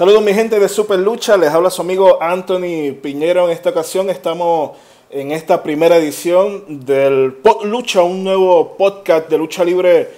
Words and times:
Saludos 0.00 0.22
mi 0.22 0.32
gente 0.32 0.58
de 0.58 0.66
Super 0.66 0.98
Lucha, 0.98 1.36
les 1.36 1.50
habla 1.50 1.68
su 1.68 1.82
amigo 1.82 2.22
Anthony 2.22 2.94
Piñero. 3.02 3.44
En 3.44 3.50
esta 3.50 3.68
ocasión 3.68 4.08
estamos 4.08 4.70
en 5.10 5.30
esta 5.30 5.62
primera 5.62 5.98
edición 5.98 6.86
del 6.86 7.34
Pod 7.34 7.66
Lucha, 7.66 8.02
un 8.02 8.24
nuevo 8.24 8.78
podcast 8.78 9.28
de 9.28 9.36
lucha 9.36 9.62
libre 9.62 10.08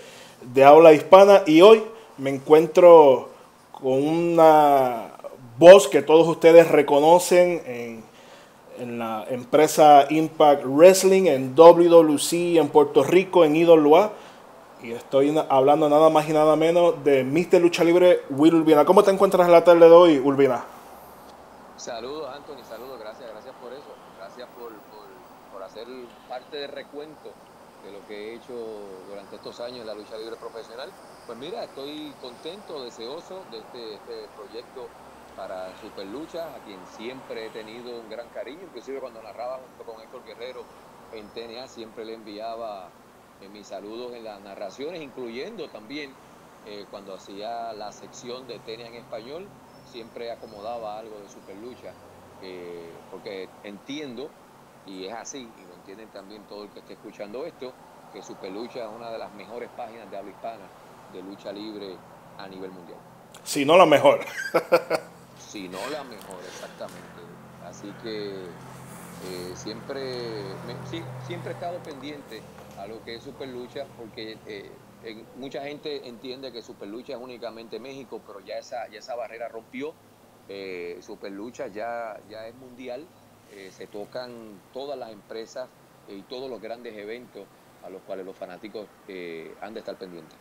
de 0.55 0.63
habla 0.63 0.93
hispana. 0.93 1.43
Y 1.47 1.63
hoy 1.63 1.83
me 2.17 2.31
encuentro 2.31 3.31
con 3.73 4.07
una 4.07 5.15
voz 5.59 5.89
que 5.89 6.01
todos 6.01 6.29
ustedes 6.29 6.71
reconocen 6.71 8.05
en, 8.79 8.99
la 8.99 9.27
empresa 9.31 10.07
Impact 10.11 10.63
Wrestling, 10.65 11.27
en 11.27 11.57
WWC, 11.57 12.57
en 12.57 12.69
Puerto 12.69 13.03
Rico, 13.03 13.45
en 13.45 13.57
IWA. 13.57 14.13
Y 14.83 14.91
estoy 14.91 15.33
hablando 15.49 15.89
nada 15.89 16.11
más 16.11 16.29
y 16.29 16.33
nada 16.33 16.57
menos 16.57 17.05
de 17.05 17.23
Mr. 17.23 17.61
Lucha 17.61 17.85
Libre, 17.85 18.23
Will 18.31 18.57
Urbina. 18.57 18.85
¿Cómo 18.85 19.05
te 19.05 19.13
encuentras 19.13 19.49
la 19.49 19.63
tarde 19.63 19.89
de 19.89 19.95
hoy, 19.95 20.19
Urbina? 20.19 20.65
Saludos, 21.77 22.29
Anthony, 22.35 22.65
saludos, 22.69 22.99
gracias, 22.99 23.31
gracias 23.31 23.55
por 23.63 23.73
eso. 23.73 23.95
Gracias 24.19 24.49
por, 24.59 24.73
por, 25.53 25.63
hacer 25.63 25.87
parte 26.29 26.57
del 26.57 26.73
recuento 26.73 27.31
de 27.85 27.93
lo 27.93 28.05
que 28.09 28.15
he 28.15 28.35
hecho 28.35 28.55
durante 29.09 29.37
estos 29.37 29.61
años 29.61 29.83
en 29.83 29.87
la 29.87 29.95
lucha 29.95 30.19
libre 30.19 30.35
profesional. 30.35 30.91
Pues 31.27 31.39
mira, 31.39 31.63
estoy 31.63 32.13
contento, 32.21 32.83
deseoso 32.83 33.45
de 33.53 33.59
este, 33.59 33.95
este 33.95 34.29
proyecto 34.35 34.89
para 35.37 35.71
Super 35.81 36.07
Lucha, 36.07 36.43
a 36.57 36.59
quien 36.67 36.81
siempre 36.97 37.47
he 37.47 37.51
tenido 37.51 38.01
un 38.01 38.11
gran 38.11 38.29
cariño, 38.31 38.63
inclusive 38.65 38.99
cuando 38.99 39.23
narraba 39.23 39.61
junto 39.79 39.93
con 39.93 40.03
Héctor 40.03 40.25
Guerrero 40.25 40.65
en 41.13 41.29
TNA, 41.29 41.69
siempre 41.69 42.05
le 42.05 42.15
enviaba 42.15 42.89
en 42.89 43.02
mis 43.49 43.67
saludos 43.67 44.15
en 44.15 44.25
las 44.25 44.41
narraciones, 44.41 45.03
incluyendo 45.03 45.69
también 45.69 46.13
eh, 46.67 46.87
cuando 46.91 47.15
hacía 47.15 47.73
la 47.73 47.91
sección 47.93 48.47
de 48.47 48.59
tenis 48.61 48.87
en 48.87 48.95
español, 48.95 49.49
siempre 49.91 50.31
acomodaba 50.31 50.99
algo 50.99 51.19
de 51.19 51.29
superlucha, 51.29 51.93
eh, 52.41 52.91
porque 53.11 53.49
entiendo, 53.65 54.31
y 54.87 55.07
es 55.07 55.13
así, 55.13 55.39
y 55.39 55.67
lo 55.67 55.75
entienden 55.75 56.09
también 56.09 56.43
todo 56.45 56.65
el 56.65 56.71
que 56.71 56.81
esté 56.81 56.95
escuchando 56.95 57.45
esto, 57.45 57.73
que 58.13 58.23
Superlucha 58.23 58.85
es 58.85 58.91
una 58.95 59.11
de 59.11 59.19
las 59.19 59.33
mejores 59.35 59.71
páginas 59.77 60.11
de 60.11 60.17
habla 60.17 60.31
hispana 60.31 60.65
de 61.13 61.23
lucha 61.23 61.53
libre 61.53 61.97
a 62.39 62.47
nivel 62.47 62.71
mundial. 62.71 62.99
Si 63.43 63.65
no 63.65 63.77
la 63.77 63.87
mejor. 63.87 64.21
si 65.39 65.69
no 65.69 65.79
la 65.91 66.05
mejor, 66.05 66.39
exactamente. 66.47 67.23
Así 67.65 67.93
que 68.03 68.47
eh, 69.25 69.53
siempre, 69.55 70.43
siempre 71.27 71.53
he 71.53 71.55
estado 71.55 71.79
pendiente 71.79 72.43
a 72.79 72.87
lo 72.87 73.03
que 73.05 73.17
es 73.17 73.23
Superlucha, 73.23 73.85
porque 73.97 74.37
eh, 74.47 74.71
mucha 75.37 75.63
gente 75.63 76.09
entiende 76.09 76.53
que 76.53 76.63
Superlucha 76.63 77.15
es 77.15 77.19
únicamente 77.21 77.79
México, 77.79 78.21
pero 78.27 78.41
ya 78.41 78.59
esa, 78.59 78.89
ya 78.89 78.99
esa 78.99 79.15
barrera 79.15 79.49
rompió. 79.49 79.95
Eh, 80.49 80.99
Superlucha 81.01 81.69
ya, 81.69 82.19
ya 82.29 82.47
es 82.47 82.55
mundial, 82.57 83.07
eh, 83.53 83.71
se 83.73 83.87
tocan 83.87 84.61
todas 84.73 84.99
las 84.99 85.11
empresas 85.11 85.69
y 86.09 86.23
todos 86.23 86.51
los 86.51 86.61
grandes 86.61 86.97
eventos 86.97 87.45
a 87.85 87.91
los 87.91 88.03
cuales 88.03 88.25
los 88.27 88.37
fanáticos 88.37 88.87
han 89.61 89.75
de 89.75 89.81
estar 89.81 89.97
pendientes. 89.97 90.37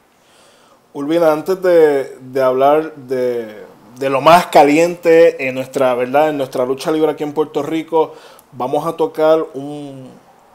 Urbina, 0.94 1.32
antes 1.32 1.62
de, 1.62 2.18
de 2.20 2.42
hablar 2.42 2.94
de, 2.95 3.64
de, 3.98 4.10
lo 4.10 4.22
más 4.22 4.48
caliente 4.48 5.48
en 5.48 5.56
nuestra, 5.56 5.95
¿verdad? 5.95 6.30
en 6.30 6.38
nuestra 6.38 6.66
lucha 6.66 6.92
libre 6.92 7.12
aquí 7.12 7.23
en 7.23 7.34
Puerto 7.34 7.64
Rico, 7.64 8.14
vamos 8.52 8.86
a 8.86 8.98
tocar 8.98 9.44
un, 9.54 10.12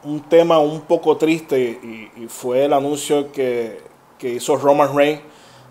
un 0.07 0.21
tema 0.21 0.59
un 0.59 0.81
poco 0.81 1.17
triste 1.17 1.59
y, 1.59 2.27
fue 2.29 2.65
el 2.65 2.73
anuncio 2.73 3.31
que, 3.31 3.81
hizo 4.21 4.55
Roman 4.55 4.95
Reigns 4.95 5.21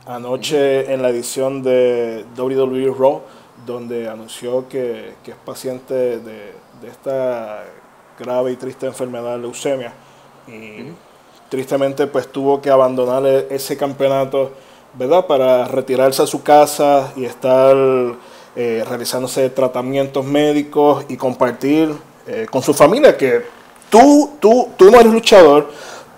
anoche 0.06 0.92
en 0.92 1.02
la 1.02 1.08
edición 1.08 1.62
de 1.62 2.24
WWE 2.36 2.94
Raw, 2.96 3.22
donde 3.64 4.08
anunció 4.08 4.68
que, 4.68 5.14
es 5.26 5.34
paciente 5.44 6.20
de, 6.20 6.52
esta 6.86 7.64
grave 8.18 8.52
y 8.52 8.56
triste 8.56 8.86
enfermedad 8.86 9.40
leucemia. 9.40 9.92
Y 10.46 10.92
tristemente 11.48 12.06
pues 12.06 12.28
tuvo 12.28 12.60
que 12.60 12.70
abandonar 12.70 13.24
e, 13.26 13.46
ese 13.50 13.76
campeonato, 13.76 14.52
¿verdad? 14.92 15.26
Para 15.26 15.64
retirarse 15.64 16.22
a 16.22 16.26
su 16.26 16.42
casa 16.42 17.12
y 17.16 17.24
estar 17.24 17.74
eh, 18.54 18.84
realizándose 18.86 19.48
tratamientos 19.50 20.24
médicos 20.24 21.06
y 21.08 21.16
compartir 21.16 21.90
eh, 22.26 22.46
con 22.50 22.62
su 22.62 22.74
familia, 22.74 23.16
que 23.16 23.55
tú, 23.90 24.30
tú, 24.40 24.68
tú 24.76 24.90
no 24.90 25.00
eres 25.00 25.12
luchador, 25.12 25.70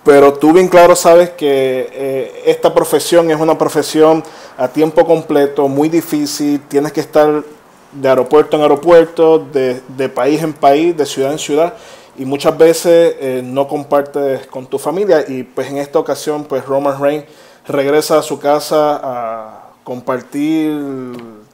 pero 0.04 0.32
tú 0.34 0.52
bien 0.52 0.68
claro 0.68 0.96
sabes 0.96 1.30
que 1.30 1.88
eh, 1.92 2.42
esta 2.46 2.72
profesión 2.72 3.30
es 3.30 3.38
una 3.38 3.58
profesión 3.58 4.24
a 4.56 4.68
tiempo 4.68 5.04
completo, 5.04 5.68
muy 5.68 5.88
difícil, 5.88 6.60
tienes 6.62 6.92
que 6.92 7.00
estar 7.00 7.44
de 7.92 8.08
aeropuerto 8.08 8.56
en 8.56 8.62
aeropuerto, 8.62 9.38
de, 9.38 10.08
país 10.08 10.42
en 10.42 10.52
país, 10.52 10.96
de 10.96 11.04
ciudad 11.06 11.32
en 11.32 11.38
ciudad, 11.38 11.74
y 12.16 12.24
muchas 12.24 12.56
veces 12.56 13.16
eh, 13.20 13.42
no 13.44 13.68
compartes 13.68 14.46
con 14.46 14.66
tu 14.66 14.78
familia, 14.78 15.24
y 15.28 15.42
pues 15.42 15.68
en 15.68 15.78
esta 15.78 15.98
ocasión 15.98 16.44
pues 16.44 16.64
Roman 16.64 17.00
Reigns 17.00 17.26
regresa 17.66 18.18
a 18.18 18.22
su 18.22 18.38
casa 18.38 19.00
a 19.02 19.70
compartir 19.84 20.72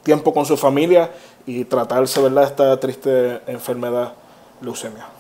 tiempo 0.02 0.32
con 0.32 0.46
su 0.46 0.56
familia 0.56 1.10
y 1.46 1.64
tratarse, 1.64 2.20
¿verdad?, 2.20 2.44
esta 2.44 2.78
triste 2.78 3.40
enfermedad 3.46 4.12
leucemia. 4.60 5.13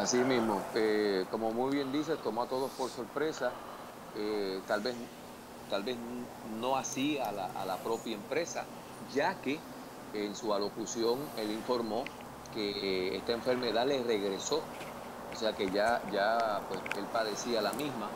Así 0.00 0.16
mismo, 0.16 0.62
eh, 0.74 1.26
como 1.30 1.50
muy 1.50 1.72
bien 1.72 1.92
dices, 1.92 2.18
tomó 2.22 2.44
a 2.44 2.46
todos 2.46 2.70
por 2.70 2.88
sorpresa, 2.88 3.52
eh, 4.16 4.58
tal, 4.66 4.80
vez, 4.80 4.94
tal 5.68 5.82
vez 5.82 5.94
no 6.58 6.78
así 6.78 7.18
a 7.18 7.30
la, 7.30 7.76
propia 7.84 8.14
empresa, 8.14 8.64
ya 9.12 9.34
que 9.42 9.58
en 10.14 10.34
su 10.34 10.54
alocución 10.54 11.18
él 11.36 11.50
informó 11.50 12.04
que 12.54 12.70
eh, 13.10 13.16
esta 13.18 13.32
enfermedad 13.32 13.86
le 13.86 14.02
regresó, 14.02 14.62
o 15.34 15.36
sea 15.36 15.52
que 15.52 15.70
ya, 15.70 16.00
ya 16.10 16.62
pues, 16.70 16.80
él 16.96 17.04
padecía 17.12 17.60
la 17.60 17.72
misma. 17.74 18.08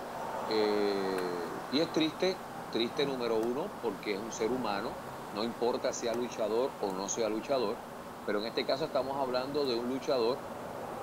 y 1.70 1.80
es 1.80 1.92
triste, 1.92 2.34
triste 2.72 3.04
número 3.04 3.36
uno, 3.36 3.66
porque 3.82 4.14
es 4.14 4.20
un 4.20 4.32
ser 4.32 4.50
humano, 4.50 4.88
no 5.34 5.44
importa 5.44 5.92
sea 5.92 6.14
luchador 6.14 6.70
o 6.80 6.92
no 6.92 7.10
sea 7.10 7.28
luchador, 7.28 7.76
pero 8.24 8.38
en 8.38 8.46
este 8.46 8.64
caso 8.64 8.86
estamos 8.86 9.18
hablando 9.18 9.66
de 9.66 9.74
un 9.74 9.90
luchador 9.90 10.38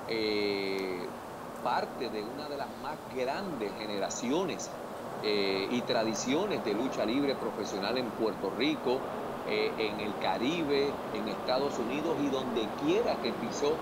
eh, 0.07 1.07
parte 1.63 2.09
de 2.09 2.23
una 2.23 2.49
de 2.49 2.57
las 2.57 2.67
más 2.81 2.97
grandes 3.15 3.71
generaciones 3.77 4.69
eh, 5.23 5.67
y 5.69 5.81
tradiciones 5.81 6.65
de 6.65 6.73
lucha 6.73 7.05
libre 7.05 7.35
profesional 7.35 7.97
en 7.97 8.09
Puerto 8.11 8.49
Rico, 8.57 8.97
eh, 9.47 9.71
en 9.77 9.99
el 9.99 10.17
Caribe, 10.19 10.87
en 11.13 11.27
Estados 11.27 11.77
Unidos 11.77 12.17
y 12.19 12.29
donde 12.29 12.67
quiera 12.83 13.15
que 13.21 13.31
pisó 13.33 13.75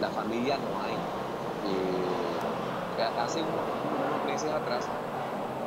la 0.00 0.08
familia 0.10 0.58
no 0.58 0.80
hay. 0.82 0.96
hace 3.18 3.40
unos, 3.40 4.26
meses 4.26 4.50
atrás 4.50 4.86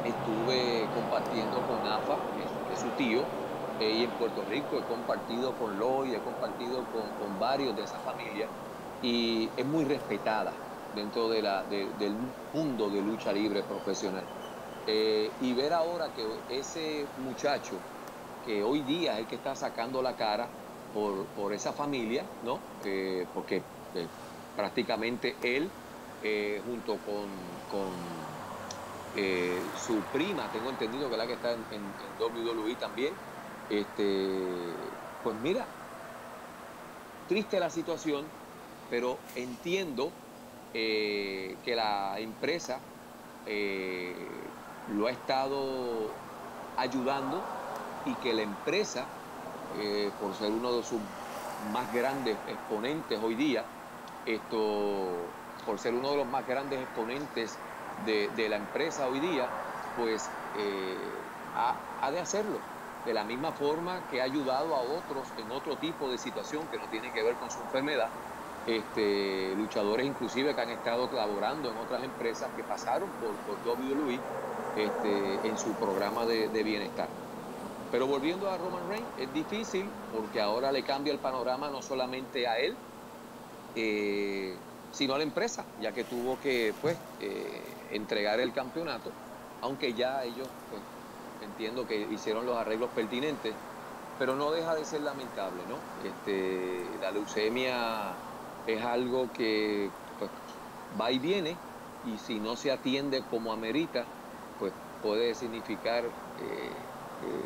estuve 0.04 0.88
compartiendo 0.94 1.58
con 1.68 1.86
AFA, 1.86 2.18
que 2.68 2.74
es 2.74 2.80
su 2.80 2.90
tío, 2.98 3.45
y 3.80 4.04
en 4.04 4.12
Puerto 4.12 4.42
Rico 4.46 4.80
he 4.80 4.84
compartido 4.84 5.54
con 5.58 5.78
Loy, 5.78 6.16
he 6.16 6.22
compartido 6.22 6.86
con, 6.92 7.38
varios 7.38 7.76
de 7.76 7.84
esa 7.84 8.00
familia 8.00 8.48
y 9.02 9.50
es 9.56 9.66
muy 9.66 9.84
respetada 9.84 10.54
dentro 10.94 11.30
de 11.30 11.42
la, 11.42 11.64
del 11.64 12.16
mundo 12.54 12.90
de 12.90 13.02
lucha 13.02 13.34
libre 13.34 13.64
profesional. 13.64 14.24
Eh, 14.88 15.30
y 15.42 15.54
ver 15.54 15.74
ahora 15.74 16.14
que 16.14 16.24
ese 16.48 17.06
muchacho, 17.18 17.76
que 18.46 18.64
hoy 18.64 18.82
día 18.82 19.14
es 19.14 19.20
el 19.20 19.28
que 19.28 19.36
está 19.36 19.56
sacando 19.56 20.02
la 20.02 20.16
cara 20.16 20.48
por, 20.94 21.54
esa 21.54 21.74
familia, 21.74 22.24
¿no? 22.44 22.60
Eh, 22.84 23.28
porque 23.34 23.58
eh, 23.94 24.08
prácticamente 24.56 25.36
él, 25.42 25.70
junto 26.64 26.98
con, 27.00 27.30
su 29.76 30.04
prima, 30.12 30.50
tengo 30.52 30.70
entendido 30.70 31.10
que 31.10 31.18
la 31.18 31.28
que 31.28 31.34
está 31.34 31.52
en, 31.54 31.66
en, 31.72 31.96
en 32.00 32.16
WWE 32.20 32.76
también, 32.76 33.14
este, 33.70 34.74
pues 35.24 35.36
mira, 35.42 35.66
triste 37.28 37.60
la 37.60 37.70
situación, 37.70 38.26
pero 38.90 39.18
entiendo 39.36 40.12
eh, 40.74 41.56
que 41.64 41.76
la 41.76 42.20
empresa 42.20 42.80
eh, 43.48 44.14
lo 44.96 45.08
ha 45.08 45.12
estado 45.12 46.10
ayudando 46.78 47.42
y 48.06 48.14
que 48.16 48.34
la 48.34 48.44
empresa, 48.44 49.06
eh, 49.80 50.12
por 50.22 50.34
ser 50.36 50.52
uno 50.52 50.78
de 50.78 50.84
sus 50.84 51.00
más 51.74 51.92
grandes 51.94 52.38
exponentes 52.48 53.20
hoy 53.24 53.36
día, 53.36 53.64
esto, 54.26 55.12
por 55.66 55.80
ser 55.80 55.94
uno 55.94 56.12
de 56.12 56.18
los 56.18 56.28
más 56.28 56.48
grandes 56.48 56.80
exponentes 56.80 57.58
de, 58.06 58.50
la 58.50 58.58
empresa 58.58 59.08
hoy 59.08 59.20
día, 59.20 59.48
pues 59.98 60.30
ha 62.02 62.12
de 62.12 62.20
hacerlo 62.20 62.75
de 63.06 63.14
la 63.14 63.24
misma 63.24 63.52
forma 63.52 64.02
que 64.10 64.22
ha 64.22 64.24
ayudado 64.24 64.76
a 64.76 64.80
otros 64.80 65.28
en 65.38 65.52
otro 65.52 65.76
tipo 65.78 66.10
de 66.10 66.18
situación 66.18 66.68
que 66.72 66.78
no 66.78 66.86
tiene 66.88 67.12
que 67.12 67.24
ver 67.24 67.36
con 67.36 67.50
su 67.52 67.62
enfermedad, 67.62 68.10
este, 68.68 69.54
luchadores 69.56 70.08
inclusive 70.08 70.56
que 70.56 70.62
han 70.62 70.72
estado 70.72 71.08
colaborando 71.10 71.70
en 71.70 71.78
otras 71.78 72.04
empresas 72.04 72.50
que 72.56 72.64
pasaron 72.64 73.10
por, 73.22 73.36
por 73.46 73.80
WWE 73.80 74.20
este, 74.76 75.48
en 75.48 75.58
su 75.58 75.72
programa 75.74 76.26
de, 76.26 76.64
bienestar. 76.64 77.08
Pero 77.92 78.08
volviendo 78.08 78.50
a 78.50 78.58
Roman 78.58 78.90
Reigns, 78.90 79.08
es 79.20 79.34
difícil 79.34 79.86
porque 80.14 80.42
ahora 80.42 80.72
le 80.72 80.84
cambia 80.84 81.14
el 81.14 81.20
panorama 81.20 81.70
no 81.70 81.82
solamente 81.82 82.48
a 82.48 82.58
él, 82.58 82.76
eh, 83.76 84.56
sino 84.92 85.14
a 85.14 85.18
la 85.18 85.24
empresa, 85.24 85.64
ya 85.82 85.92
que 85.92 86.04
tuvo 86.04 86.38
que 86.42 86.74
pues, 86.82 86.98
eh, 87.22 87.62
entregar 87.92 88.40
el 88.40 88.52
campeonato, 88.52 89.12
aunque 89.62 89.94
ya 89.94 90.24
ellos 90.24 90.48
pues, 90.70 90.82
entiendo 91.46 91.88
que 91.88 92.08
hicieron 92.12 92.46
los 92.46 92.58
arreglos 92.58 92.90
pertinentes, 92.96 93.54
pero 94.20 94.36
no 94.36 94.52
deja 94.52 94.76
de 94.76 94.86
ser 94.86 95.02
lamentable, 95.02 95.62
¿no? 95.68 95.78
Este, 96.08 96.86
la 97.02 97.12
leucemia 97.12 98.14
es 98.68 98.84
algo 98.84 99.30
que 99.34 99.90
pues, 100.20 100.32
va 101.00 101.12
y 101.12 101.20
viene 101.20 101.56
y 102.06 102.18
si 102.20 102.40
no 102.40 102.56
se 102.56 102.72
atiende 102.72 103.24
como 103.30 103.52
amerita, 103.52 104.06
pues 104.60 104.72
puede 105.02 105.36
significar 105.36 106.04
eh, 106.04 106.10
eh, 106.10 107.46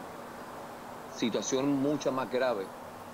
situación 1.16 1.81
mucho 1.81 2.12
más 2.12 2.31
grave. 2.31 2.66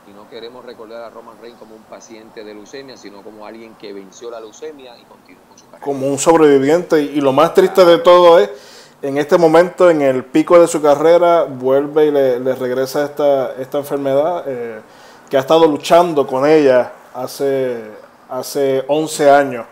Y 0.07 0.13
no 0.13 0.29
queremos 0.29 0.63
recordar 0.63 1.01
a 1.03 1.09
Roman 1.09 1.39
Reigns 1.41 1.57
como 1.57 1.75
un 1.75 1.81
paciente 1.83 2.43
de 2.43 2.53
leucemia, 2.53 2.95
sino 2.95 3.23
como 3.23 3.45
alguien 3.47 3.73
que 3.75 3.91
venció 3.91 4.29
la 4.29 4.39
leucemia 4.39 4.95
y 4.99 5.03
continuó 5.03 5.43
con 5.47 5.57
su 5.57 5.65
carrera. 5.65 5.83
Como 5.83 6.07
un 6.07 6.19
sobreviviente. 6.19 7.01
Y 7.01 7.21
lo 7.21 7.33
más 7.33 7.55
triste 7.55 7.83
de 7.83 7.97
todo 7.97 8.37
es, 8.37 8.51
en 9.01 9.17
este 9.17 9.37
momento, 9.37 9.89
en 9.89 10.01
el 10.01 10.23
pico 10.23 10.59
de 10.59 10.67
su 10.67 10.81
carrera, 10.81 11.43
vuelve 11.43 12.05
y 12.07 12.11
le, 12.11 12.55
regresa 12.55 13.05
esta, 13.05 13.53
esta 13.55 13.77
enfermedad, 13.77 14.43
eh, 14.47 14.81
que 15.29 15.37
ha 15.37 15.41
estado 15.41 15.67
luchando 15.67 16.25
con 16.25 16.45
ella 16.47 16.91
hace, 17.13 17.83
hace 18.29 18.83
11 18.87 19.29
años. 19.29 19.65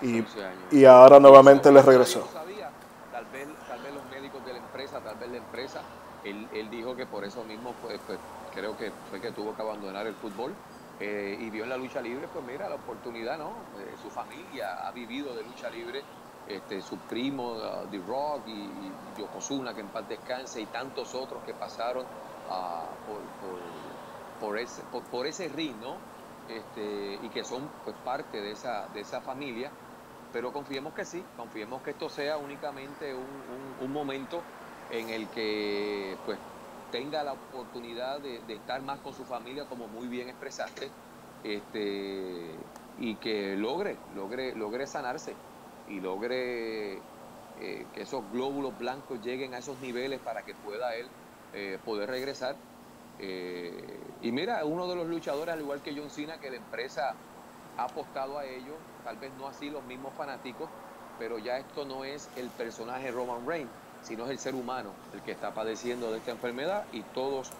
Y, 0.00 0.22
y 0.70 0.84
ahora 0.84 1.18
nuevamente 1.18 1.72
le 1.72 1.82
regresó. 1.82 2.28
Tal 2.32 2.46
vez, 2.46 3.46
tal 3.68 3.80
vez 3.82 3.94
los 3.94 4.04
médicos 4.10 4.44
de 4.46 4.52
la 4.52 4.58
empresa, 4.58 5.00
tal 5.00 5.16
vez 5.16 5.30
la 5.30 5.38
empresa 5.38 5.80
él, 6.24 6.70
dijo 6.70 6.96
que 6.96 7.06
por 7.06 7.24
eso 7.24 7.44
mismo 7.44 7.74
pues, 7.82 7.98
pues, 8.06 8.18
creo 8.54 8.76
que 8.76 8.92
fue 9.10 9.20
que 9.20 9.32
tuvo 9.32 9.54
que 9.54 9.62
abandonar 9.62 10.06
el 10.06 10.14
fútbol 10.14 10.52
eh, 11.00 11.36
y 11.40 11.50
vio 11.50 11.64
en 11.64 11.70
la 11.70 11.76
lucha 11.76 12.00
libre, 12.00 12.28
pues 12.32 12.44
mira, 12.44 12.68
la 12.68 12.74
oportunidad, 12.74 13.38
¿no? 13.38 13.50
Eh, 13.78 13.94
su 14.02 14.10
familia 14.10 14.86
ha 14.86 14.90
vivido 14.90 15.34
de 15.34 15.44
lucha 15.44 15.70
libre, 15.70 16.02
este, 16.48 16.80
su 16.80 16.96
primo, 16.98 17.56
The 17.90 17.98
Rock 17.98 18.46
y, 18.46 18.52
y, 18.52 18.92
Yokozuna, 19.18 19.74
que 19.74 19.80
en 19.80 19.88
paz 19.88 20.08
descanse, 20.08 20.60
y 20.60 20.66
tantos 20.66 21.14
otros 21.14 21.42
que 21.44 21.54
pasaron 21.54 22.04
uh, 22.04 24.40
por, 24.40 24.58
ese, 24.58 24.82
por, 25.10 25.26
ese 25.26 25.48
ring. 25.48 25.76
Este, 26.48 27.18
y 27.22 27.28
que 27.28 27.44
son 27.44 27.68
pues 27.84 27.94
parte 28.02 28.40
de 28.40 28.52
esa, 28.52 28.88
de 28.94 29.00
esa 29.00 29.20
familia, 29.20 29.70
pero 30.32 30.50
confiemos 30.50 30.94
que 30.94 31.04
sí, 31.04 31.22
confiemos 31.36 31.82
que 31.82 31.90
esto 31.90 32.08
sea 32.08 32.38
únicamente 32.38 33.14
un, 33.14 33.84
un 33.84 33.92
momento 33.92 34.40
en 34.90 35.10
el 35.10 35.28
que 35.28 36.16
pues 36.24 36.38
tenga 36.90 37.22
la 37.22 37.34
oportunidad 37.34 38.20
de, 38.20 38.40
estar 38.48 38.80
más 38.82 38.98
con 39.00 39.12
su 39.12 39.24
familia, 39.24 39.66
como 39.66 39.88
muy 39.88 40.08
bien 40.08 40.28
expresaste, 40.28 40.90
este, 41.44 42.54
y 42.98 43.14
que 43.16 43.56
logre, 43.56 43.96
logre, 44.14 44.54
logre 44.54 44.86
sanarse 44.86 45.34
y 45.88 46.00
logre 46.00 46.98
eh, 47.60 47.86
que 47.92 48.02
esos 48.02 48.22
glóbulos 48.30 48.78
blancos 48.78 49.20
lleguen 49.20 49.52
a 49.54 49.58
esos 49.58 49.78
niveles 49.80 50.20
para 50.20 50.42
que 50.42 50.54
pueda 50.54 50.94
él 50.94 51.08
eh, 51.52 51.78
poder 51.84 52.08
regresar. 52.08 52.54
Eh, 53.18 53.98
y 54.22 54.30
mira, 54.30 54.64
uno 54.64 54.86
de 54.86 54.94
los 54.94 55.08
luchadores, 55.08 55.54
al 55.54 55.60
igual 55.60 55.82
que 55.82 55.92
John 55.96 56.08
Cena, 56.08 56.38
que 56.38 56.50
la 56.50 56.56
empresa 56.56 57.14
ha 57.76 57.82
apostado 57.82 58.38
a 58.38 58.44
ello, 58.44 58.74
tal 59.02 59.16
vez 59.16 59.32
no 59.38 59.48
así 59.48 59.70
los 59.70 59.82
mismos 59.84 60.12
fanáticos, 60.14 60.68
pero 61.18 61.38
ya 61.38 61.58
esto 61.58 61.84
no 61.84 62.04
es 62.04 62.28
el 62.36 62.48
personaje 62.50 63.10
Roman 63.10 63.44
Reigns, 63.44 63.70
sino 64.02 64.24
es 64.26 64.30
el 64.30 64.38
ser 64.38 64.54
humano 64.54 64.92
el 65.12 65.20
que 65.22 65.32
está 65.32 65.52
padeciendo 65.52 66.12
de 66.12 66.18
esta 66.18 66.30
enfermedad 66.30 66.84
y 66.92 67.02
todos 67.02 67.50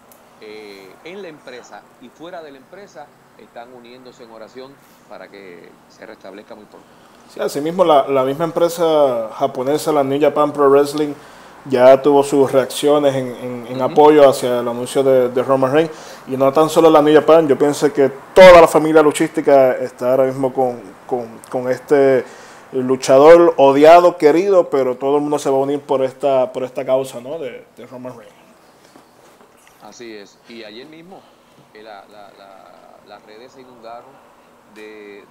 en 0.41 1.21
la 1.21 1.27
empresa 1.27 1.81
y 2.01 2.07
fuera 2.07 2.41
de 2.41 2.51
la 2.51 2.59
empresa 2.59 3.07
están 3.37 3.73
uniéndose 3.73 4.23
en 4.23 4.31
oración 4.31 4.73
para 5.09 5.27
que 5.27 5.69
se 5.89 6.05
restablezca 6.05 6.55
muy 6.55 6.63
pronto. 6.63 7.08
Sí, 7.33 7.39
asimismo 7.39 7.83
la, 7.83 8.07
la 8.07 8.23
misma 8.23 8.45
empresa 8.45 9.29
japonesa, 9.33 9.91
la 9.91 10.03
New 10.03 10.19
Japan 10.19 10.51
Pro 10.51 10.69
Wrestling, 10.69 11.13
ya 11.65 12.01
tuvo 12.01 12.23
sus 12.23 12.51
reacciones 12.51 13.15
en, 13.15 13.67
en, 13.69 13.81
apoyo 13.81 14.27
hacia 14.27 14.59
el 14.59 14.67
anuncio 14.67 15.03
de, 15.03 15.29
de, 15.29 15.43
Roman 15.43 15.71
Reigns. 15.71 15.91
Y 16.27 16.37
no 16.37 16.51
tan 16.51 16.69
solo 16.69 16.89
la 16.89 17.01
New 17.01 17.13
Japan, 17.13 17.47
yo 17.47 17.57
pienso 17.57 17.91
que 17.93 18.09
toda 18.33 18.61
la 18.61 18.67
familia 18.67 19.01
luchística 19.01 19.73
está 19.73 20.11
ahora 20.11 20.25
mismo 20.25 20.53
con, 20.53 20.81
con, 21.05 21.39
con 21.49 21.69
este 21.69 22.23
luchador 22.71 23.53
odiado, 23.57 24.17
querido, 24.17 24.69
pero 24.69 24.95
todo 24.95 25.17
el 25.17 25.21
mundo 25.21 25.39
se 25.39 25.49
va 25.49 25.57
a 25.57 25.59
unir 25.59 25.81
por 25.81 26.03
esta, 26.03 26.51
por 26.51 26.63
esta 26.63 26.85
causa 26.85 27.19
¿no? 27.19 27.37
de, 27.37 27.65
de 27.75 27.85
Roman 27.85 28.17
Reigns. 28.17 28.33
Así 29.81 30.15
es. 30.15 30.37
Y 30.47 30.63
ayer 30.63 30.87
mismo 30.87 31.21
eh, 31.73 31.83
la, 31.83 32.05
la, 32.07 32.31
las 33.07 33.25
redes 33.25 33.51
se 33.53 33.61
inundaron 33.61 34.11
de, 34.75 35.23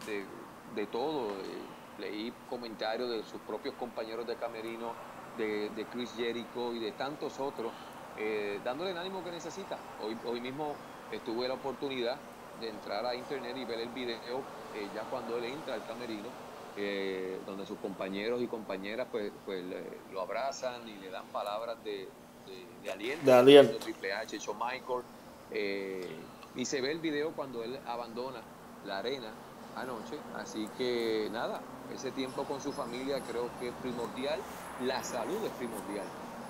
de, 0.74 0.86
todo. 0.86 1.28
Eh, 1.30 1.77
leí 1.98 2.32
comentarios 2.48 3.10
de 3.10 3.22
sus 3.24 3.40
propios 3.42 3.74
compañeros 3.74 4.26
de 4.26 4.36
Camerino, 4.36 4.92
de, 5.36 5.70
de 5.70 5.84
Chris 5.86 6.12
Jericho 6.16 6.74
y 6.74 6.78
de 6.78 6.92
tantos 6.92 7.38
otros, 7.40 7.72
eh, 8.16 8.60
dándole 8.64 8.90
el 8.90 8.98
ánimo 8.98 9.22
que 9.22 9.30
necesita. 9.30 9.78
Hoy, 10.02 10.16
hoy 10.26 10.40
mismo 10.40 10.74
tuve 11.24 11.48
la 11.48 11.54
oportunidad 11.54 12.16
de 12.60 12.68
entrar 12.68 13.06
a 13.06 13.14
internet 13.14 13.56
y 13.56 13.64
ver 13.64 13.80
el 13.80 13.88
video 13.88 14.42
ya 14.94 15.02
cuando 15.10 15.38
él 15.38 15.44
entra 15.44 15.74
al 15.74 15.86
Camerino 15.86 16.28
eh, 16.80 17.40
donde 17.44 17.66
sus 17.66 17.76
compañeros 17.78 18.40
y 18.40 18.46
compañeras 18.46 19.08
pues, 19.10 19.32
pues 19.44 19.64
lo 20.12 20.20
abrazan 20.20 20.88
y 20.88 20.94
le 20.98 21.10
dan 21.10 21.26
palabras 21.32 21.76
de, 21.82 22.08
de, 22.84 22.92
aliento, 22.92 23.26
de 23.26 23.32
aliento. 23.32 23.78
Triple 23.78 24.12
H, 24.12 24.38
Shawn 24.38 24.56
Michael, 24.56 25.02
eh, 25.50 26.08
y 26.54 26.64
se 26.64 26.80
ve 26.80 26.92
el 26.92 27.00
video 27.00 27.32
cuando 27.32 27.64
él 27.64 27.80
abandona 27.84 28.42
la 28.86 28.98
arena 28.98 29.32
anoche, 29.76 30.18
así 30.36 30.68
que 30.76 31.28
nada, 31.32 31.60
ese 31.94 32.10
tiempo 32.10 32.44
con 32.44 32.60
su 32.60 32.72
familia 32.72 33.20
creo 33.28 33.48
que 33.60 33.68
es 33.68 33.74
primordial, 33.82 34.40
la 34.84 35.02
salud 35.02 35.38
es 35.44 35.52
primordial, 35.52 36.06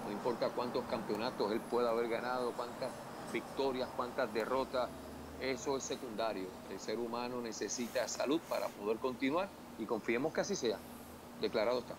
no 0.07 0.13
importa 0.13 0.49
cuántos 0.49 0.85
campeonatos 0.85 1.53
él 1.53 1.61
pueda 1.61 1.91
haber 1.91 2.09
ganado, 2.09 2.53
cuántas 2.57 2.91
victorias, 3.33 3.89
cuántas 3.97 4.33
derrotas, 4.33 4.89
eso 5.41 5.77
es 5.77 5.85
secundario, 5.85 6.49
el 6.71 6.81
ser 6.81 6.99
humano 6.99 7.41
necesita 7.41 8.09
salud 8.09 8.41
para 8.49 8.67
poder 8.69 8.99
continuar 8.99 9.49
y 9.79 9.87
confiemos 9.87 10.33
que 10.33 10.41
así 10.41 10.57
sea. 10.57 10.79
Declarado 11.41 11.79
está. 11.79 11.95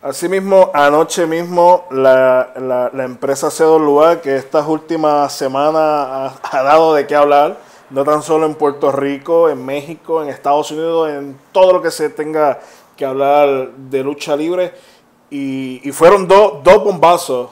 Asimismo, 0.00 0.70
anoche 0.74 1.26
mismo 1.26 1.86
la, 1.90 2.52
la, 2.56 2.90
la 2.92 3.04
empresa 3.04 3.48
CWA, 3.50 4.20
que 4.20 4.36
estas 4.36 4.66
últimas 4.68 5.32
semanas 5.32 6.38
ha, 6.42 6.62
dado 6.62 6.94
de 6.94 7.06
qué 7.06 7.16
hablar, 7.16 7.58
no 7.90 8.04
tan 8.04 8.22
solo 8.22 8.46
en 8.46 8.54
Puerto 8.54 8.92
Rico, 8.92 9.48
en 9.48 9.64
México, 9.64 10.22
en 10.22 10.28
Estados 10.28 10.70
Unidos, 10.70 11.10
en 11.10 11.38
todo 11.52 11.72
lo 11.72 11.82
que 11.82 11.90
se 11.90 12.10
tenga 12.10 12.60
que 12.96 13.04
hablar 13.04 13.72
de 13.72 14.02
lucha 14.02 14.36
libre. 14.36 14.74
Y, 15.30 15.80
y 15.88 15.92
fueron 15.92 16.26
dos 16.28 16.62
bombazos. 16.84 17.50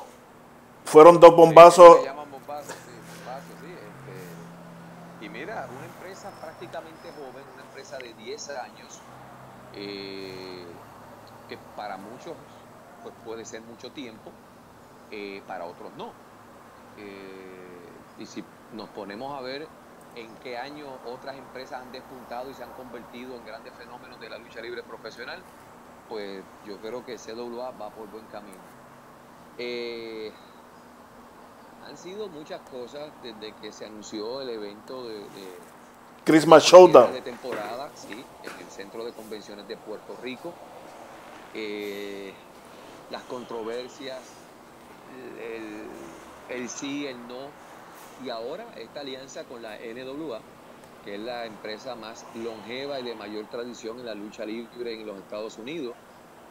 Fueron 0.85 1.19
dos 1.19 1.35
bombazos. 1.35 1.99
Sí, 2.01 2.09
bombazos, 2.31 2.75
sí, 2.75 2.93
bombazos, 3.19 3.57
sí. 3.61 3.73
Este, 3.73 5.27
y 5.27 5.29
mira, 5.29 5.69
una 5.77 5.87
empresa 5.87 6.31
prácticamente 6.41 7.11
joven, 7.17 7.45
una 7.55 7.63
empresa 7.65 7.99
de 7.99 8.15
10 8.15 8.51
años, 8.51 9.01
eh, 9.75 10.65
que 11.49 11.59
para 11.77 11.97
muchos 11.97 12.35
pues 13.03 13.15
puede 13.25 13.45
ser 13.45 13.63
mucho 13.63 13.91
tiempo, 13.93 14.31
eh, 15.11 15.43
para 15.47 15.65
otros 15.65 15.93
no. 15.97 16.13
Eh, 16.99 17.89
y 18.19 18.27
si 18.27 18.45
nos 18.73 18.89
ponemos 18.91 19.37
a 19.37 19.43
ver 19.43 19.69
en 20.17 20.35
qué 20.43 20.57
año 20.59 20.87
otras 21.07 21.37
empresas 21.37 21.83
han 21.83 21.93
despuntado 21.93 22.51
y 22.51 22.55
se 22.55 22.65
han 22.65 22.73
convertido 22.73 23.37
en 23.37 23.45
grandes 23.45 23.73
fenómenos 23.75 24.19
de 24.19 24.31
la 24.31 24.39
lucha 24.39 24.61
libre 24.61 24.83
profesional, 24.83 25.41
pues 26.09 26.43
yo 26.67 26.79
creo 26.79 27.05
que 27.05 27.17
CWA 27.17 27.71
va 27.73 27.91
por 27.91 28.09
buen 28.09 28.25
camino. 28.27 28.59
han 31.87 31.97
sido 31.97 32.29
muchas 32.29 32.61
cosas 32.71 33.11
desde 33.23 33.53
que 33.61 33.71
se 33.73 33.87
anunció 33.87 34.41
el 34.41 34.49
evento 34.49 35.07
de, 35.07 35.19
de 35.19 35.59
Christmas 36.27 36.65
Showdown. 36.65 37.13
De 37.13 37.21
temporada, 37.21 37.89
sí, 37.95 38.25
en 38.43 38.59
el 38.59 38.71
Centro 38.71 39.05
de 39.05 39.13
Convenciones 39.13 39.69
de 39.69 39.77
Puerto 39.77 40.17
Rico. 40.21 40.53
Eh, 41.55 42.35
las 43.11 43.23
controversias, 43.23 44.19
el, 45.41 46.57
el, 46.57 46.69
sí, 46.69 47.07
el 47.07 47.17
no. 47.29 47.66
Y 48.25 48.31
ahora 48.31 48.67
esta 48.77 49.01
alianza 49.01 49.45
con 49.45 49.63
la 49.63 49.77
NWA, 49.77 50.41
que 51.05 51.15
es 51.15 51.21
la 51.21 51.47
empresa 51.47 51.95
más 51.95 52.25
longeva 52.35 52.99
y 53.01 53.05
de 53.05 53.15
mayor 53.15 53.47
tradición 53.47 54.01
en 54.01 54.07
la 54.07 54.15
lucha 54.15 54.45
libre 54.45 54.95
en 54.95 55.07
los 55.07 55.19
Estados 55.19 55.59
Unidos, 55.59 55.95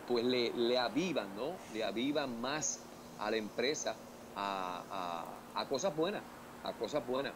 pues 0.07 0.23
le, 0.23 0.51
le 0.51 0.77
avivan, 0.77 1.35
¿no? 1.35 1.53
Le 1.73 1.83
avivan 1.83 2.39
más 2.39 2.79
a 3.19 3.31
la 3.31 3.37
empresa 3.37 3.95
a, 4.35 5.25
a, 5.55 5.65
cosas 5.67 5.95
buenas, 5.95 6.21
a 6.63 6.73
cosas 6.73 7.05
buenas. 7.07 7.33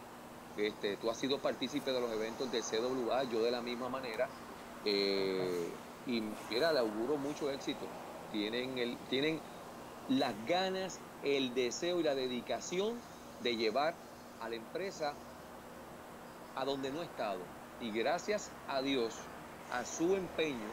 Este, 0.58 0.98
tú 0.98 1.10
has 1.10 1.18
sido 1.18 1.40
partícipe 1.40 1.92
de 1.92 2.02
los 2.02 2.12
eventos 2.12 2.52
de 2.52 2.62
CWA, 2.62 3.24
yo 3.24 3.42
de 3.42 3.52
la 3.52 3.62
misma 3.62 3.90
manera. 3.90 4.28
Eh, 4.86 5.70
y 6.06 6.22
mira, 6.50 6.74
le 6.74 6.80
auguro 6.80 7.18
mucho 7.18 7.50
éxito. 7.50 7.86
Tienen, 8.32 8.78
el, 8.78 8.98
tienen 9.10 9.40
las 10.10 10.34
ganas 10.46 11.00
el 11.24 11.54
deseo 11.54 12.00
y 12.00 12.04
la 12.04 12.16
dedicación 12.16 13.02
de 13.42 13.56
llevar 13.56 13.96
a 14.42 14.50
la 14.50 14.56
empresa 14.56 15.14
a 16.56 16.66
donde 16.66 16.92
no 16.92 17.02
ha 17.02 17.06
estado. 17.06 17.40
Y 17.80 17.92
gracias 17.92 18.52
a 18.68 18.82
Dios, 18.82 19.14
a 19.72 19.86
su 19.86 20.16
empeño 20.16 20.70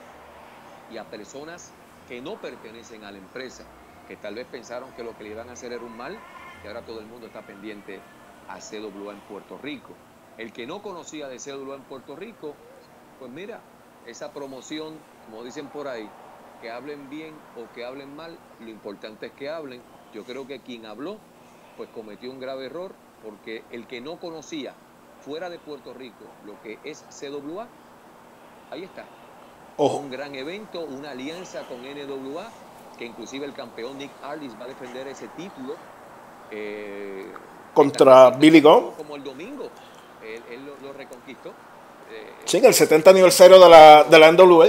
y 0.91 0.97
a 0.97 1.05
personas 1.05 1.73
que 2.09 2.21
no 2.21 2.37
pertenecen 2.37 3.05
a 3.05 3.13
la 3.13 3.19
empresa, 3.19 3.65
que 4.09 4.17
tal 4.17 4.35
vez 4.35 4.47
pensaron 4.47 4.93
que 4.93 5.03
lo 5.03 5.17
que 5.17 5.25
le 5.25 5.31
iban 5.31 5.49
a 5.49 5.53
hacer 5.53 5.73
era 5.73 5.85
un 5.85 5.97
mal, 5.97 6.19
y 6.63 6.67
ahora 6.67 6.83
todo 6.83 7.01
el 7.01 7.07
mundo 7.07 7.27
está 7.27 7.43
pendiente 7.43 8.01
a 8.49 8.61
CWA 8.61 9.13
en 9.13 9.21
Puerto 9.21 9.59
Rico. 9.59 9.93
El 10.39 10.53
que 10.53 10.67
no 10.67 10.83
conocía 10.83 11.29
de 11.29 11.39
CWA 11.39 11.77
en 11.77 11.83
Puerto 11.83 12.17
Rico, 12.17 12.55
pues 13.19 13.31
mira, 13.31 13.61
esa 14.07 14.33
promoción, 14.33 14.95
como 15.25 15.43
dicen 15.45 15.69
por 15.69 15.89
ahí, 15.89 16.09
que 16.61 16.71
hablen 16.71 17.09
bien 17.11 17.35
o 17.55 17.73
que 17.75 17.85
hablen 17.85 18.15
mal, 18.15 18.39
lo 18.61 18.71
importante 18.71 19.27
es 19.27 19.33
que 19.33 19.49
hablen. 19.49 19.81
Yo 20.15 20.25
creo 20.25 20.47
que 20.47 20.61
quien 20.61 20.87
habló, 20.87 21.19
pues 21.77 21.89
cometió 21.91 22.31
un 22.31 22.41
grave 22.41 22.67
error, 22.67 22.93
porque 23.27 23.65
el 23.73 23.89
que 23.89 24.01
no 24.01 24.21
conocía 24.21 24.73
fuera 25.25 25.51
de 25.51 25.59
Puerto 25.59 25.93
Rico 25.93 26.25
lo 26.45 26.63
que 26.63 26.79
es 26.85 27.05
CWA, 27.11 27.67
ahí 28.71 28.85
está. 28.85 29.05
Un 29.79 30.11
gran 30.11 30.35
evento, 30.35 30.81
una 30.81 31.11
alianza 31.11 31.63
con 31.65 31.83
NWA, 31.83 32.49
que 32.97 33.05
inclusive 33.05 33.45
el 33.45 33.53
campeón 33.53 33.99
Nick 33.99 34.13
Aldis 34.23 34.55
va 34.59 34.65
a 34.65 34.69
defender 34.69 35.09
ese 35.09 35.29
título. 35.37 35.75
Eh, 36.51 37.33
Contra 37.75 38.31
Billy 38.31 38.61
Gunn. 38.61 38.93
Como 38.97 39.17
el 39.17 39.25
domingo, 39.25 39.69
él, 40.23 40.65
lo, 40.83 40.93
reconquistó. 40.93 41.51
Eh, 41.51 42.33
sí, 42.45 42.59
en 42.59 42.65
el 42.67 42.75
70 42.75 43.11
aniversario 43.11 43.59
de 43.59 43.69
la, 43.69 44.05
de 44.05 44.19
la 44.19 44.33
NWA. 44.33 44.69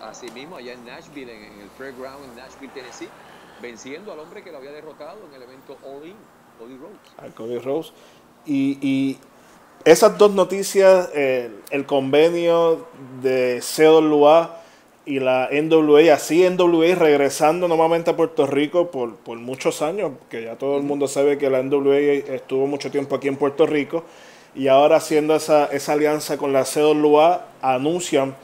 Así 0.00 0.30
mismo, 0.30 0.56
allá 0.56 0.72
en 0.72 0.86
Nashville, 0.86 1.34
en, 1.34 1.60
el 1.60 1.68
Fairground 1.76 2.24
en 2.24 2.36
Nashville, 2.36 2.72
Tennessee, 2.72 3.08
venciendo 3.60 4.12
al 4.12 4.20
hombre 4.20 4.42
que 4.42 4.52
lo 4.52 4.58
había 4.58 4.70
derrotado 4.70 5.18
en 5.28 5.34
el 5.34 5.42
evento 5.42 5.76
All 5.84 6.06
In, 6.06 6.16
Cody 6.60 6.76
Rhodes. 6.76 6.98
Al 7.16 7.34
Cody 7.34 7.58
Rhodes. 7.58 7.92
Y, 8.44 8.78
y 8.86 9.18
esas 9.84 10.18
dos 10.18 10.32
noticias, 10.32 11.08
el 11.14 11.86
convenio 11.86 12.86
de 13.22 13.62
CWA 13.62 14.60
y 15.06 15.20
la 15.20 15.48
NWA, 15.50 16.12
así 16.12 16.46
NWA 16.48 16.94
regresando 16.94 17.66
nuevamente 17.66 18.10
a 18.10 18.16
Puerto 18.16 18.46
Rico 18.46 18.90
por, 18.90 19.16
por, 19.16 19.38
muchos 19.38 19.80
años, 19.80 20.12
que 20.28 20.44
ya 20.44 20.56
todo 20.56 20.76
el 20.76 20.82
mundo 20.82 21.08
sabe 21.08 21.38
que 21.38 21.48
la 21.48 21.62
NWA 21.62 21.96
estuvo 21.96 22.66
mucho 22.66 22.90
tiempo 22.90 23.16
aquí 23.16 23.28
en 23.28 23.36
Puerto 23.36 23.66
Rico, 23.66 24.04
y 24.54 24.68
ahora 24.68 24.96
haciendo 24.96 25.34
esa, 25.34 25.64
esa 25.66 25.94
alianza 25.94 26.36
con 26.36 26.52
la 26.52 26.64
CWA, 26.64 27.46
anuncian 27.62 28.36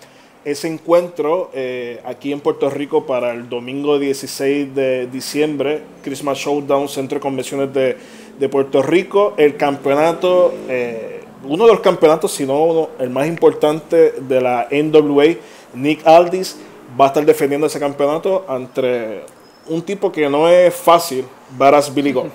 ese 0.46 0.68
encuentro 0.68 1.50
eh, 1.52 2.00
aquí 2.04 2.32
en 2.32 2.40
Puerto 2.40 2.70
Rico 2.70 3.04
para 3.04 3.32
el 3.32 3.48
domingo 3.48 3.98
16 3.98 4.72
de 4.76 5.08
diciembre, 5.08 5.82
Christmas 6.04 6.38
Showdown, 6.38 6.88
Centro 6.88 7.16
de 7.16 7.20
Convenciones 7.20 7.74
de, 7.74 8.48
Puerto 8.48 8.80
Rico, 8.82 9.34
el 9.36 9.56
campeonato... 9.56 10.54
Eh, 10.68 11.12
uno 11.42 11.66
de 11.66 11.72
los 11.72 11.80
campeonatos, 11.80 12.32
si 12.32 12.44
no 12.44 12.88
el 12.98 13.10
más 13.10 13.26
importante 13.26 14.14
de 14.18 14.40
la 14.40 14.66
NWA, 14.70 15.36
Nick 15.74 16.06
Aldis, 16.06 16.56
va 16.98 17.06
a 17.06 17.08
estar 17.08 17.24
defendiendo 17.24 17.66
ese 17.66 17.78
campeonato 17.78 18.44
ante 18.48 19.22
un 19.68 19.82
tipo 19.82 20.10
que 20.10 20.28
no 20.28 20.48
es 20.48 20.74
fácil, 20.74 21.26
Varas 21.50 21.92
Billy 21.92 22.12
Gunn. 22.12 22.32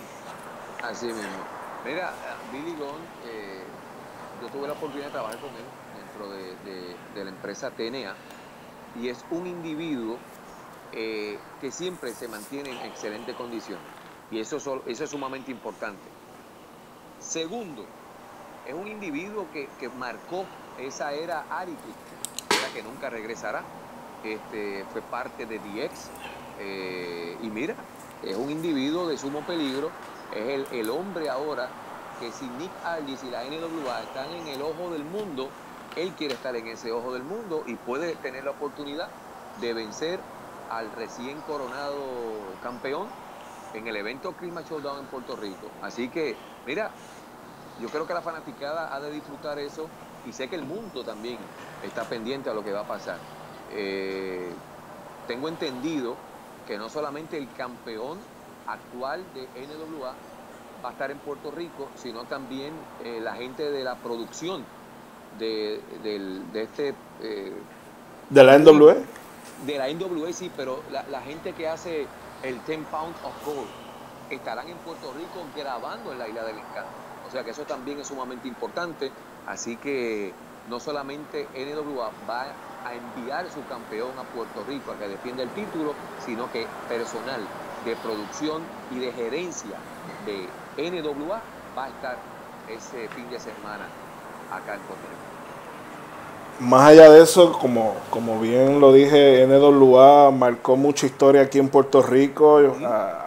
Así 0.84 1.08
mismo. 1.08 1.22
Mira, 1.86 2.13
Billy 2.51 2.72
Gunn, 2.72 3.01
eh, 3.25 3.63
yo 4.41 4.48
tuve 4.50 4.68
la 4.68 4.74
oportunidad 4.74 5.08
de 5.08 5.12
trabajar 5.12 5.39
con 5.39 5.50
él 5.50 5.72
dentro 5.98 6.30
de, 6.30 7.24
la 7.24 7.30
empresa 7.51 7.72
TNA 7.72 8.15
y 9.01 9.10
es 9.10 9.25
un 9.31 9.46
individuo 9.48 10.17
eh, 10.93 11.38
que 11.60 11.72
siempre 11.72 12.13
se 12.13 12.27
mantiene 12.27 12.72
en 12.72 12.77
excelente 12.86 13.34
condición 13.34 13.79
y 14.31 14.39
eso, 14.39 14.58
eso 14.86 15.03
es 15.03 15.10
sumamente 15.10 15.51
importante. 15.51 16.08
Segundo, 17.20 17.86
es 18.65 18.74
un 18.74 18.88
individuo 18.88 19.48
que, 19.51 19.67
marcó 19.89 20.46
esa 20.79 21.12
era 21.12 21.46
Ariki, 21.50 21.93
era 22.50 22.74
que 22.74 22.81
nunca 22.81 23.10
regresará. 23.10 23.62
Este, 24.24 24.86
fue 24.93 25.01
parte 25.01 25.46
de 25.46 25.60
DX. 25.60 26.10
Eh, 26.60 27.38
y 27.41 27.50
mira, 27.50 27.75
es 28.24 28.38
un 28.38 28.50
individuo 28.50 29.10
de 29.10 29.17
sumo 29.17 29.41
peligro. 29.41 29.91
Es 30.34 30.72
el, 30.72 30.89
hombre 30.89 31.29
ahora 31.29 31.67
que 32.22 32.31
si 32.31 32.46
Nick 32.46 32.72
Aldis 32.86 33.22
y 33.24 33.29
la 33.29 33.43
NWA 33.43 34.03
están 34.03 34.29
en 34.31 34.48
el 34.48 34.62
ojo 34.62 34.91
del 34.91 35.03
mundo, 35.03 35.50
él 35.95 36.13
quiere 36.17 36.36
estar 36.36 36.55
en 36.55 36.67
ese 36.67 36.91
ojo 36.91 37.13
del 37.13 37.24
mundo 37.24 37.63
y 37.67 37.75
puede 37.75 38.15
tener 38.15 38.43
la 38.43 38.51
oportunidad 38.51 39.10
de 39.60 39.74
vencer 39.74 40.19
al 40.69 40.91
recién 40.93 41.39
coronado 41.41 42.00
campeón 42.63 43.07
en 43.74 43.88
el 43.88 43.95
evento 43.95 44.33
Christmas 44.33 44.69
Showdown 44.69 45.00
en 45.00 45.05
Puerto 45.05 45.36
Rico. 45.36 45.67
Así 45.81 46.10
que, 46.10 46.36
mira, 46.65 46.91
yo 47.81 47.89
creo 47.89 48.07
que 48.07 48.13
la 48.13 48.21
fanaticada 48.21 48.93
ha 48.93 49.00
de 49.00 49.12
disfrutar 49.12 49.60
eso 49.60 49.88
y 50.25 50.33
sé 50.33 50.48
que 50.48 50.55
el 50.55 50.63
mundo 50.63 51.03
también 51.03 51.38
está 51.83 52.03
pendiente 52.03 52.50
a 52.50 52.53
lo 52.53 52.63
que 52.63 52.71
va 52.71 52.81
a 52.81 52.88
pasar. 52.88 53.17
Eh, 53.71 54.51
tengo 55.27 55.48
entendido 55.48 56.15
que 56.67 56.77
no 56.77 56.89
solamente 56.89 57.38
el 57.38 57.51
campeón 57.53 58.19
actual 58.67 59.24
de 59.33 59.48
NWA 59.65 60.13
va 60.83 60.89
a 60.89 60.91
estar 60.91 61.12
en 61.12 61.17
Puerto 61.19 61.51
Rico, 61.51 61.89
sino 61.95 62.24
también 62.25 62.74
eh, 63.03 63.19
la 63.21 63.36
gente 63.36 63.69
de 63.69 63.83
la 63.83 63.95
producción 63.95 64.63
de, 65.39 65.81
este... 66.53 66.93
Eh, 67.21 67.53
¿De 68.29 68.43
la 68.43 68.57
NWA? 68.57 68.95
De 69.65 69.77
la 69.77 69.89
NWA, 69.89 70.31
sí, 70.33 70.51
pero 70.55 70.81
la, 70.91 71.03
la 71.09 71.21
gente 71.21 71.53
que 71.53 71.67
hace 71.67 72.07
el 72.43 72.63
10 72.65 72.79
Pound 72.89 73.15
of 73.23 73.45
Gold 73.45 73.67
estarán 74.29 74.67
en 74.67 74.77
Puerto 74.77 75.13
Rico 75.13 75.45
grabando 75.55 76.11
en 76.11 76.19
la 76.19 76.27
Isla 76.27 76.43
del 76.43 76.57
Encanto. 76.57 76.89
O 77.27 77.31
sea 77.31 77.43
que 77.43 77.51
eso 77.51 77.63
también 77.63 78.00
es 78.00 78.07
sumamente 78.07 78.47
importante. 78.47 79.11
Así 79.47 79.77
que 79.77 80.33
no 80.69 80.79
solamente 80.79 81.47
NWA 81.53 82.11
va 82.29 82.45
a 82.85 82.93
enviar 82.93 83.50
su 83.51 83.65
campeón 83.67 84.11
a 84.17 84.23
Puerto 84.23 84.63
Rico 84.67 84.91
a 84.91 84.97
que 84.97 85.07
defienda 85.07 85.43
el 85.43 85.50
título, 85.50 85.93
sino 86.25 86.51
que 86.51 86.67
personal 86.88 87.41
de 87.85 87.95
producción 87.97 88.61
y 88.91 89.00
de 89.00 89.11
gerencia 89.11 89.77
de 90.25 91.01
NWA 91.01 91.41
va 91.77 91.85
a 91.85 91.89
estar 91.89 92.17
ese 92.69 93.07
fin 93.09 93.29
de 93.29 93.39
semana 93.39 93.85
acá 94.51 94.75
en 94.75 94.81
Puerto 94.81 95.08
Rico. 95.10 95.22
Más 96.70 96.89
allá 96.89 97.10
de 97.10 97.24
eso, 97.24 97.53
como, 97.53 97.96
como 98.10 98.39
bien 98.39 98.79
lo 98.79 98.93
dije, 98.93 99.48
NWA 99.48 100.29
marcó 100.29 100.75
mucha 100.75 101.08
historia 101.08 101.41
aquí 101.41 101.58
en 101.58 101.70
Puerto 101.70 102.03
Rico, 102.03 102.62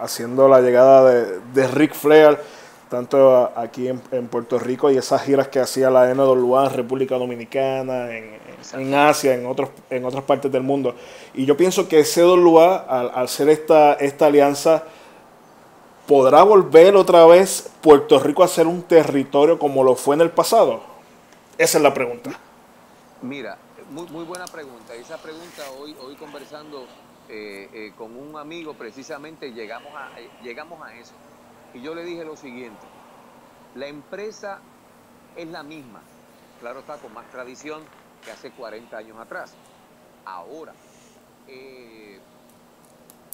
haciendo 0.01 0.47
la 0.47 0.61
llegada 0.61 1.11
de, 1.11 1.39
de 1.53 1.67
Rick 1.67 1.93
Flair 1.93 2.39
tanto 2.89 3.51
aquí 3.55 3.87
en, 3.87 4.27
Puerto 4.27 4.59
Rico 4.59 4.91
y 4.91 4.97
esas 4.97 5.21
giras 5.23 5.47
que 5.47 5.59
hacía 5.59 5.89
la 5.89 6.13
NWA 6.13 6.67
en 6.67 6.73
República 6.73 7.17
Dominicana, 7.17 8.09
en, 8.15 8.93
Asia, 8.93 9.33
en, 9.33 9.45
otros, 9.45 9.69
en 9.89 10.05
otras 10.05 10.23
partes 10.23 10.51
del 10.51 10.63
mundo. 10.63 10.95
Y 11.33 11.45
yo 11.45 11.57
pienso 11.57 11.87
que 11.87 12.03
CWA, 12.03 12.77
al, 12.87 13.11
al 13.13 13.27
ser 13.27 13.49
esta, 13.49 13.93
esta 13.93 14.27
alianza, 14.27 14.83
¿podrá 16.07 16.43
volver 16.43 16.95
otra 16.95 17.25
vez 17.25 17.69
Puerto 17.81 18.19
Rico 18.19 18.43
a 18.43 18.47
ser 18.47 18.67
un 18.67 18.81
territorio 18.83 19.59
como 19.59 19.83
lo 19.83 19.95
fue 19.95 20.15
en 20.15 20.21
el 20.21 20.29
pasado? 20.29 20.94
Esa 21.57 21.77
es 21.77 21.83
la 21.83 21.93
pregunta. 21.93 22.31
Mira, 23.21 23.57
muy, 23.89 24.25
buena 24.25 24.45
pregunta. 24.45 24.93
Esa 24.93 25.17
pregunta 25.17 25.63
hoy, 25.79 25.95
hoy 26.01 26.15
conversando 26.15 26.85
eh, 27.29 27.69
eh, 27.71 27.93
con 27.97 28.13
un 28.17 28.37
amigo 28.37 28.73
precisamente 28.73 29.53
llegamos 29.53 29.93
a, 29.95 30.19
eh, 30.19 30.29
llegamos 30.43 30.81
a 30.81 30.93
eso 30.93 31.13
y 31.73 31.81
yo 31.81 31.95
le 31.95 32.03
dije 32.03 32.25
lo 32.25 32.35
siguiente, 32.35 32.85
la 33.73 33.87
empresa 33.87 34.59
es 35.37 35.47
la 35.47 35.63
misma, 35.63 36.01
claro 36.59 36.81
está, 36.81 36.97
con 36.97 37.13
más 37.13 37.25
tradición 37.31 37.83
que 38.23 38.31
hace 38.31 38.51
40 38.51 38.97
años 38.97 39.17
atrás. 39.17 39.53
Ahora, 40.25 40.73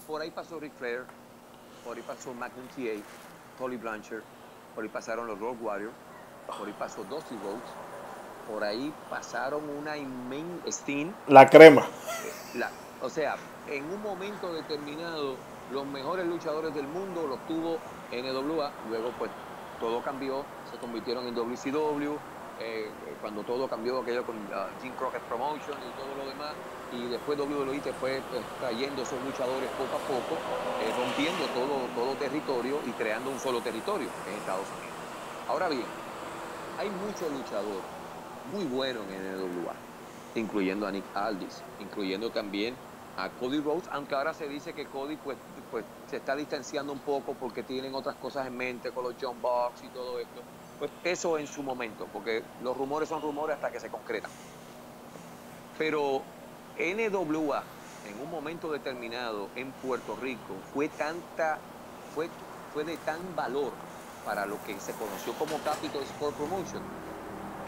por 0.05 0.21
ahí 0.21 0.29
pasó 0.31 0.59
Ric 0.59 0.73
Flair, 0.77 1.05
por 1.83 1.97
ahí 1.97 2.03
pasó 2.03 2.33
Magnum 2.33 2.67
Tolly 3.57 3.77
Blanchard, 3.77 4.23
por 4.75 4.83
ahí 4.83 4.89
pasaron 4.89 5.27
los 5.27 5.39
Road 5.39 5.59
Warriors, 5.59 5.93
por 6.47 6.67
ahí 6.67 6.75
pasó 6.77 7.03
Dusty 7.03 7.35
Rhodes, 7.35 7.90
por 8.51 8.63
ahí 8.63 8.93
pasaron 9.09 9.67
una 9.69 9.97
inmensa 9.97 10.71
Steen. 10.71 11.15
La 11.27 11.47
crema. 11.47 11.85
o 13.01 13.09
sea, 13.09 13.35
en 13.67 13.85
un 13.85 14.01
momento 14.01 14.53
determinado, 14.53 15.35
los 15.71 15.85
mejores 15.85 16.27
luchadores 16.27 16.73
del 16.75 16.87
mundo 16.87 17.25
los 17.27 17.39
tuvo 17.47 17.77
NWA, 18.11 18.71
luego 18.89 19.11
pues 19.17 19.31
todo 19.79 20.01
cambió, 20.03 20.43
se 20.69 20.77
convirtieron 20.77 21.25
en 21.27 21.33
WCW, 21.33 22.17
eh, 22.59 22.89
cuando 23.21 23.41
todo 23.43 23.67
cambió 23.67 24.01
aquello 24.01 24.23
con 24.25 24.35
uh, 24.35 24.69
Jim 24.81 24.91
Crockett 24.99 25.21
Promotion 25.23 25.77
y 25.79 25.91
todo 25.97 26.13
lo 26.23 26.29
demás, 26.29 26.53
y 26.91 27.07
después 27.07 27.39
WWE 27.39 27.79
te 27.79 27.93
fue 27.93 28.21
pues, 28.29 28.43
trayendo 28.59 29.01
esos 29.01 29.19
luchadores 29.23 29.69
poco 29.71 29.95
a 29.95 30.01
poco, 30.05 30.35
eh, 30.83 30.93
rompiendo 30.95 31.45
todo, 31.55 31.87
todo 31.95 32.15
territorio 32.17 32.79
y 32.85 32.91
creando 32.91 33.31
un 33.31 33.39
solo 33.39 33.61
territorio 33.61 34.09
en 34.27 34.35
Estados 34.35 34.67
Unidos. 34.77 34.95
Ahora 35.47 35.69
bien, 35.69 35.85
hay 36.77 36.89
muchos 36.89 37.31
luchadores 37.31 38.00
muy 38.51 38.65
buenos 38.65 39.03
en 39.09 39.63
NWA, 39.63 39.73
incluyendo 40.35 40.87
a 40.87 40.91
Nick 40.91 41.05
Aldis, 41.15 41.61
incluyendo 41.79 42.29
también 42.29 42.75
a 43.17 43.29
Cody 43.29 43.59
Rhodes, 43.59 43.89
aunque 43.91 44.15
ahora 44.15 44.33
se 44.33 44.47
dice 44.47 44.73
que 44.73 44.85
Cody 44.85 45.17
pues, 45.17 45.37
pues 45.69 45.85
se 46.09 46.17
está 46.17 46.35
distanciando 46.35 46.93
un 46.93 46.99
poco 46.99 47.33
porque 47.33 47.63
tienen 47.63 47.93
otras 47.93 48.15
cosas 48.15 48.47
en 48.47 48.57
mente 48.57 48.91
con 48.91 49.03
los 49.03 49.15
John 49.21 49.41
Box 49.41 49.83
y 49.83 49.87
todo 49.89 50.19
esto. 50.19 50.41
Pues 50.79 50.91
eso 51.03 51.37
en 51.37 51.47
su 51.47 51.61
momento, 51.61 52.07
porque 52.11 52.43
los 52.63 52.75
rumores 52.75 53.09
son 53.09 53.21
rumores 53.21 53.55
hasta 53.55 53.71
que 53.71 53.79
se 53.79 53.89
concretan. 53.89 54.31
Pero 55.77 56.21
NWA 56.77 57.63
en 58.07 58.19
un 58.19 58.31
momento 58.31 58.71
determinado 58.71 59.49
en 59.55 59.71
Puerto 59.73 60.15
Rico 60.15 60.55
fue 60.73 60.89
tanta, 60.89 61.59
fue, 62.15 62.29
fue 62.73 62.83
de 62.83 62.97
tan 62.97 63.19
valor 63.35 63.71
para 64.25 64.45
lo 64.45 64.61
que 64.63 64.79
se 64.79 64.93
conoció 64.93 65.33
como 65.33 65.57
Capital 65.63 66.01
Sport 66.03 66.35
Promotion, 66.35 66.81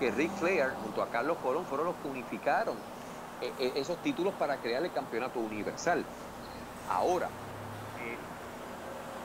que 0.03 0.11
Rick 0.11 0.31
Flair 0.31 0.73
junto 0.83 1.01
a 1.01 1.07
Carlos 1.07 1.37
Colón 1.41 1.63
fueron 1.63 1.87
los 1.87 1.95
que 1.95 2.09
unificaron 2.09 2.75
eh, 3.39 3.53
eh, 3.57 3.71
esos 3.77 3.95
títulos 3.99 4.33
para 4.33 4.57
crear 4.57 4.83
el 4.83 4.91
campeonato 4.91 5.39
universal. 5.39 6.03
Ahora, 6.89 7.27
eh, 8.01 8.17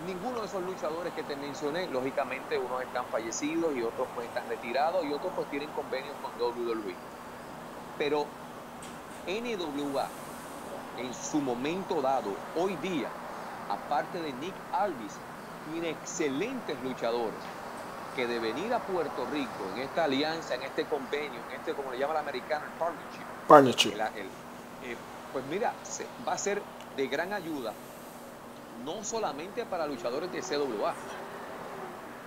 ninguno 0.06 0.38
de 0.38 0.46
esos 0.46 0.62
luchadores 0.62 1.12
que 1.14 1.24
te 1.24 1.34
mencioné, 1.34 1.88
lógicamente 1.88 2.56
unos 2.56 2.80
están 2.80 3.04
fallecidos 3.06 3.76
y 3.76 3.82
otros 3.82 4.06
pues 4.14 4.28
están 4.28 4.48
retirados 4.48 5.04
y 5.04 5.12
otros 5.12 5.32
pues 5.34 5.50
tienen 5.50 5.68
convenios 5.70 6.14
con 6.22 6.30
WWE. 6.40 6.94
Pero 7.98 8.26
NWA 9.26 10.08
en 10.98 11.12
su 11.12 11.40
momento 11.40 12.00
dado, 12.00 12.36
hoy 12.54 12.76
día, 12.76 13.08
aparte 13.68 14.22
de 14.22 14.32
Nick 14.32 14.54
Aldis, 14.70 15.16
tiene 15.72 15.90
excelentes 15.90 16.80
luchadores 16.84 17.57
que 18.18 18.26
de 18.26 18.40
venir 18.40 18.74
a 18.74 18.80
Puerto 18.80 19.26
Rico 19.26 19.62
en 19.76 19.82
esta 19.82 20.02
alianza, 20.02 20.56
en 20.56 20.64
este 20.64 20.86
convenio, 20.86 21.38
en 21.50 21.60
este, 21.60 21.72
como 21.72 21.92
le 21.92 22.00
llama 22.00 22.14
el 22.14 22.18
americano, 22.18 22.64
el 22.64 22.72
partnership. 22.72 23.22
Partnership. 23.46 23.92
Eh, 23.92 24.96
pues 25.32 25.44
mira, 25.46 25.72
va 26.26 26.32
a 26.32 26.38
ser 26.38 26.60
de 26.96 27.06
gran 27.06 27.32
ayuda, 27.32 27.72
no 28.84 29.04
solamente 29.04 29.64
para 29.66 29.86
luchadores 29.86 30.32
de 30.32 30.40
CWA, 30.40 30.94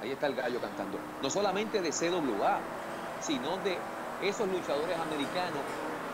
ahí 0.01 0.11
está 0.11 0.27
el 0.27 0.35
gallo 0.35 0.61
cantando, 0.61 0.97
no 1.21 1.29
solamente 1.29 1.81
de 1.81 1.89
CWA, 1.89 2.59
sino 3.19 3.57
de 3.57 3.77
esos 4.21 4.47
luchadores 4.47 4.97
americanos 4.97 5.59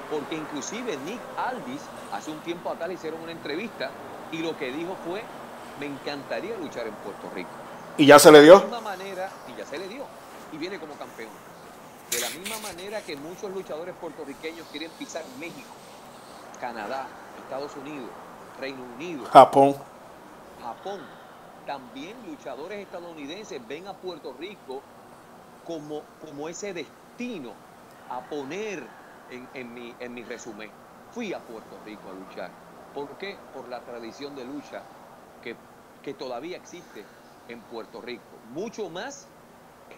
porque 0.09 0.37
inclusive 0.37 0.97
Nick 1.05 1.19
Aldis 1.37 1.81
hace 2.11 2.31
un 2.31 2.39
tiempo 2.39 2.71
atrás 2.71 2.87
le 2.87 2.95
hicieron 2.95 3.21
una 3.21 3.31
entrevista 3.31 3.91
y 4.31 4.39
lo 4.39 4.57
que 4.57 4.71
dijo 4.71 4.95
fue, 5.05 5.21
me 5.79 5.85
encantaría 5.85 6.57
luchar 6.57 6.87
en 6.87 6.95
Puerto 6.95 7.29
Rico. 7.35 7.66
¿Y 7.97 8.05
ya 8.05 8.19
se 8.19 8.31
le 8.31 8.41
dio? 8.41 8.59
De 8.59 8.59
la 8.59 8.65
misma 8.65 8.81
manera, 8.81 9.29
y 9.47 9.57
ya 9.57 9.65
se 9.65 9.79
le 9.79 9.87
dio, 9.87 10.05
y 10.51 10.57
viene 10.57 10.79
como 10.79 10.93
campeón. 10.93 11.31
De 12.11 12.19
la 12.19 12.29
misma 12.29 12.59
manera 12.59 13.01
que 13.01 13.17
muchos 13.17 13.51
luchadores 13.51 13.95
puertorriqueños 13.99 14.67
quieren 14.71 14.91
pisar 14.91 15.23
México, 15.39 15.73
Canadá, 16.61 17.07
Estados 17.43 17.75
Unidos, 17.75 18.09
Reino 18.59 18.83
Unido, 18.95 19.25
Japón. 19.25 19.75
Japón. 20.61 21.01
También 21.65 22.15
luchadores 22.27 22.79
estadounidenses 22.79 23.67
ven 23.67 23.87
a 23.87 23.93
Puerto 23.93 24.33
Rico 24.39 24.81
como, 25.65 26.03
como 26.23 26.47
ese 26.47 26.73
destino 26.73 27.51
a 28.09 28.21
poner 28.21 28.83
en, 29.53 29.73
mi, 29.73 29.93
en 29.99 30.13
mi 30.13 30.23
resumen. 30.23 30.69
Fui 31.13 31.33
a 31.33 31.39
Puerto 31.39 31.77
Rico 31.83 32.09
a 32.09 32.13
luchar. 32.13 32.51
¿Por 32.93 33.09
qué? 33.17 33.37
Por 33.53 33.67
la 33.67 33.81
tradición 33.81 34.35
de 34.35 34.45
lucha 34.45 34.83
que, 35.43 35.55
que 36.03 36.13
todavía 36.13 36.57
existe 36.57 37.03
en 37.49 37.61
Puerto 37.61 38.01
Rico. 38.01 38.23
Mucho 38.53 38.89
más 38.89 39.27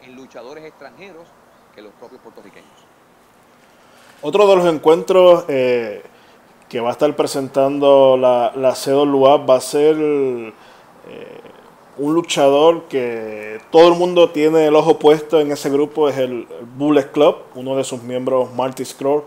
en 0.03 0.15
luchadores 0.15 0.65
extranjeros 0.65 1.27
que 1.75 1.81
los 1.81 1.93
propios 1.93 2.21
puertorriqueños. 2.21 2.69
Otro 4.21 4.47
de 4.47 4.55
los 4.55 4.65
encuentros 4.65 5.45
eh, 5.47 6.03
que 6.67 6.79
va 6.79 6.89
a 6.89 6.91
estar 6.91 7.15
presentando 7.15 8.17
la, 8.17 8.51
la 8.55 8.73
CWA 8.73 9.37
va 9.37 9.55
a 9.55 9.61
ser 9.61 9.95
eh, 9.97 10.53
un 11.97 12.13
luchador 12.13 12.83
que 12.83 13.59
todo 13.71 13.89
el 13.89 13.95
mundo 13.99 14.29
tiene 14.29 14.67
el 14.67 14.75
ojo 14.75 14.99
puesto 14.99 15.39
en 15.39 15.51
ese 15.51 15.69
grupo, 15.69 16.09
es 16.09 16.17
el, 16.17 16.47
Bullet 16.77 17.11
Club, 17.11 17.35
uno 17.55 17.75
de 17.75 17.83
sus 17.83 18.01
miembros, 18.01 18.53
Marty 18.53 18.85
Scroll. 18.85 19.23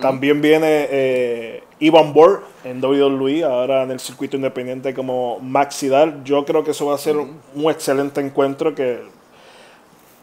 También 0.00 0.42
viene 0.42 0.88
eh, 0.90 1.64
Ivan 1.78 2.12
Borg 2.12 2.42
en 2.64 2.82
WWE, 2.82 3.44
ahora 3.44 3.82
en 3.82 3.90
el 3.90 4.00
circuito 4.00 4.36
independiente 4.36 4.94
como 4.94 5.38
Maxidal. 5.40 6.24
Yo 6.24 6.44
creo 6.44 6.64
que 6.64 6.70
eso 6.70 6.86
va 6.86 6.94
a 6.94 6.98
ser 6.98 7.16
un, 7.16 7.40
excelente 7.70 8.20
encuentro 8.20 8.74
que 8.74 9.02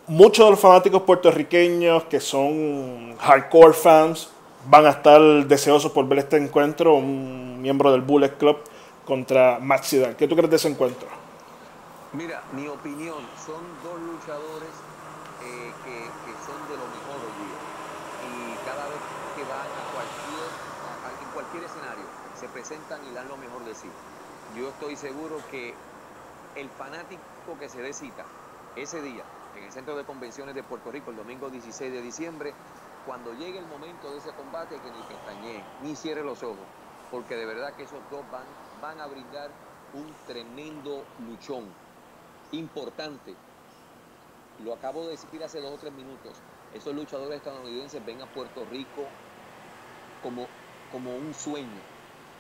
muchos 0.07 0.45
de 0.45 0.51
los 0.51 0.59
fanáticos 0.59 1.03
puertorriqueños 1.03 2.03
que 2.05 2.19
son 2.19 3.15
hardcore 3.17 3.73
fans 3.73 4.29
van 4.65 4.85
a 4.85 4.89
estar 4.89 5.21
deseosos 5.45 5.91
por 5.91 6.07
ver 6.07 6.19
este 6.19 6.37
encuentro, 6.37 6.95
un 6.95 7.61
miembro 7.61 7.91
del 7.91 8.01
Bullet 8.01 8.37
Club 8.37 8.57
contra 9.05 9.59
Maxidal. 9.59 10.15
¿Qué 10.15 10.27
tú 10.27 10.35
crees 10.35 10.49
de 10.49 10.55
ese 10.55 10.69
encuentro? 10.69 11.07
Mira, 12.13 12.43
mi 12.53 12.67
opinión, 12.67 13.17
son 13.41 13.65
dos 13.81 13.97
luchadores 13.99 14.69
eh, 15.41 15.73
que, 15.83 15.97
son 16.45 16.61
de 16.69 16.77
lo 16.77 16.85
mejor 16.85 17.17
hoy 17.25 17.33
día. 17.41 17.59
Y 18.29 18.53
cada 18.69 18.85
vez 18.85 19.01
que 19.35 19.43
van 19.49 19.65
a 19.65 19.81
cualquier, 19.91 20.45
en 21.09 21.29
cualquier 21.33 21.63
escenario, 21.65 22.05
se 22.37 22.47
presentan 22.49 23.01
y 23.09 23.13
dan 23.13 23.27
lo 23.27 23.37
mejor 23.37 23.65
de 23.65 23.73
sí. 23.73 23.89
Yo 24.55 24.69
estoy 24.83 24.97
seguro 24.97 25.37
que 25.49 25.73
el 26.57 26.67
fanático 26.71 27.57
que 27.57 27.69
se 27.69 27.81
dé 27.81 27.93
cita 27.93 28.25
ese 28.75 29.01
día 29.01 29.23
en 29.55 29.63
el 29.63 29.71
Centro 29.71 29.95
de 29.95 30.03
Convenciones 30.03 30.55
de 30.55 30.63
Puerto 30.63 30.91
Rico, 30.91 31.11
el 31.11 31.15
domingo 31.15 31.49
16 31.49 31.89
de 31.89 32.01
diciembre, 32.01 32.53
cuando 33.05 33.33
llegue 33.33 33.59
el 33.59 33.67
momento 33.67 34.11
de 34.11 34.17
ese 34.17 34.31
combate, 34.31 34.75
que 34.75 34.91
ni 34.91 35.01
pestañee, 35.07 35.63
ni 35.83 35.95
cierre 35.95 36.21
los 36.21 36.43
ojos, 36.43 36.65
porque 37.11 37.37
de 37.37 37.45
verdad 37.45 37.73
que 37.77 37.83
esos 37.83 38.01
dos 38.11 38.29
van, 38.29 38.43
van 38.81 38.99
a 38.99 39.07
brindar 39.07 39.49
un 39.93 40.13
tremendo 40.27 41.05
luchón 41.29 41.63
importante. 42.51 43.33
Lo 44.65 44.73
acabo 44.73 45.05
de 45.05 45.11
decir 45.11 45.41
hace 45.45 45.61
dos 45.61 45.75
o 45.75 45.77
tres 45.77 45.93
minutos. 45.93 46.33
Esos 46.73 46.93
luchadores 46.93 47.37
estadounidenses 47.37 48.05
ven 48.05 48.21
a 48.21 48.25
Puerto 48.25 48.65
Rico 48.69 49.07
como, 50.21 50.45
como 50.91 51.15
un 51.15 51.33
sueño. 51.33 51.92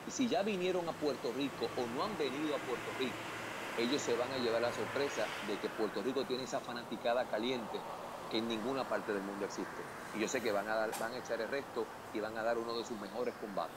Y 0.07 0.11
si 0.11 0.27
ya 0.27 0.43
vinieron 0.43 0.87
a 0.87 0.91
Puerto 0.93 1.31
Rico 1.35 1.65
o 1.77 1.87
no 1.95 2.03
han 2.03 2.17
venido 2.17 2.55
a 2.55 2.59
Puerto 2.59 2.89
Rico, 2.99 3.13
ellos 3.77 4.01
se 4.01 4.15
van 4.15 4.31
a 4.31 4.37
llevar 4.37 4.61
la 4.61 4.71
sorpresa 4.71 5.25
de 5.47 5.57
que 5.57 5.69
Puerto 5.69 6.01
Rico 6.03 6.23
tiene 6.25 6.43
esa 6.43 6.59
fanaticada 6.59 7.25
caliente 7.25 7.79
que 8.29 8.37
en 8.37 8.47
ninguna 8.47 8.83
parte 8.83 9.13
del 9.13 9.23
mundo 9.23 9.45
existe. 9.45 9.81
Y 10.15 10.21
yo 10.21 10.27
sé 10.27 10.41
que 10.41 10.51
van 10.51 10.67
a, 10.67 10.75
dar, 10.75 10.91
van 10.99 11.13
a 11.13 11.17
echar 11.17 11.41
el 11.41 11.49
resto 11.49 11.85
y 12.13 12.19
van 12.19 12.37
a 12.37 12.43
dar 12.43 12.57
uno 12.57 12.73
de 12.77 12.85
sus 12.85 12.99
mejores 12.99 13.33
combates. 13.41 13.73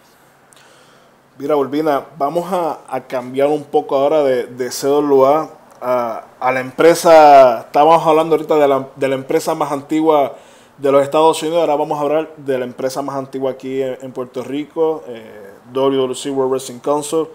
Mira, 1.39 1.57
Urbina, 1.57 2.05
vamos 2.17 2.51
a, 2.51 3.01
cambiar 3.07 3.49
un 3.49 3.65
poco 3.65 3.97
ahora 3.97 4.23
de, 4.23 4.47
de 4.47 4.71
CWA 4.71 5.51
a, 5.81 6.53
la 6.53 6.61
empresa, 6.61 7.61
estábamos 7.61 8.07
hablando 8.07 8.37
ahorita 8.37 8.57
de 8.57 8.69
la, 8.69 8.89
de 8.97 9.09
la, 9.09 9.15
empresa 9.15 9.55
más 9.55 9.71
antigua 9.73 10.37
de 10.79 10.93
los 10.93 11.03
Estados 11.03 11.43
Unidos, 11.43 11.61
ahora 11.61 11.77
vamos 11.77 11.99
a 11.99 12.03
hablar 12.03 12.37
de 12.37 12.59
la 12.59 12.65
empresa 12.65 13.01
más 13.03 13.17
antigua 13.17 13.53
aquí 13.53 13.83
en, 13.83 14.13
Puerto 14.13 14.45
Rico, 14.45 15.03
eh, 15.07 15.53
WWC 15.73 16.27
World 16.27 16.53
Wrestling 16.53 16.81
Council, 16.81 17.29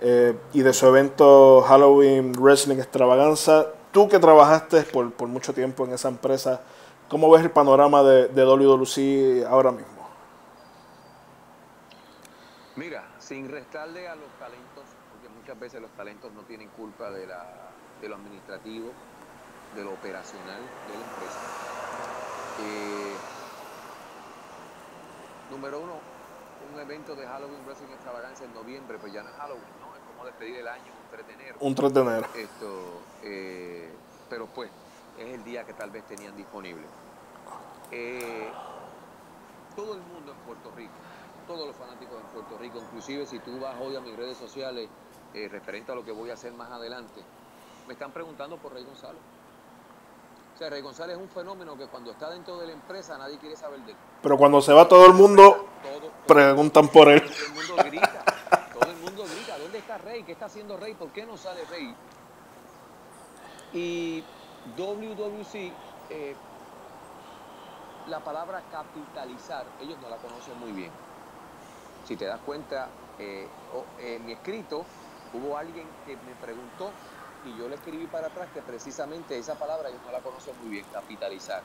eh, 0.00 0.34
y 0.52 0.62
de 0.62 0.72
su 0.72 0.86
evento 0.86 1.62
Halloween 1.62 2.32
Wrestling 2.32 2.76
Extravaganza. 2.76 3.66
Tú 3.92 4.08
que 4.08 4.18
trabajaste 4.18 4.82
por, 4.82 5.12
por 5.12 5.28
mucho 5.28 5.52
tiempo 5.52 5.84
en 5.84 5.92
esa 5.92 6.08
empresa, 6.08 6.62
¿cómo 7.08 7.30
ves 7.30 7.42
el 7.42 7.50
panorama 7.50 8.02
de, 8.02 8.28
de 8.28 8.44
WWC 8.44 9.46
ahora 9.46 9.72
mismo? 9.72 10.08
Mira, 12.76 13.04
sin 13.18 13.48
restarle 13.50 14.08
a 14.08 14.14
los 14.14 14.28
talentos, 14.38 14.84
porque 15.10 15.28
muchas 15.28 15.58
veces 15.58 15.80
los 15.80 15.90
talentos 15.92 16.32
no 16.32 16.42
tienen 16.42 16.68
culpa 16.70 17.10
de 17.10 17.26
la 17.26 17.66
de 18.00 18.08
lo 18.08 18.16
administrativo, 18.16 18.90
de 19.74 19.84
lo 19.84 19.92
operacional 19.92 20.60
de 20.60 20.94
la 20.94 21.04
empresa. 21.04 21.75
Eh, 22.60 23.14
número 25.50 25.80
uno, 25.80 25.94
un 26.72 26.80
evento 26.80 27.14
de 27.14 27.26
Halloween 27.26 27.64
Wrestling 27.66 27.88
Extravaganza 27.88 28.44
en 28.44 28.54
noviembre, 28.54 28.98
pues 28.98 29.12
ya 29.12 29.22
no 29.22 29.30
es 29.30 29.36
Halloween, 29.36 29.64
¿no? 29.80 29.94
Es 29.94 30.02
como 30.08 30.24
despedir 30.24 30.56
el 30.56 30.68
año, 30.68 30.84
un 30.84 31.10
3 31.10 31.26
de 31.26 31.32
enero. 31.34 31.56
Un 31.60 31.74
3 31.74 31.94
de 31.94 32.00
enero. 32.00 32.26
Esto, 32.34 33.00
eh, 33.22 33.92
pero 34.30 34.46
pues, 34.46 34.70
es 35.18 35.34
el 35.34 35.44
día 35.44 35.64
que 35.64 35.74
tal 35.74 35.90
vez 35.90 36.04
tenían 36.06 36.36
disponible. 36.36 36.86
Eh, 37.90 38.50
todo 39.74 39.94
el 39.94 40.00
mundo 40.00 40.32
en 40.32 40.38
Puerto 40.38 40.70
Rico, 40.74 40.94
todos 41.46 41.66
los 41.66 41.76
fanáticos 41.76 42.18
en 42.20 42.26
Puerto 42.28 42.58
Rico, 42.58 42.78
inclusive 42.78 43.26
si 43.26 43.38
tú 43.40 43.60
vas 43.60 43.76
hoy 43.80 43.94
a 43.96 44.00
mis 44.00 44.16
redes 44.16 44.36
sociales 44.36 44.88
referente 45.50 45.92
a 45.92 45.94
lo 45.94 46.02
que 46.02 46.12
voy 46.12 46.30
a 46.30 46.32
hacer 46.32 46.54
más 46.54 46.70
adelante, 46.70 47.20
me 47.86 47.92
están 47.92 48.10
preguntando 48.10 48.56
por 48.56 48.72
Rey 48.72 48.84
González. 48.84 49.20
O 50.56 50.58
sea, 50.58 50.70
Rey 50.70 50.80
González 50.80 51.18
es 51.18 51.22
un 51.22 51.28
fenómeno 51.28 51.76
que 51.76 51.86
cuando 51.86 52.12
está 52.12 52.30
dentro 52.30 52.56
de 52.56 52.68
la 52.68 52.72
empresa 52.72 53.18
nadie 53.18 53.36
quiere 53.36 53.56
saber 53.56 53.78
de 53.80 53.92
él. 53.92 53.98
Pero 54.22 54.38
cuando 54.38 54.62
se 54.62 54.72
va 54.72 54.88
todo 54.88 55.04
el 55.04 55.12
mundo, 55.12 55.66
preguntan 56.26 56.88
por 56.88 57.10
él. 57.10 57.20
Todo 57.20 57.44
el 57.44 57.52
mundo 57.52 57.84
grita, 57.84 58.24
todo 58.72 58.90
el 58.90 58.96
mundo 58.96 59.24
grita, 59.24 59.58
¿dónde 59.58 59.76
está 59.76 59.98
Rey? 59.98 60.22
¿Qué 60.22 60.32
está 60.32 60.46
haciendo 60.46 60.78
Rey? 60.78 60.94
¿Por 60.94 61.10
qué 61.10 61.26
no 61.26 61.36
sale 61.36 61.62
Rey? 61.66 61.94
Y 63.74 64.24
WWC, 64.78 65.72
eh, 66.08 66.34
la 68.08 68.20
palabra 68.20 68.62
capitalizar, 68.72 69.66
ellos 69.82 69.98
no 70.00 70.08
la 70.08 70.16
conocen 70.16 70.58
muy 70.58 70.72
bien. 70.72 70.90
si 72.06 72.16
te 72.16 72.24
das 72.24 72.40
cuenta, 72.46 72.88
eh, 73.18 73.46
en 74.00 74.24
mi 74.24 74.32
escrito 74.32 74.86
hubo 75.34 75.58
alguien 75.58 75.86
que 76.06 76.16
me 76.16 76.34
preguntó 76.40 76.92
y 77.46 77.58
yo 77.58 77.68
le 77.68 77.76
escribí 77.76 78.06
para 78.06 78.26
atrás 78.26 78.48
que 78.52 78.60
precisamente 78.62 79.38
esa 79.38 79.54
palabra 79.54 79.90
yo 79.90 79.96
no 80.04 80.12
la 80.12 80.20
conozco 80.20 80.52
muy 80.62 80.70
bien, 80.70 80.86
capitalizar. 80.92 81.62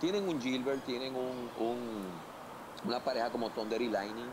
Tienen 0.00 0.28
un 0.28 0.40
Gilbert, 0.40 0.84
tienen 0.84 1.14
un, 1.14 1.48
una 2.86 3.00
pareja 3.00 3.30
como 3.30 3.50
Thunder 3.50 3.80
y 3.80 3.88
Lightning, 3.88 4.30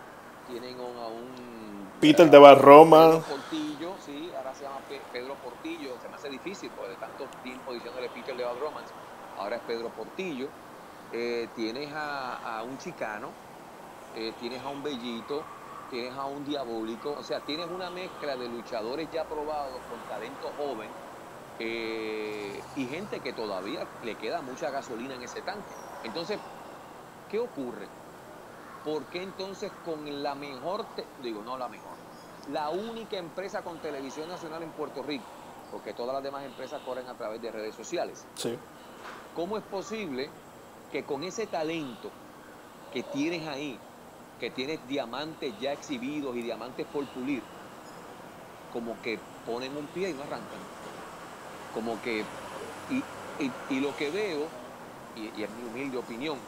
tienen 0.48 0.80
un, 0.80 0.98
a 0.98 1.08
un 1.08 1.72
Peter 2.00 2.30
de 2.30 2.38
Barroma. 2.38 3.12
Pedro 3.12 3.22
Portillo, 3.22 3.94
sí, 4.06 4.32
ahora 4.36 4.56
se 4.56 4.64
llama 4.64 4.80
Pedro 5.14 5.36
Portillo, 5.36 5.92
se 6.02 6.10
me 6.10 6.16
hace 6.16 6.30
difícil 6.30 6.72
porque 6.76 6.92
de 6.92 6.98
tanto 6.98 7.26
tiempo 7.44 7.74
diciéndole 7.74 8.10
Peter 8.10 8.36
de 8.36 8.44
Barroma, 8.44 8.82
ahora 9.38 9.58
es 9.58 9.62
Pedro 9.64 9.90
Portillo. 9.90 10.48
Eh, 11.14 11.48
tienes 11.56 11.92
a, 11.94 12.64
un 12.68 12.78
chicano, 12.78 13.30
eh, 14.16 14.34
tienes 14.40 14.62
a 14.62 14.70
un 14.70 14.82
bellito, 14.82 15.44
tienes 15.92 16.18
a 16.18 16.26
un 16.26 16.46
diabólico, 16.46 17.16
o 17.20 17.24
sea, 17.24 17.42
tienes 17.42 17.70
una 17.70 17.90
mezcla 17.90 18.36
de 18.38 18.48
luchadores 18.48 19.10
ya 19.12 19.26
probados 19.26 19.78
con 19.90 20.00
talento 20.10 20.50
joven 20.58 20.90
eh, 21.60 22.64
y 22.78 22.86
gente 22.88 23.20
que 23.20 23.34
todavía 23.34 23.86
le 24.04 24.16
queda 24.16 24.42
mucha 24.42 24.72
gasolina 24.72 25.16
en 25.16 25.24
ese 25.24 25.42
tanque. 25.42 25.70
Entonces, 26.04 26.40
¿qué 27.30 27.40
ocurre? 27.40 27.88
¿Por 28.86 29.04
qué 29.06 29.22
entonces 29.22 29.72
con 29.86 30.24
la 30.24 30.34
mejor, 30.34 30.86
digo, 31.22 31.44
no 31.44 31.58
la 31.58 31.68
mejor, 31.68 31.92
la 32.52 32.70
única 32.70 33.18
empresa 33.18 33.62
con 33.62 33.78
televisión 33.80 34.30
nacional 34.30 34.64
en 34.64 34.72
Puerto 34.72 35.04
Rico, 35.04 35.26
porque 35.72 35.94
todas 35.94 36.16
las 36.16 36.24
demás 36.24 36.46
empresas 36.46 36.82
corren 36.84 37.08
a 37.08 37.14
través 37.16 37.42
de 37.42 37.52
redes 37.52 37.76
sociales? 37.76 38.26
Sí. 38.36 38.58
¿Cómo 39.36 39.58
es 39.58 39.64
posible 39.66 40.30
que 40.92 41.04
con 41.04 41.24
ese 41.24 41.48
talento 41.48 42.10
que 42.94 43.04
tienes 43.04 43.48
ahí, 43.48 43.78
que 44.42 44.50
tienes 44.50 44.80
diamantes 44.88 45.54
ya 45.62 45.72
exhibidos 45.72 46.36
y 46.36 46.42
diamantes 46.42 46.88
por 46.92 47.06
pulir, 47.06 47.44
como 48.74 49.00
que 49.04 49.20
ponen 49.46 49.78
un 49.78 49.86
pie 49.86 50.10
y 50.10 50.14
no 50.14 50.24
arrancan. 50.24 50.60
Como 51.76 52.02
que, 52.02 52.26
y, 53.70 53.80
lo 53.80 53.96
que 53.96 54.10
veo, 54.10 54.48
y, 55.16 55.44
es 55.44 55.50
mi 55.52 55.70
humilde 55.70 56.00
opinión, 56.00 56.40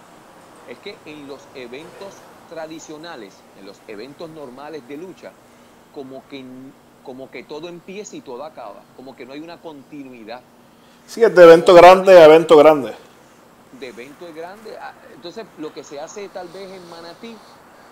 es 0.68 0.80
que 0.80 0.98
en 1.06 1.28
los 1.28 1.42
eventos 1.54 2.16
tradicionales, 2.50 3.36
en 3.60 3.68
los 3.68 3.80
eventos 3.88 4.28
normales 4.32 4.88
de 4.88 4.98
lucha, 4.98 5.32
como 5.94 6.28
que, 6.28 6.44
como 7.06 7.30
que 7.30 7.44
todo 7.44 7.70
empieza 7.70 8.16
y 8.16 8.22
todo 8.22 8.44
acaba, 8.44 8.82
como 8.96 9.16
que 9.16 9.24
no 9.28 9.34
hay 9.34 9.40
una 9.40 9.62
continuidad. 9.62 10.42
Sí, 11.06 11.24
es 11.24 11.36
de 11.36 11.44
evento 11.44 11.76
grande 11.76 12.20
a 12.20 12.26
evento 12.26 12.58
grande. 12.58 12.96
De 13.80 13.90
evento 13.90 14.26
grande. 14.36 14.76
Entonces, 15.14 15.46
lo 15.60 15.72
que 15.72 15.84
se 15.84 16.00
hace 16.00 16.28
tal 16.30 16.48
vez 16.48 16.72
en 16.72 16.90
Manatí 16.90 17.36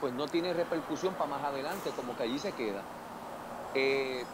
pues 0.01 0.13
no 0.13 0.27
tiene 0.27 0.51
repercusión 0.51 1.13
para 1.13 1.29
más 1.29 1.43
adelante, 1.43 1.91
como 1.95 2.17
que 2.17 2.23
allí 2.23 2.39
se 2.39 2.51
queda. 2.53 2.81
Eh, 3.75 4.25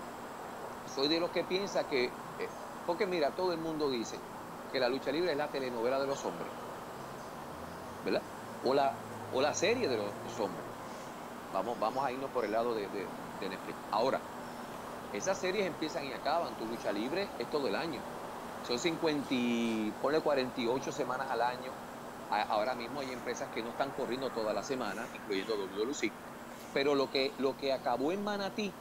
soy 0.95 1.09
de 1.09 1.19
los 1.19 1.29
que 1.31 1.43
piensa 1.43 1.83
que, 1.87 2.05
eh, 2.05 2.11
porque 2.87 3.05
mira, 3.05 3.31
todo 3.31 3.51
el 3.51 3.59
mundo 3.59 3.89
dice 3.89 4.17
que 4.71 4.79
la 4.79 4.87
lucha 4.87 5.11
libre 5.11 5.31
es 5.31 5.37
la 5.37 5.49
telenovela 5.49 5.99
de 5.99 6.07
los 6.07 6.23
hombres, 6.23 6.47
¿verdad? 8.05 8.21
O 8.63 8.73
la, 8.73 8.93
o 9.33 9.41
la 9.41 9.53
serie 9.53 9.89
de 9.89 9.97
los, 9.97 10.05
hombres. 10.39 10.63
Vamos, 11.53 11.77
vamos 11.79 12.03
a 12.03 12.11
irnos 12.11 12.31
por 12.31 12.45
el 12.45 12.53
lado 12.53 12.73
de, 12.73 12.87
de 12.87 13.49
Netflix. 13.49 13.77
Ahora, 13.91 14.19
esas 15.13 15.37
series 15.37 15.65
empiezan 15.65 16.05
y 16.05 16.13
acaban. 16.13 16.53
Tu 16.55 16.65
lucha 16.65 16.91
libre 16.91 17.27
es 17.39 17.49
todo 17.49 17.67
el 17.67 17.75
año. 17.75 17.99
Son 18.67 18.79
50, 18.79 19.99
ponle 20.01 20.21
48 20.21 20.91
semanas 20.91 21.27
al 21.29 21.41
año 21.41 21.86
Ahora 22.29 22.75
mismo 22.75 22.99
hay 22.99 23.11
empresas 23.11 23.47
que 23.53 23.63
no 23.63 23.69
están 23.69 23.91
corriendo 23.91 24.29
toda 24.29 24.53
la 24.53 24.63
semana, 24.63 25.05
incluyendo 25.15 25.55
WWC. 25.55 26.11
Pero 26.73 26.93
lo 26.93 27.09
que, 27.09 27.31
lo 27.39 27.55
que 27.57 27.71
acabó 27.71 28.11
en 28.11 28.23
Manatí 28.23 28.71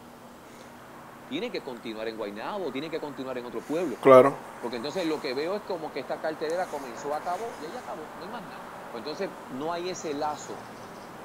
tiene 1.28 1.50
que 1.50 1.60
continuar 1.60 2.08
en 2.08 2.16
Guaynabo, 2.16 2.70
tiene 2.70 2.90
que 2.90 3.00
continuar 3.00 3.38
en 3.38 3.46
otro 3.46 3.60
pueblo. 3.60 3.96
Claro. 4.00 4.34
Porque 4.62 4.76
entonces 4.76 5.06
lo 5.06 5.20
que 5.20 5.34
veo 5.34 5.56
es 5.56 5.62
como 5.62 5.92
que 5.92 6.00
esta 6.00 6.16
cartelera 6.16 6.66
comenzó, 6.66 7.14
acabó 7.14 7.46
y 7.62 7.66
ella 7.66 7.80
acabó, 7.80 8.02
no 8.18 8.26
hay 8.26 8.32
más 8.32 8.42
nada. 8.42 8.60
Pues 8.92 9.02
entonces 9.02 9.28
no 9.58 9.72
hay 9.72 9.90
ese 9.90 10.14
lazo. 10.14 10.54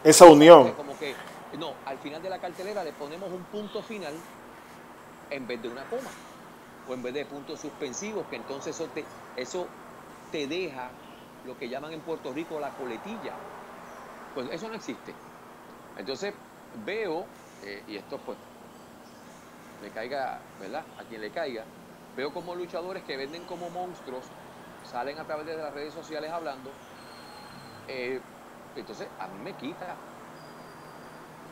Esa 0.03 0.25
unión. 0.25 0.71
Como 0.73 0.97
que, 0.97 1.15
no, 1.57 1.73
al 1.85 1.97
final 1.99 2.21
de 2.21 2.29
la 2.29 2.39
cartelera 2.39 2.83
le 2.83 2.93
ponemos 2.93 3.31
un 3.31 3.43
punto 3.45 3.81
final 3.81 4.13
en 5.29 5.47
vez 5.47 5.61
de 5.61 5.69
una 5.69 5.83
coma. 5.85 6.09
O 6.89 6.93
en 6.93 7.03
vez 7.03 7.13
de 7.13 7.25
puntos 7.25 7.59
suspensivos, 7.59 8.25
que 8.29 8.37
entonces 8.37 8.75
eso 8.75 8.89
te, 8.93 9.05
eso 9.35 9.67
te 10.31 10.47
deja 10.47 10.89
lo 11.43 11.57
que 11.57 11.69
llaman 11.69 11.93
en 11.93 12.03
Puerto 12.03 12.33
Rico 12.33 12.59
la 12.59 12.75
coletilla. 12.75 13.43
Pues 14.33 14.49
eso 14.51 14.69
no 14.69 14.75
existe. 14.75 15.25
Entonces 15.95 16.35
veo, 16.73 17.37
eh, 17.59 17.83
y 17.87 17.97
esto 17.97 18.23
pues 18.23 18.39
le 19.79 19.91
caiga, 19.91 20.49
¿verdad? 20.57 20.93
A 20.95 21.05
quien 21.05 21.21
le 21.21 21.31
caiga, 21.31 21.73
veo 22.13 22.31
como 22.33 22.55
luchadores 22.55 23.03
que 23.03 23.17
venden 23.17 23.45
como 23.45 23.69
monstruos, 23.69 24.37
salen 24.81 25.19
a 25.19 25.25
través 25.25 25.45
de 25.45 25.55
las 25.57 25.73
redes 25.73 25.93
sociales 25.93 26.31
hablando. 26.31 26.81
Eh, 27.87 28.21
entonces 28.73 29.13
a 29.17 29.27
mí 29.27 29.39
me 29.39 29.55
quita, 29.57 30.07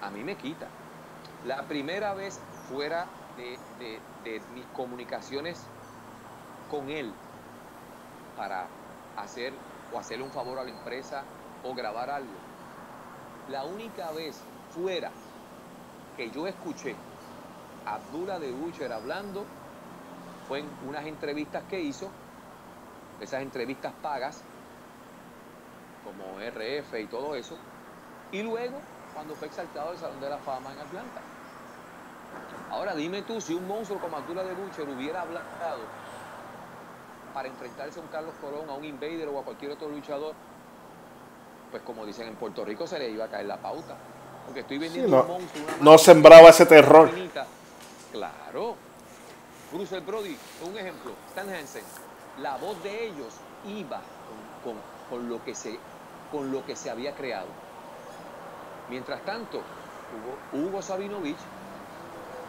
a 0.02 0.12
mí 0.12 0.23
me 0.23 0.38
quita. 0.38 0.78
La 1.41 1.67
primera 1.67 2.13
vez 2.13 2.47
fuera 2.52 3.17
de 3.36 3.65
mis 4.49 4.69
comunicaciones 4.69 5.75
con 6.67 6.89
él 6.89 7.25
para 8.34 8.80
hacer 9.15 9.67
o 9.93 9.99
hacerle 9.99 10.23
un 10.23 10.32
favor 10.32 10.60
a 10.60 10.63
la 10.63 10.69
empresa 10.69 11.23
o 11.63 11.73
grabar 11.73 12.10
algo. 12.10 12.34
La 13.49 13.63
única 13.63 14.12
vez 14.12 14.39
fuera 14.71 15.12
que 16.15 16.30
yo 16.30 16.47
escuché 16.47 16.95
a 17.86 17.95
Abdullah 17.95 18.39
de 18.39 18.52
Butcher 18.52 18.91
hablando 18.91 19.45
fue 20.47 20.60
en 20.60 20.69
unas 20.88 21.06
entrevistas 21.06 21.63
que 21.69 21.80
hizo, 21.80 22.10
esas 23.21 23.41
entrevistas 23.41 23.93
pagas, 24.02 24.41
como 26.04 26.39
RF 26.39 26.99
y 26.99 27.08
todo 27.08 27.36
eso, 27.36 27.56
y 28.32 28.41
luego 28.41 28.80
cuando 29.13 29.36
fue 29.36 29.47
exaltado 29.47 29.91
del 29.91 29.99
Salón 29.99 30.21
de 30.21 30.30
la 30.30 30.38
Fama 30.38 30.71
en 30.73 30.80
Atlanta. 30.80 31.21
Ahora 32.71 32.95
dime 32.95 33.23
tú, 33.23 33.41
si 33.41 33.54
un 33.54 33.67
monstruo 33.67 33.99
como 33.99 34.17
Abdullah 34.17 34.43
de 34.43 34.54
Butcher 34.54 34.88
hubiera 34.88 35.21
hablado 35.21 35.80
para 37.34 37.48
enfrentarse 37.48 38.00
a 38.00 38.04
un 38.04 38.10
Carlos 38.10 38.34
Colón, 38.42 38.70
a 38.70 38.74
un 38.74 38.84
Invader 38.84 39.28
o 39.30 39.39
a 39.39 39.44
cualquier 39.44 39.72
otro 39.72 39.89
luchador, 39.89 40.34
pues 41.72 41.84
como 41.84 42.06
dicen 42.06 42.28
en 42.28 42.36
Puerto 42.36 42.65
Rico 42.65 42.88
se 42.88 43.00
le 43.00 43.10
iba 43.10 43.26
a 43.26 43.28
caer 43.28 43.46
la 43.46 43.58
pauta. 43.58 43.96
Porque 44.46 44.62
estoy 44.62 44.80
vendiendo 44.80 45.15
no, 45.15 45.22
un 45.22 45.28
monstruo. 45.28 45.65
no 45.82 45.98
sembraba 45.98 46.50
ese 46.50 46.65
terror. 46.65 47.12
Claro. 48.12 48.76
Bruce 49.72 50.00
Brody, 50.00 50.36
un 50.68 50.78
ejemplo. 50.78 51.12
Stan 51.30 51.48
Hansen. 51.50 51.84
La 52.42 52.58
voz 52.58 52.82
de 52.82 53.06
ellos 53.06 53.34
iba 53.68 54.02
con, 55.10 55.30
lo, 55.30 55.44
que 55.44 55.54
se, 55.54 55.78
con 56.32 56.52
lo 56.52 56.65
que 56.65 56.76
se 56.76 56.89
había 56.89 57.13
creado. 57.13 57.48
Mientras 58.89 59.22
tanto, 59.22 59.62
Hugo, 60.52 60.65
Hugo 60.65 60.82
Sabinovich, 60.82 61.38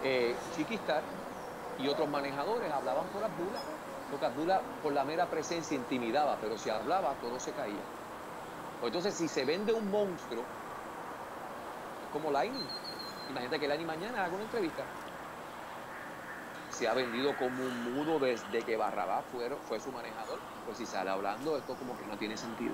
eh, 0.02 0.34
Chiquistar 0.56 1.02
y 1.78 1.88
otros 1.88 2.08
manejadores 2.08 2.72
hablaban 2.72 3.06
por 3.08 3.22
Abdullah 3.22 3.60
porque 4.10 4.26
Abdullah 4.26 4.60
por 4.82 4.92
la 4.92 5.04
mera 5.04 5.26
presencia 5.26 5.76
intimidaba, 5.76 6.36
pero 6.40 6.58
si 6.58 6.68
hablaba 6.70 7.14
todo 7.20 7.38
se 7.38 7.52
caía. 7.52 7.80
Pues 8.80 8.90
entonces 8.90 9.14
si 9.14 9.28
se 9.28 9.44
vende 9.44 9.72
un 9.72 9.90
monstruo, 9.90 10.42
como 12.12 12.30
Lightning, 12.30 12.66
imagínate 13.30 13.60
que 13.60 13.68
Lightning 13.68 13.86
mañana 13.86 14.24
haga 14.24 14.34
una 14.34 14.44
entrevista. 14.44 14.82
Se 16.70 16.88
ha 16.88 16.94
vendido 16.94 17.36
como 17.36 17.62
un 17.62 17.94
mudo 17.94 18.18
desde 18.18 18.62
que 18.62 18.76
Barrabás 18.76 19.24
fue, 19.32 19.50
fue 19.68 19.80
su 19.80 19.92
manejador. 19.92 20.38
Pues 20.64 20.78
si 20.78 20.86
sale 20.86 21.10
hablando, 21.10 21.56
esto 21.56 21.74
como 21.74 21.96
que 21.98 22.06
no 22.06 22.16
tiene 22.16 22.36
sentido. 22.36 22.72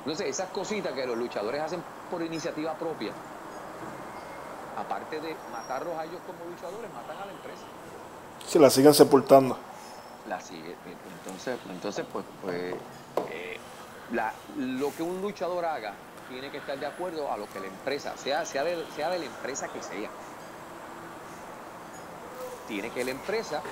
Entonces, 0.00 0.26
esas 0.28 0.50
cositas 0.50 0.92
que 0.92 1.06
los 1.06 1.16
luchadores 1.16 1.60
hacen 1.60 1.82
por 2.10 2.22
iniciativa 2.22 2.74
propia, 2.74 3.12
aparte 4.76 5.20
de 5.20 5.36
matarlos 5.52 5.96
a 5.96 6.04
ellos 6.04 6.20
como 6.26 6.50
luchadores, 6.50 6.90
matan 6.92 7.16
a 7.22 7.26
la 7.26 7.32
empresa. 7.32 7.64
Si 8.46 8.58
la 8.58 8.68
siguen 8.68 8.94
sepultando 8.94 9.56
la 10.28 10.40
sigue. 10.40 10.76
Entonces, 11.18 11.58
entonces 11.70 12.06
pues, 12.12 12.24
pues 12.42 12.74
eh, 13.30 13.58
lo 14.56 14.94
que 14.94 15.02
un 15.02 15.20
luchador 15.20 15.64
haga 15.64 15.94
tiene 16.28 16.50
que 16.50 16.58
estar 16.58 16.78
de 16.78 16.86
acuerdo 16.86 17.30
a 17.30 17.36
lo 17.36 17.48
que 17.48 17.60
la 17.60 17.66
empresa, 17.66 18.16
sea, 18.16 18.44
sea, 18.44 18.62
de, 18.64 18.84
sea 18.94 19.10
de 19.10 19.18
la 19.18 19.24
empresa 19.24 19.68
que 19.68 19.82
sea. 19.82 20.10
Tiene 22.68 22.90
que 22.90 23.04
la 23.04 23.10
empresa 23.10 23.62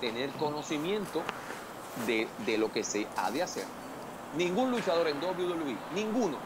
tener 0.00 0.30
conocimiento 0.30 1.22
de, 2.06 2.28
de 2.46 2.58
lo 2.58 2.70
que 2.72 2.84
se 2.84 3.06
ha 3.16 3.30
de 3.30 3.42
hacer. 3.42 3.64
Ningún 4.36 4.70
luchador 4.70 5.08
en 5.08 5.18
WWE, 5.18 5.76
ninguno, 5.94 6.38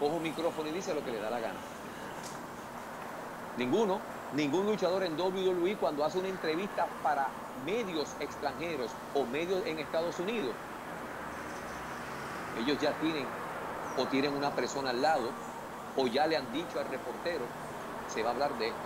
coge 0.00 0.16
un 0.16 0.22
micrófono 0.22 0.68
y 0.68 0.72
dice 0.72 0.94
lo 0.94 1.04
que 1.04 1.12
le 1.12 1.20
da 1.20 1.30
la 1.30 1.40
gana. 1.40 1.60
Ninguno, 3.56 4.00
ningún 4.34 4.66
luchador 4.66 5.02
en 5.04 5.18
WWE 5.18 5.76
cuando 5.76 6.04
hace 6.04 6.18
una 6.18 6.28
entrevista 6.28 6.86
para 7.02 7.28
medios 7.64 8.08
extranjeros 8.20 8.90
o 9.14 9.24
medios 9.24 9.64
en 9.66 9.78
Estados 9.78 10.18
Unidos, 10.18 10.54
ellos 12.60 12.78
ya 12.80 12.92
tienen 13.00 13.26
o 13.96 14.06
tienen 14.06 14.34
una 14.34 14.50
persona 14.50 14.90
al 14.90 15.02
lado 15.02 15.30
o 15.96 16.06
ya 16.06 16.26
le 16.26 16.36
han 16.36 16.52
dicho 16.52 16.78
al 16.78 16.88
reportero, 16.88 17.44
se 18.12 18.22
va 18.22 18.30
a 18.30 18.32
hablar 18.32 18.56
de 18.58 18.68
esto. 18.68 18.78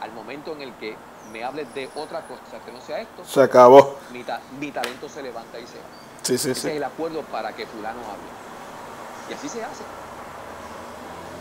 Al 0.00 0.12
momento 0.12 0.52
en 0.52 0.62
el 0.62 0.74
que 0.74 0.96
me 1.32 1.44
hables 1.44 1.72
de 1.74 1.88
otra 1.94 2.22
cosa 2.22 2.64
que 2.64 2.72
no 2.72 2.80
sea 2.80 3.00
esto, 3.00 3.24
se 3.24 3.42
acabó. 3.42 3.96
Mi, 4.12 4.24
mi 4.58 4.72
talento 4.72 5.08
se 5.08 5.22
levanta 5.22 5.58
y 5.58 5.66
se 5.66 5.78
va. 5.78 5.84
Sí, 6.22 6.38
sí, 6.38 6.50
Ese 6.50 6.70
es 6.70 6.76
el 6.76 6.84
acuerdo 6.84 7.22
para 7.22 7.54
que 7.54 7.66
fulano 7.66 8.00
hable. 8.00 9.30
Y 9.30 9.34
así 9.34 9.48
se 9.48 9.64
hace. 9.64 9.84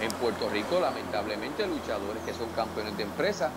En 0.01 0.11
Puerto 0.11 0.47
Rico, 0.49 0.79
lamentablemente, 0.79 1.65
luchadores 1.65 2.21
que 2.23 2.33
son 2.33 2.49
campeones 2.49 2.95
de 2.97 3.03
empresa 3.03 3.49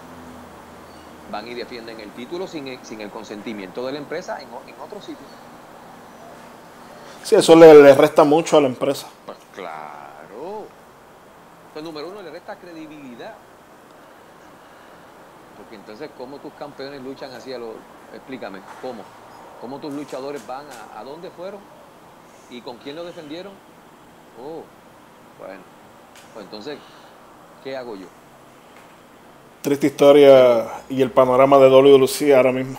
van 1.30 1.46
y 1.46 1.54
defienden 1.54 2.00
el 2.00 2.10
título 2.12 2.46
sin 2.46 2.66
el, 2.68 2.84
sin 2.84 3.00
el 3.00 3.10
consentimiento 3.10 3.86
de 3.86 3.92
la 3.92 3.98
empresa 3.98 4.40
en, 4.40 4.48
en 4.48 4.80
otro 4.80 5.00
sitio. 5.00 5.26
Sí, 7.22 7.36
eso 7.36 7.54
le, 7.54 7.94
resta 7.94 8.24
mucho 8.24 8.56
a 8.56 8.60
la 8.62 8.68
empresa. 8.68 9.06
Pues 9.26 9.38
claro. 9.54 10.64
Pues 11.72 11.84
número 11.84 12.08
uno, 12.08 12.22
le 12.22 12.30
resta 12.30 12.56
credibilidad. 12.56 13.34
Porque 15.56 15.76
entonces, 15.76 16.10
¿cómo 16.16 16.38
tus 16.38 16.52
campeones 16.54 17.02
luchan 17.02 17.32
así 17.32 17.52
a 17.52 17.58
los... 17.58 17.74
Explícame, 18.14 18.60
¿cómo? 18.80 19.02
¿Cómo 19.60 19.78
tus 19.78 19.92
luchadores 19.92 20.44
van 20.46 20.64
a, 20.66 20.98
a 20.98 21.04
dónde 21.04 21.30
fueron? 21.30 21.60
¿Y 22.48 22.62
con 22.62 22.78
quién 22.78 22.96
lo 22.96 23.04
defendieron? 23.04 23.52
Oh, 24.42 24.64
bueno. 25.38 25.60
Pues 26.34 26.44
entonces, 26.44 26.78
¿qué 27.64 27.76
hago 27.76 27.96
yo? 27.96 28.06
Triste 29.62 29.88
historia 29.88 30.82
y 30.88 31.02
el 31.02 31.10
panorama 31.10 31.58
de 31.58 31.68
WWC 31.68 32.34
ahora 32.34 32.52
mismo. 32.52 32.78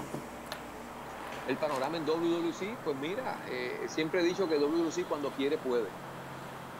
El 1.47 1.57
panorama 1.57 1.97
en 1.97 2.05
WWC, 2.05 2.77
pues 2.83 2.95
mira, 2.97 3.43
eh, 3.49 3.85
siempre 3.87 4.21
he 4.21 4.23
dicho 4.23 4.47
que 4.47 4.57
WWC 4.57 5.05
cuando 5.07 5.29
quiere 5.31 5.57
puede. 5.57 5.87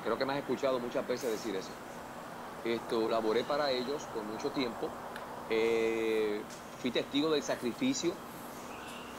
Creo 0.04 0.18
que 0.18 0.26
me 0.26 0.34
has 0.34 0.40
escuchado 0.40 0.80
muchas 0.80 1.08
veces 1.08 1.32
decir 1.32 1.56
eso. 1.56 1.70
Esto, 2.66 3.10
laboré 3.10 3.44
para 3.44 3.72
ellos 3.72 4.04
por 4.14 4.24
mucho 4.24 4.50
tiempo. 4.52 4.88
Eh, 5.50 6.42
fui 6.82 6.92
testigo 6.92 7.30
del 7.30 7.44
sacrificio 7.44 8.14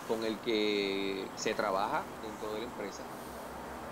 con 0.09 0.25
el 0.25 0.39
que 0.39 1.27
se 1.37 1.55
trabaja 1.55 2.03
dentro 2.23 2.53
de 2.55 2.61
la 2.61 2.65
empresa. 2.65 3.03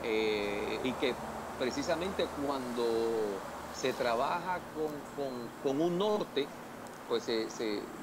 Eh, 0.02 0.80
y 0.82 0.92
que 0.92 1.14
precisamente 1.60 2.26
cuando 2.46 2.86
se 3.76 3.92
trabaja 3.92 4.58
con, 5.62 5.78
un 5.78 5.98
norte, 5.98 6.46
pues 7.06 7.28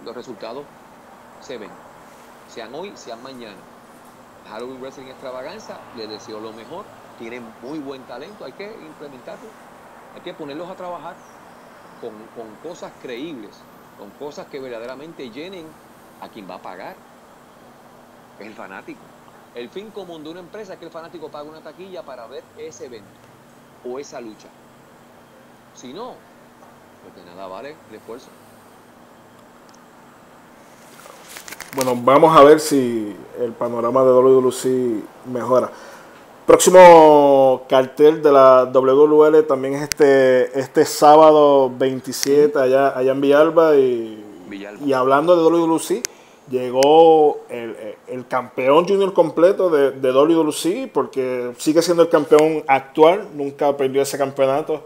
los 0.06 0.16
resultados 0.16 0.64
se 1.42 1.58
ven, 1.58 1.72
sean 2.54 2.74
hoy, 2.76 2.94
sean 2.96 3.22
mañana. 3.24 3.58
Halloween 4.48 4.80
Wrestling 4.80 5.08
Extravaganza, 5.08 5.80
les 5.98 6.08
deseo 6.08 6.40
lo 6.40 6.54
mejor, 6.54 6.86
tienen 7.18 7.44
muy 7.64 7.80
buen 7.80 8.04
talento, 8.04 8.46
hay 8.46 8.52
que 8.52 8.72
implementarlo, 8.72 9.50
hay 10.14 10.22
que 10.22 10.36
ponerlos 10.36 10.70
a 10.70 10.76
trabajar 10.76 11.16
con, 12.00 12.14
cosas 12.62 12.92
creíbles, 13.02 13.58
con 13.98 14.12
cosas 14.12 14.46
que 14.48 14.60
verdaderamente 14.60 15.32
llenen 15.32 15.66
a 16.22 16.30
quien 16.30 16.48
va 16.48 16.56
a 16.56 16.62
pagar, 16.62 16.96
el 18.40 18.54
fanático. 18.54 19.02
El 19.56 19.70
fin 19.70 19.90
común 19.90 20.24
de 20.24 20.30
una 20.30 20.42
empresa 20.42 20.74
es 20.74 20.80
que 20.80 20.86
el 20.86 20.92
fanático 20.92 21.30
pague 21.30 21.50
una 21.50 21.62
taquilla 21.62 22.04
para 22.04 22.28
ver 22.28 22.44
ese 22.60 22.86
evento 22.86 23.28
o 23.86 24.00
esa 24.00 24.22
lucha. 24.22 24.48
Si 25.76 25.94
no, 25.94 26.14
pues 27.04 27.16
de 27.16 27.32
nada 27.32 27.48
vale 27.48 27.76
el 27.90 27.96
esfuerzo. 27.96 28.28
Bueno, 31.76 31.96
vamos 31.96 32.36
a 32.36 32.44
ver 32.44 32.60
si 32.60 33.16
el 33.40 33.52
panorama 33.52 34.04
de 34.04 34.12
WWE 34.12 35.04
mejora. 35.32 35.70
Próximo 36.46 37.64
cartel 37.68 38.24
de 38.24 38.32
la 38.32 38.64
WWL 38.74 39.44
también 39.44 39.76
es 39.76 39.84
este, 39.84 40.60
este 40.60 40.86
sábado 40.86 41.72
27 41.78 42.58
allá, 42.58 42.98
allá 42.98 43.12
en 43.12 43.22
Villalba 43.22 43.76
y, 43.76 44.24
y 44.86 44.94
hablando 44.94 45.36
de 45.36 45.44
WWC 45.44 46.17
llegó 46.50 47.42
el, 47.50 48.26
campeón 48.28 48.88
junior 48.88 49.14
completo 49.14 49.70
de, 49.70 49.92
de 49.92 50.12
WWC, 50.12 50.92
porque 50.92 51.54
sigue 51.58 51.82
siendo 51.82 52.04
el 52.04 52.10
campeón 52.10 52.64
actual, 52.68 53.28
nunca 53.34 53.76
perdió 53.76 54.02
ese 54.02 54.18
campeonato. 54.18 54.84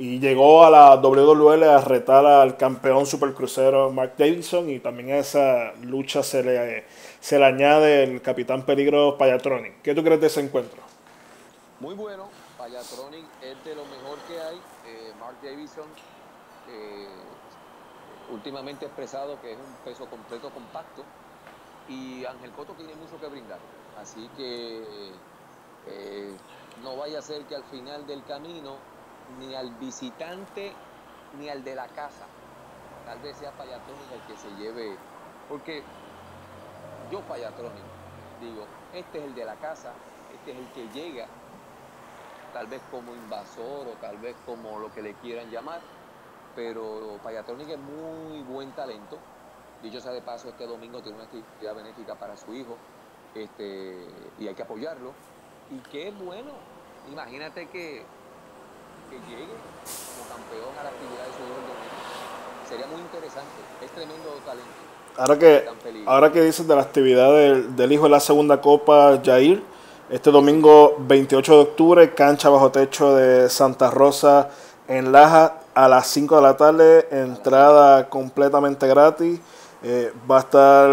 Y 0.00 0.20
llegó 0.20 0.64
a 0.64 0.70
la 0.70 0.94
WWL 0.96 1.64
a 1.64 1.80
retar 1.80 2.24
al 2.24 2.56
campeón 2.56 3.04
supercrucero 3.04 3.90
Mark 3.90 4.14
Davidson 4.16 4.70
y 4.70 4.78
también 4.78 5.10
a 5.10 5.18
esa 5.18 5.72
lucha 5.82 6.22
se 6.22 6.44
le, 6.44 6.84
se 7.18 7.36
le 7.36 7.44
añade 7.44 8.04
el 8.04 8.22
capitán 8.22 8.64
peligro 8.64 9.18
Payatronic. 9.18 9.82
¿Qué 9.82 9.96
tú 9.96 10.04
crees 10.04 10.20
de 10.20 10.28
ese 10.28 10.40
encuentro? 10.40 10.80
Muy 11.80 11.96
bueno, 11.96 12.28
Payatronic 12.56 13.24
es 13.42 13.64
de 13.64 13.74
lo 13.74 13.84
mejor 13.86 14.18
que 14.28 14.40
hay. 14.40 14.56
Eh, 14.86 15.12
Mark 15.18 15.36
Davidson 15.42 15.86
últimamente 18.30 18.86
expresado 18.86 19.40
que 19.40 19.52
es 19.52 19.58
un 19.58 19.74
peso 19.84 20.06
completo 20.06 20.50
compacto 20.50 21.04
y 21.88 22.24
Ángel 22.24 22.50
Coto 22.52 22.74
tiene 22.74 22.94
mucho 22.94 23.18
que 23.20 23.26
brindar. 23.28 23.58
Así 23.96 24.28
que 24.36 25.12
eh, 25.86 26.36
no 26.82 26.96
vaya 26.96 27.18
a 27.18 27.22
ser 27.22 27.44
que 27.46 27.54
al 27.54 27.64
final 27.64 28.06
del 28.06 28.22
camino 28.24 28.76
ni 29.38 29.54
al 29.54 29.70
visitante 29.78 30.72
ni 31.38 31.48
al 31.48 31.62
de 31.64 31.74
la 31.74 31.86
casa, 31.88 32.26
tal 33.06 33.18
vez 33.20 33.36
sea 33.36 33.50
Payatrónico 33.52 34.14
el 34.14 34.22
que 34.26 34.36
se 34.36 34.50
lleve, 34.56 34.96
porque 35.48 35.82
yo 37.10 37.20
Payatrónico 37.20 37.98
digo, 38.40 38.66
este 38.94 39.18
es 39.18 39.24
el 39.24 39.34
de 39.34 39.44
la 39.44 39.56
casa, 39.56 39.92
este 40.34 40.52
es 40.52 40.58
el 40.58 40.66
que 40.72 41.00
llega, 41.00 41.26
tal 42.52 42.66
vez 42.66 42.80
como 42.90 43.14
invasor 43.14 43.88
o 43.88 43.92
tal 44.00 44.16
vez 44.18 44.36
como 44.46 44.78
lo 44.78 44.92
que 44.92 45.02
le 45.02 45.14
quieran 45.14 45.50
llamar, 45.50 45.80
pero 46.58 47.20
Payatronic 47.22 47.68
es 47.68 47.78
muy 47.78 48.42
buen 48.42 48.72
talento. 48.72 49.16
Dicho 49.80 50.00
sea 50.00 50.10
de 50.10 50.20
paso, 50.20 50.48
este 50.48 50.66
domingo 50.66 51.00
tiene 51.00 51.18
una 51.18 51.26
actividad 51.26 51.72
benéfica 51.72 52.16
para 52.16 52.36
su 52.36 52.52
hijo 52.52 52.76
este, 53.32 53.94
y 54.40 54.48
hay 54.48 54.54
que 54.56 54.62
apoyarlo. 54.64 55.12
Y 55.70 55.78
qué 55.88 56.10
bueno, 56.10 56.50
imagínate 57.12 57.68
que, 57.68 58.02
llegue 59.28 59.46
como 59.46 60.28
campeón 60.34 60.74
a 60.80 60.82
la 60.82 60.90
actividad 60.90 61.26
de 61.26 61.32
su 61.32 61.42
hijo 61.46 61.58
el 61.60 61.68
domingo. 61.70 62.68
Sería 62.68 62.86
muy 62.88 63.00
interesante, 63.02 63.60
es 63.84 63.90
tremendo 63.92 64.28
talento. 64.44 64.68
Ahora 65.16 65.38
que, 65.38 65.68
ahora 66.06 66.32
que 66.32 66.42
dices 66.42 66.66
de 66.66 66.74
la 66.74 66.82
actividad 66.82 67.32
del, 67.34 67.76
del 67.76 67.92
hijo 67.92 68.04
de 68.04 68.10
la 68.10 68.20
segunda 68.20 68.60
copa, 68.60 69.20
Jair, 69.24 69.62
este 70.10 70.32
domingo 70.32 70.96
28 70.98 71.54
de 71.54 71.60
octubre, 71.60 72.14
cancha 72.14 72.48
bajo 72.48 72.72
techo 72.72 73.14
de 73.14 73.48
Santa 73.48 73.92
Rosa 73.92 74.50
en 74.88 75.12
Laja 75.12 75.57
a 75.78 75.86
las 75.86 76.08
5 76.08 76.34
de 76.34 76.42
la 76.42 76.56
tarde, 76.56 77.06
entrada 77.12 78.08
completamente 78.08 78.88
gratis. 78.88 79.38
Eh, 79.80 80.12
va 80.28 80.38
a 80.38 80.40
estar 80.40 80.90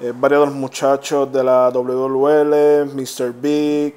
eh, 0.00 0.12
varios 0.12 0.40
de 0.40 0.46
los 0.46 0.54
muchachos 0.56 1.32
de 1.32 1.44
la 1.44 1.70
WWL, 1.70 2.86
Mr. 2.96 3.32
Big, 3.32 3.94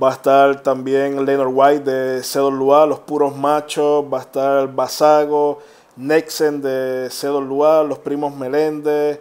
va 0.00 0.10
a 0.10 0.12
estar 0.12 0.62
también 0.62 1.24
Leonard 1.24 1.48
White 1.50 1.90
de 1.90 2.20
CWA, 2.20 2.84
Los 2.84 2.98
Puros 2.98 3.34
Machos, 3.34 4.04
va 4.12 4.18
a 4.18 4.20
estar 4.20 4.70
Basago, 4.70 5.60
Nexen 5.96 6.60
de 6.60 7.08
CWA, 7.08 7.82
Los 7.82 7.98
Primos 7.98 8.36
Meléndez. 8.36 9.20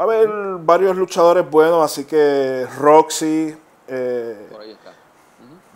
Va 0.00 0.04
a 0.04 0.06
haber 0.06 0.30
varios 0.60 0.96
luchadores 0.96 1.50
buenos, 1.50 1.84
así 1.84 2.06
que 2.06 2.66
Roxy. 2.78 3.54
Eh, 3.88 4.48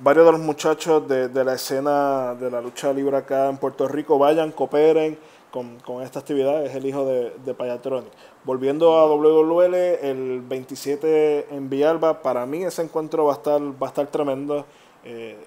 varios 0.02 0.26
de 0.26 0.32
los 0.32 0.40
muchachos 0.40 1.08
de, 1.08 1.44
la 1.44 1.54
escena 1.54 2.34
de 2.34 2.50
la 2.50 2.60
lucha 2.60 2.92
libre 2.92 3.16
acá 3.16 3.48
en 3.48 3.56
Puerto 3.56 3.88
Rico 3.88 4.18
vayan, 4.18 4.52
cooperen 4.52 5.18
con, 5.50 6.02
esta 6.02 6.18
actividad, 6.18 6.66
es 6.66 6.74
el 6.74 6.84
hijo 6.84 7.06
de, 7.06 7.32
de 7.44 7.54
Payatronic. 7.54 8.12
Volviendo 8.44 8.98
a 8.98 9.06
WWL, 9.06 9.74
el 9.74 10.42
27 10.42 11.48
en 11.50 11.70
Villalba, 11.70 12.20
para 12.20 12.44
mí 12.44 12.62
ese 12.62 12.82
encuentro 12.82 13.24
va 13.24 13.32
a 13.32 13.36
estar, 13.36 13.60
va 13.60 13.86
a 13.86 13.88
estar 13.88 14.06
tremendo 14.08 14.66
eh, 15.04 15.38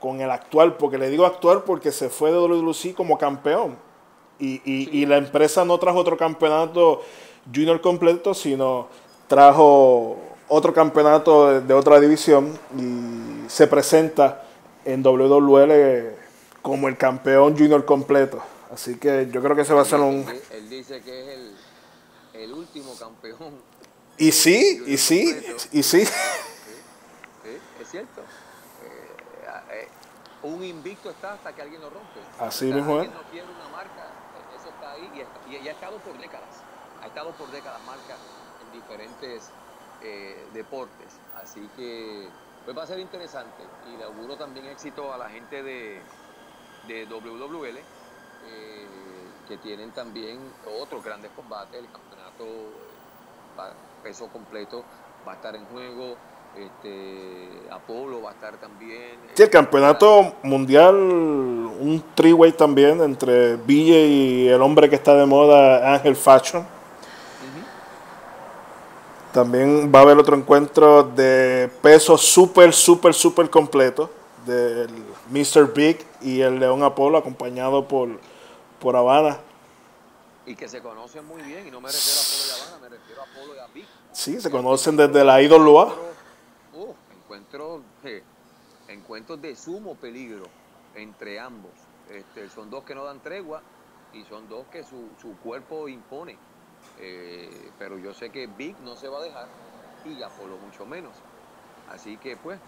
con 0.00 0.20
el 0.20 0.30
actual, 0.30 0.76
porque 0.76 0.98
le 0.98 1.08
digo 1.08 1.24
actual 1.24 1.62
porque 1.62 1.92
se 1.92 2.10
fue 2.10 2.32
de 2.32 2.38
WWC 2.38 2.94
como 2.94 3.18
campeón. 3.18 3.76
Y, 4.38 4.60
y 4.66 5.06
la 5.06 5.16
empresa 5.16 5.64
no 5.64 5.78
trajo 5.78 5.98
otro 5.98 6.18
campeonato 6.18 7.00
junior 7.54 7.80
completo, 7.80 8.34
sino 8.34 8.88
trajo 9.28 10.16
otro 10.48 10.72
campeonato 10.72 11.60
de, 11.60 11.74
otra 11.74 12.00
división 12.00 12.58
y 12.78 13.35
se 13.48 13.66
presenta 13.66 14.42
en 14.84 15.02
WWL 15.02 16.16
como 16.62 16.88
el 16.88 16.96
campeón 16.96 17.56
junior 17.56 17.84
completo. 17.84 18.42
Así 18.72 18.96
que 18.96 19.28
yo 19.30 19.42
creo 19.42 19.54
que 19.54 19.64
se 19.64 19.72
va 19.72 19.82
a 19.82 19.84
ser 19.84 20.00
un... 20.00 20.26
Él 20.52 20.68
dice 20.68 21.00
que 21.02 21.20
es 21.20 21.28
el, 21.38 21.56
el 22.34 22.52
último 22.52 22.94
campeón. 22.98 23.60
Y 24.18 24.32
sí, 24.32 24.82
y 24.86 24.96
sí, 24.96 25.36
y 25.72 25.82
sí. 25.82 26.04
sí. 26.06 26.12
es 27.80 27.90
cierto. 27.90 28.20
Eh, 28.20 29.82
eh, 29.82 29.88
un 30.42 30.64
invicto 30.64 31.10
está 31.10 31.34
hasta 31.34 31.54
que 31.54 31.62
alguien 31.62 31.80
lo 31.80 31.90
rompe. 31.90 32.20
Así 32.38 32.66
mismo 32.66 33.00
es. 33.00 33.10
no 33.10 33.22
quiere 33.30 33.46
una 33.46 33.68
marca, 33.68 34.10
eso 34.58 34.68
está 34.68 34.92
ahí 34.92 35.26
y, 35.48 35.56
y 35.64 35.68
ha 35.68 35.72
estado 35.72 35.98
por 35.98 36.18
décadas. 36.18 36.62
Ha 37.02 37.06
estado 37.06 37.30
por 37.32 37.50
décadas 37.50 37.80
marcas 37.84 38.18
en 38.64 38.80
diferentes 38.80 39.50
eh, 40.02 40.46
deportes. 40.52 41.08
Así 41.42 41.68
que 41.76 42.28
pues 42.66 42.76
va 42.76 42.82
a 42.82 42.86
ser 42.86 42.98
interesante 42.98 43.62
y 43.88 43.96
le 43.96 44.04
auguro 44.04 44.36
también 44.36 44.66
éxito 44.66 45.12
a 45.12 45.16
la 45.16 45.30
gente 45.30 45.62
de, 45.62 46.00
de 46.88 47.06
WWL, 47.06 47.76
eh, 47.78 48.86
que 49.46 49.56
tienen 49.58 49.92
también 49.92 50.40
otros 50.82 51.04
grandes 51.04 51.30
combates, 51.36 51.78
el 51.78 51.86
campeonato 51.92 52.44
eh, 52.44 53.72
peso 54.02 54.26
completo 54.26 54.82
va 55.26 55.32
a 55.32 55.34
estar 55.36 55.54
en 55.54 55.64
juego, 55.66 56.16
este, 56.56 57.48
Apolo 57.70 58.22
va 58.22 58.30
a 58.30 58.32
estar 58.32 58.56
también. 58.56 59.12
Sí, 59.34 59.44
el 59.44 59.50
campeonato 59.50 60.34
mundial, 60.42 60.96
un 60.96 62.02
three-way 62.16 62.50
también 62.50 63.00
entre 63.00 63.56
Villa 63.58 63.98
y 63.98 64.48
el 64.48 64.60
hombre 64.60 64.90
que 64.90 64.96
está 64.96 65.14
de 65.14 65.24
moda, 65.24 65.94
Ángel 65.94 66.16
Fashion. 66.16 66.66
También 69.36 69.92
va 69.94 69.98
a 69.98 70.02
haber 70.02 70.16
otro 70.16 70.34
encuentro 70.34 71.02
de 71.02 71.70
peso 71.82 72.16
súper, 72.16 72.72
súper, 72.72 73.12
súper 73.12 73.50
completo 73.50 74.08
del 74.46 74.88
Mr. 75.28 75.74
Big 75.74 75.98
y 76.22 76.40
el 76.40 76.58
León 76.58 76.82
Apolo 76.82 77.18
acompañado 77.18 77.86
por, 77.86 78.08
por 78.80 78.96
Habana. 78.96 79.38
Y 80.46 80.56
que 80.56 80.66
se 80.70 80.80
conocen 80.80 81.26
muy 81.26 81.42
bien, 81.42 81.68
y 81.68 81.70
no 81.70 81.82
me 81.82 81.90
refiero 81.90 82.18
a 82.18 82.22
Apolo 82.22 82.46
y 82.46 82.62
Habana, 82.62 82.78
me 82.80 82.88
refiero 82.96 83.20
a 83.20 83.24
Apolo 83.24 83.54
y 83.54 83.58
a 83.58 83.66
Big. 83.74 83.86
Sí, 84.10 84.40
se 84.40 84.50
conocen 84.50 84.96
desde 84.96 85.22
la 85.22 85.42
IWA. 85.42 85.94
Uh, 86.72 86.94
encuentros, 87.14 87.82
encuentros 88.88 89.42
de 89.42 89.54
sumo 89.54 89.96
peligro 89.96 90.46
entre 90.94 91.38
ambos. 91.38 91.72
Este, 92.08 92.48
son 92.48 92.70
dos 92.70 92.84
que 92.84 92.94
no 92.94 93.04
dan 93.04 93.20
tregua 93.20 93.60
y 94.14 94.24
son 94.24 94.48
dos 94.48 94.64
que 94.72 94.82
su, 94.82 95.10
su 95.20 95.36
cuerpo 95.42 95.88
impone. 95.88 96.38
Eh, 96.96 97.74
pero 97.78 97.98
yo 97.98 98.14
sé 98.14 98.32
que 98.32 98.46
Big 98.48 98.80
no 98.80 98.96
se 98.96 99.08
va 99.08 99.20
a 99.20 99.22
dejar 99.24 99.56
y 100.02 100.22
Apolo 100.22 100.58
mucho 100.58 100.86
menos. 100.86 101.26
Así 101.86 102.18
que 102.18 102.36
pues 102.38 102.62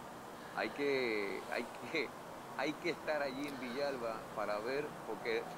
hay 0.55 0.73
que, 0.75 1.47
hay 1.51 1.71
que, 1.73 2.19
hay 2.57 2.79
que 2.81 2.91
estar 2.91 3.23
allí 3.23 3.47
en 3.49 3.59
Villalba 3.61 4.31
para 4.35 4.61
ver, 4.61 4.97
porque 5.05 5.49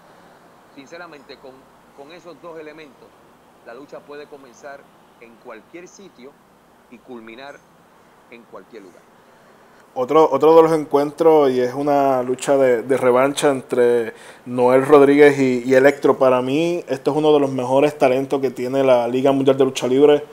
sinceramente 0.68 1.38
con, 1.40 1.70
con 1.92 2.12
esos 2.12 2.40
dos 2.40 2.58
elementos 2.60 3.22
la 3.62 3.74
lucha 3.74 4.04
puede 4.04 4.28
comenzar 4.28 4.92
en 5.20 5.38
cualquier 5.38 5.88
sitio 5.88 6.40
y 6.88 7.00
culminar 7.02 7.68
en 8.30 8.46
cualquier 8.46 8.82
lugar. 8.82 9.19
Otro, 9.92 10.28
otro 10.30 10.54
de 10.54 10.62
los 10.62 10.72
encuentros, 10.72 11.50
y 11.50 11.60
es 11.60 11.74
una 11.74 12.22
lucha 12.22 12.56
de, 12.56 12.96
revancha 12.96 13.50
entre 13.50 14.14
Noel 14.46 14.86
Rodríguez 14.86 15.38
y, 15.38 15.74
Electro. 15.74 16.16
Para 16.16 16.40
mí, 16.42 16.84
esto 16.88 17.10
es 17.10 17.16
uno 17.16 17.32
de 17.32 17.40
los 17.40 17.50
mejores 17.50 17.98
talentos 17.98 18.40
que 18.40 18.50
tiene 18.50 18.84
la 18.84 19.08
Liga 19.08 19.32
Mundial 19.32 19.58
de 19.58 19.64
Lucha 19.64 19.88
Libre, 19.88 20.24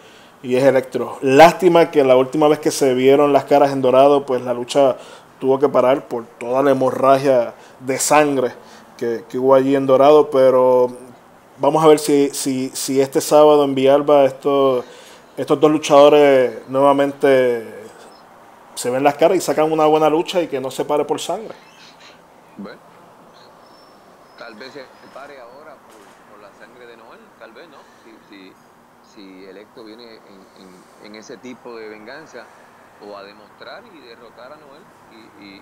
y 0.43 0.55
es 0.55 0.63
Electro. 0.63 1.17
Lástima 1.21 1.89
que 1.89 2.03
la 2.03 2.15
última 2.15 2.47
vez 2.47 2.59
que 2.59 2.69
se 2.69 2.93
vieron 2.93 3.33
las 3.33 3.45
caras 3.45 3.71
en 3.71 3.81
dorado, 3.81 4.25
pues 4.25 4.43
la 4.43 4.53
lucha 4.53 4.95
tuvo 5.39 5.57
que 5.57 5.69
parar 5.69 6.07
por 6.07 6.25
toda 6.39 6.61
la 6.61 6.71
hemorragia 6.71 7.53
de 7.79 7.97
sangre 7.97 8.51
que, 8.97 9.37
hubo 9.37 9.53
allí 9.55 9.75
en 9.75 9.85
dorado, 9.85 10.29
pero 10.29 10.91
vamos 11.59 11.83
a 11.83 11.87
ver 11.87 11.99
si, 11.99 12.29
si, 12.33 12.69
si 12.73 12.99
este 12.99 13.21
sábado 13.21 13.63
en 13.63 13.75
Villalba 13.75 14.25
estos, 14.25 14.83
estos 15.37 15.59
dos 15.59 15.71
luchadores 15.71 16.67
nuevamente 16.67 17.76
se 18.77 18.91
ven 18.91 19.03
las 19.03 19.15
caras 19.15 19.37
y 19.37 19.41
sacan 19.41 19.71
una 19.71 19.85
buena 19.85 20.09
lucha 20.09 20.39
y 20.41 20.47
que 20.47 20.61
no 20.61 20.69
se 20.69 20.85
pare 20.85 21.03
por 21.03 21.19
sangre. 21.19 21.55
Bueno, 22.57 22.79
tal 24.37 24.53
vez 24.55 24.71
se 24.71 24.85
pare 25.13 25.39
ahora 25.39 25.75
por, 26.29 26.39
la 26.39 26.53
sangre 26.53 26.85
de 26.85 26.95
Noel, 26.95 27.19
tal 27.39 27.51
vez 27.53 27.67
no. 27.69 27.77
Si, 28.29 28.53
si, 29.15 29.45
Electo 29.45 29.83
viene 29.83 30.19
en, 31.03 31.15
ese 31.15 31.37
tipo 31.37 31.75
de 31.75 31.89
venganza 31.89 32.45
o 33.01 33.17
a 33.17 33.23
demostrar 33.23 33.83
y 33.87 33.99
derrotar 34.07 34.53
a 34.53 34.57
Noel 34.57 34.83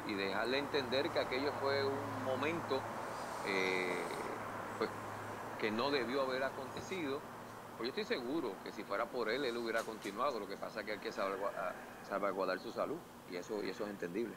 y, 0.07 0.13
dejarle 0.13 0.59
entender 0.59 1.09
que 1.11 1.19
aquello 1.19 1.53
fue 1.61 1.85
un 1.85 2.25
momento 2.25 2.81
eh, 3.47 4.03
pues, 4.77 4.89
que 5.59 5.71
no 5.71 5.89
debió 5.89 6.23
haber 6.23 6.43
acontecido. 6.43 7.19
Pues 7.77 7.93
yo 7.93 8.01
estoy 8.01 8.17
seguro 8.17 8.53
que 8.63 8.71
si 8.71 8.83
fuera 8.83 9.05
por 9.05 9.29
él, 9.29 9.43
él 9.43 9.57
hubiera 9.57 9.81
continuado. 9.81 10.39
Lo 10.39 10.47
que 10.47 10.55
pasa 10.55 10.79
es 10.79 10.85
que 10.85 10.93
hay 10.93 10.99
que 10.99 11.11
saber 11.11 11.37
salvaguardar 12.07 12.59
su 12.59 12.71
salud 12.71 12.97
y 13.31 13.35
eso, 13.35 13.61
y 13.63 13.69
eso 13.69 13.83
es 13.83 13.89
entendible. 13.89 14.33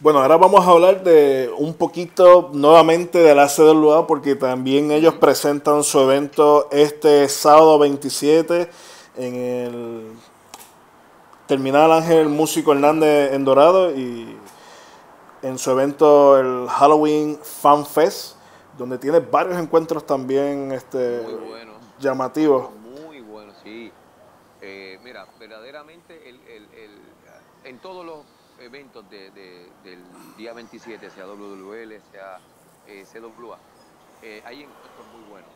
Bueno, 0.00 0.20
ahora 0.20 0.36
vamos 0.36 0.64
a 0.64 0.70
hablar 0.70 1.02
de 1.02 1.52
un 1.58 1.74
poquito 1.74 2.50
nuevamente 2.52 3.18
de 3.18 3.34
la 3.34 3.48
CWA 3.48 4.06
porque 4.06 4.36
también 4.36 4.92
ellos 4.92 5.14
presentan 5.14 5.82
su 5.82 5.98
evento 5.98 6.68
este 6.70 7.28
sábado 7.28 7.80
27 7.80 8.70
en 9.16 9.34
el 9.34 10.12
Terminal 11.48 11.90
Ángel 11.90 12.28
Músico 12.28 12.72
Hernández 12.72 13.32
en 13.32 13.44
Dorado 13.44 13.90
y 13.90 14.36
en 15.42 15.58
su 15.58 15.72
evento 15.72 16.38
el 16.38 16.68
Halloween 16.68 17.38
Fan 17.42 17.84
Fest 17.84 18.36
donde 18.78 18.98
tiene 18.98 19.18
varios 19.18 19.58
encuentros 19.58 20.06
también 20.06 20.70
este, 20.70 21.22
llamativos. 21.98 22.70
Muy 22.76 23.20
bueno, 23.20 23.52
sí. 23.62 23.92
Eh, 24.60 24.98
mira, 25.04 25.26
verdaderamente 25.38 26.28
el, 26.28 26.40
en 27.64 27.78
todos 27.78 28.04
los 28.04 28.24
eventos 28.58 29.08
del 29.10 30.02
día 30.36 30.52
27, 30.52 31.10
sea 31.10 31.26
WWL, 31.26 32.00
sea 32.10 32.38
eh, 32.86 33.04
CWA, 33.04 33.58
eh, 34.22 34.42
hay 34.44 34.62
encuentros 34.62 35.06
muy 35.12 35.30
buenos, 35.30 35.50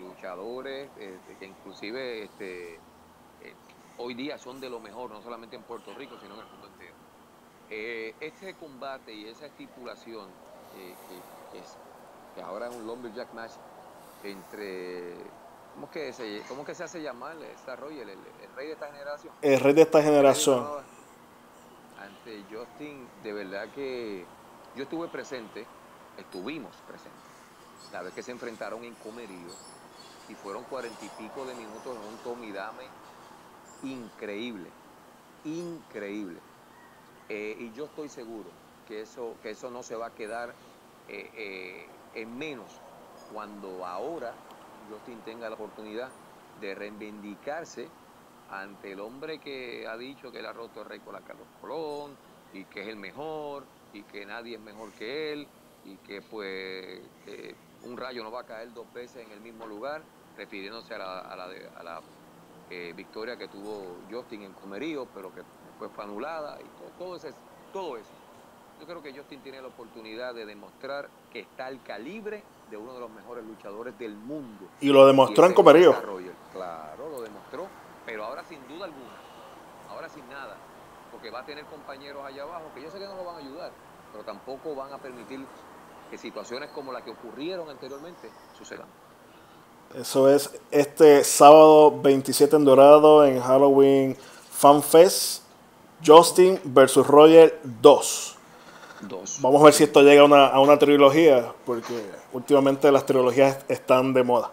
luchadores, 0.00 0.90
que 1.38 1.46
inclusive 1.46 2.24
este, 2.24 2.74
eh, 2.74 3.54
hoy 3.98 4.14
día 4.14 4.38
son 4.38 4.60
de 4.60 4.68
lo 4.68 4.80
mejor, 4.80 5.10
no 5.10 5.22
solamente 5.22 5.56
en 5.56 5.62
Puerto 5.62 5.94
Rico, 5.94 6.16
sino 6.20 6.34
en 6.34 6.40
el 6.40 6.46
mundo 6.46 6.68
entero. 6.68 6.94
este 8.20 8.54
combate 8.54 9.12
y 9.12 9.28
esa 9.28 9.46
estipulación, 9.46 10.28
que, 10.74 11.58
es, 11.58 11.76
que 12.34 12.42
ahora 12.42 12.68
es 12.68 12.74
un 12.74 12.86
Lumberjack 12.86 13.32
match 13.32 13.52
entre 14.24 15.14
¿Cómo 15.76 15.90
que, 15.90 16.10
se, 16.14 16.42
¿Cómo 16.48 16.64
que 16.64 16.74
se 16.74 16.84
hace 16.84 17.02
llamar 17.02 17.36
esta 17.42 17.74
el, 17.74 18.08
el, 18.08 18.18
rey 18.56 18.68
de 18.68 18.72
esta 18.72 18.86
generación? 18.86 19.34
El 19.42 19.60
rey 19.60 19.74
de 19.74 19.82
esta 19.82 20.02
generación 20.02 20.66
ante 22.00 22.44
Justin, 22.50 23.06
de 23.22 23.32
verdad 23.34 23.68
que 23.74 24.24
yo 24.74 24.84
estuve 24.84 25.08
presente, 25.08 25.66
estuvimos 26.16 26.74
presentes, 26.88 27.20
la 27.92 28.00
vez 28.00 28.14
que 28.14 28.22
se 28.22 28.32
enfrentaron 28.32 28.84
en 28.84 28.94
Comerío 28.94 29.52
y 30.30 30.34
fueron 30.34 30.64
cuarenta 30.64 31.04
y 31.04 31.08
pico 31.10 31.44
de 31.44 31.54
minutos 31.54 31.94
en 31.94 32.08
un 32.08 32.16
tomidame 32.24 32.84
increíble, 33.82 34.70
increíble. 35.44 36.40
Eh, 37.28 37.54
y 37.60 37.72
yo 37.72 37.84
estoy 37.84 38.08
seguro 38.08 38.48
que 38.88 39.02
eso, 39.02 39.34
que 39.42 39.50
eso 39.50 39.70
no 39.70 39.82
se 39.82 39.94
va 39.94 40.06
a 40.06 40.14
quedar 40.14 40.54
eh, 41.08 41.30
eh, 41.34 41.86
en 42.14 42.38
menos 42.38 42.70
cuando 43.30 43.84
ahora 43.84 44.32
Justin 44.88 45.22
tenga 45.22 45.48
la 45.48 45.54
oportunidad 45.54 46.12
de 46.60 46.74
reivindicarse 46.74 47.88
ante 48.48 48.92
el 48.92 49.00
hombre 49.00 49.38
que 49.38 49.86
ha 49.86 49.96
dicho 49.96 50.30
que 50.30 50.38
él 50.38 50.46
ha 50.46 50.52
roto 50.52 50.82
el 50.82 50.88
récord 50.88 51.16
a 51.16 51.20
Carlos 51.20 51.48
Colón 51.60 52.16
y 52.52 52.64
que 52.64 52.82
es 52.82 52.88
el 52.88 52.96
mejor 52.96 53.64
y 53.92 54.02
que 54.04 54.24
nadie 54.24 54.54
es 54.54 54.60
mejor 54.60 54.92
que 54.92 55.32
él 55.32 55.48
y 55.84 55.96
que 55.98 56.22
pues 56.22 57.00
un 57.82 57.96
rayo 57.96 58.22
no 58.22 58.30
va 58.30 58.40
a 58.40 58.44
caer 58.44 58.72
dos 58.72 58.92
veces 58.92 59.24
en 59.24 59.32
el 59.32 59.40
mismo 59.40 59.66
lugar, 59.66 60.02
refiriéndose 60.34 60.94
a 60.94 60.98
la, 60.98 61.20
a 61.20 61.82
la, 61.82 62.02
eh, 62.68 62.92
victoria 62.94 63.36
que 63.36 63.48
tuvo 63.48 64.02
Justin 64.10 64.42
en 64.42 64.54
Comerío, 64.54 65.06
pero 65.12 65.32
que 65.32 65.42
después 65.60 65.92
fue 65.92 66.04
anulada 66.04 66.58
y 66.60 66.70
todo, 66.70 66.90
todo, 66.92 67.16
ese, 67.16 67.32
todo 67.70 67.96
eso. 67.96 68.18
Yo 68.78 68.86
creo 68.86 69.00
que 69.02 69.16
Justin 69.16 69.40
tiene 69.40 69.62
la 69.62 69.68
oportunidad 69.68 70.34
de 70.34 70.44
demostrar 70.44 71.12
que 71.30 71.40
está 71.40 71.66
al 71.66 71.82
calibre 71.82 72.48
de 72.70 72.76
uno 72.76 72.94
de 72.94 73.00
los 73.00 73.10
mejores 73.10 73.44
luchadores 73.44 73.98
del 73.98 74.16
mundo. 74.16 74.66
Y 74.80 74.88
lo 74.88 75.06
demostró 75.06 75.46
en 75.46 75.54
Comerío. 75.54 75.94
Claro, 76.52 77.08
lo 77.08 77.20
demostró 77.20 77.68
pero 78.06 78.24
ahora 78.24 78.44
sin 78.44 78.60
duda 78.68 78.84
alguna, 78.84 79.16
ahora 79.90 80.08
sin 80.08 80.26
nada, 80.28 80.56
porque 81.10 81.28
va 81.30 81.40
a 81.40 81.44
tener 81.44 81.64
compañeros 81.64 82.24
allá 82.24 82.44
abajo 82.44 82.70
que 82.74 82.82
yo 82.82 82.90
sé 82.90 83.00
que 83.00 83.04
no 83.04 83.16
lo 83.16 83.24
van 83.24 83.34
a 83.34 83.38
ayudar, 83.38 83.72
pero 84.12 84.24
tampoco 84.24 84.76
van 84.76 84.92
a 84.92 84.98
permitir 84.98 85.44
que 86.08 86.16
situaciones 86.16 86.70
como 86.70 86.92
las 86.92 87.02
que 87.02 87.10
ocurrieron 87.10 87.68
anteriormente 87.68 88.30
sucedan. 88.56 88.86
Eso 89.92 90.28
es 90.28 90.56
este 90.70 91.24
sábado 91.24 92.00
27 92.00 92.54
en 92.54 92.64
Dorado 92.64 93.24
en 93.24 93.40
Halloween 93.40 94.16
Fan 94.16 94.82
Fest, 94.82 95.42
Justin 96.04 96.60
versus 96.64 97.06
Roger 97.06 97.58
2. 97.64 98.35
Vamos 99.40 99.60
a 99.60 99.64
ver 99.64 99.74
si 99.74 99.84
esto 99.84 100.02
llega 100.02 100.22
a 100.22 100.24
una, 100.24 100.46
a 100.46 100.60
una 100.60 100.78
trilogía, 100.78 101.52
porque 101.64 101.94
últimamente 102.32 102.90
las 102.90 103.04
trilogías 103.04 103.58
están 103.68 104.14
de 104.14 104.22
moda. 104.22 104.50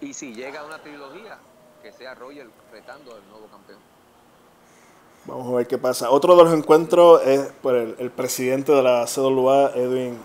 Y 0.00 0.14
si 0.14 0.32
llega 0.32 0.60
a 0.60 0.64
una 0.64 0.78
trilogía, 0.78 1.38
que 1.82 1.92
sea 1.92 2.14
Roger 2.14 2.46
retando 2.72 3.14
al 3.14 3.28
nuevo 3.28 3.46
campeón. 3.48 3.78
Vamos 5.26 5.52
a 5.52 5.56
ver 5.56 5.66
qué 5.66 5.76
pasa. 5.76 6.10
Otro 6.10 6.36
de 6.36 6.44
los 6.44 6.54
encuentros 6.54 7.20
es 7.26 7.52
por 7.60 7.74
el, 7.74 8.10
presidente 8.10 8.72
de 8.72 8.82
la 8.82 9.04
CWA, 9.06 9.72
Edwin 9.74 10.18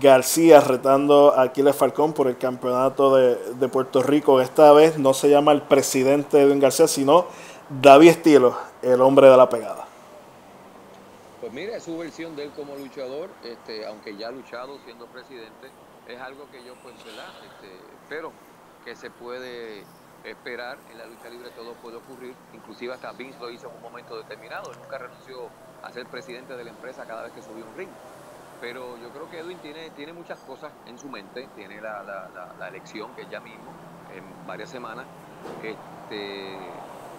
García, 0.00 0.60
retando 0.60 1.34
a 1.34 1.42
Aquiles 1.42 1.74
Falcón 1.74 2.12
por 2.12 2.28
el 2.28 2.38
campeonato 2.38 3.16
de, 3.16 3.68
Puerto 3.68 4.02
Rico. 4.02 4.40
Esta 4.40 4.72
vez 4.72 4.98
no 4.98 5.12
se 5.14 5.28
llama 5.28 5.52
el 5.52 5.62
presidente 5.62 6.40
Edwin 6.40 6.60
García, 6.60 6.86
sino 6.86 7.26
David 7.68 8.10
Estilo, 8.10 8.56
el 8.82 9.00
hombre 9.00 9.28
de 9.28 9.36
la 9.36 9.48
pegada. 9.48 9.87
Pues 11.48 11.62
mira, 11.62 11.78
es 11.78 11.84
su 11.84 11.96
versión 11.96 12.36
de 12.36 12.44
él 12.44 12.50
como 12.50 12.76
luchador, 12.76 13.30
este, 13.42 13.86
aunque 13.86 14.14
ya 14.18 14.28
ha 14.28 14.30
luchado 14.30 14.78
siendo 14.84 15.06
presidente, 15.06 15.70
es 16.06 16.20
algo 16.20 16.46
que 16.50 16.62
yo 16.62 16.74
pues. 16.82 16.94
Este, 16.96 17.74
pero 18.06 18.32
que 18.84 18.94
se 18.94 19.10
puede 19.10 19.82
esperar 20.24 20.76
en 20.90 20.98
la 20.98 21.06
lucha 21.06 21.30
libre 21.30 21.48
todo 21.56 21.72
puede 21.72 21.96
ocurrir, 21.96 22.34
inclusive 22.52 22.92
hasta 22.92 23.12
Vince 23.12 23.40
lo 23.40 23.48
hizo 23.50 23.66
en 23.70 23.76
un 23.76 23.80
momento 23.80 24.18
determinado, 24.18 24.70
él 24.72 24.78
nunca 24.78 24.98
renunció 24.98 25.48
a 25.82 25.90
ser 25.90 26.06
presidente 26.08 26.54
de 26.54 26.64
la 26.64 26.68
empresa 26.68 27.06
cada 27.06 27.22
vez 27.22 27.32
que 27.32 27.40
subió 27.40 27.64
un 27.64 27.74
ring. 27.78 27.88
Pero 28.60 28.98
yo 28.98 29.08
creo 29.08 29.30
que 29.30 29.38
Edwin 29.38 29.56
tiene, 29.60 29.88
tiene 29.92 30.12
muchas 30.12 30.38
cosas 30.40 30.70
en 30.84 30.98
su 30.98 31.08
mente, 31.08 31.48
tiene 31.56 31.80
la, 31.80 32.02
la, 32.02 32.52
la, 32.58 32.68
elección 32.68 33.14
que 33.16 33.22
es 33.22 33.30
ya 33.30 33.40
mismo, 33.40 33.72
en 34.14 34.46
varias 34.46 34.68
semanas, 34.68 35.06
este, 35.62 36.58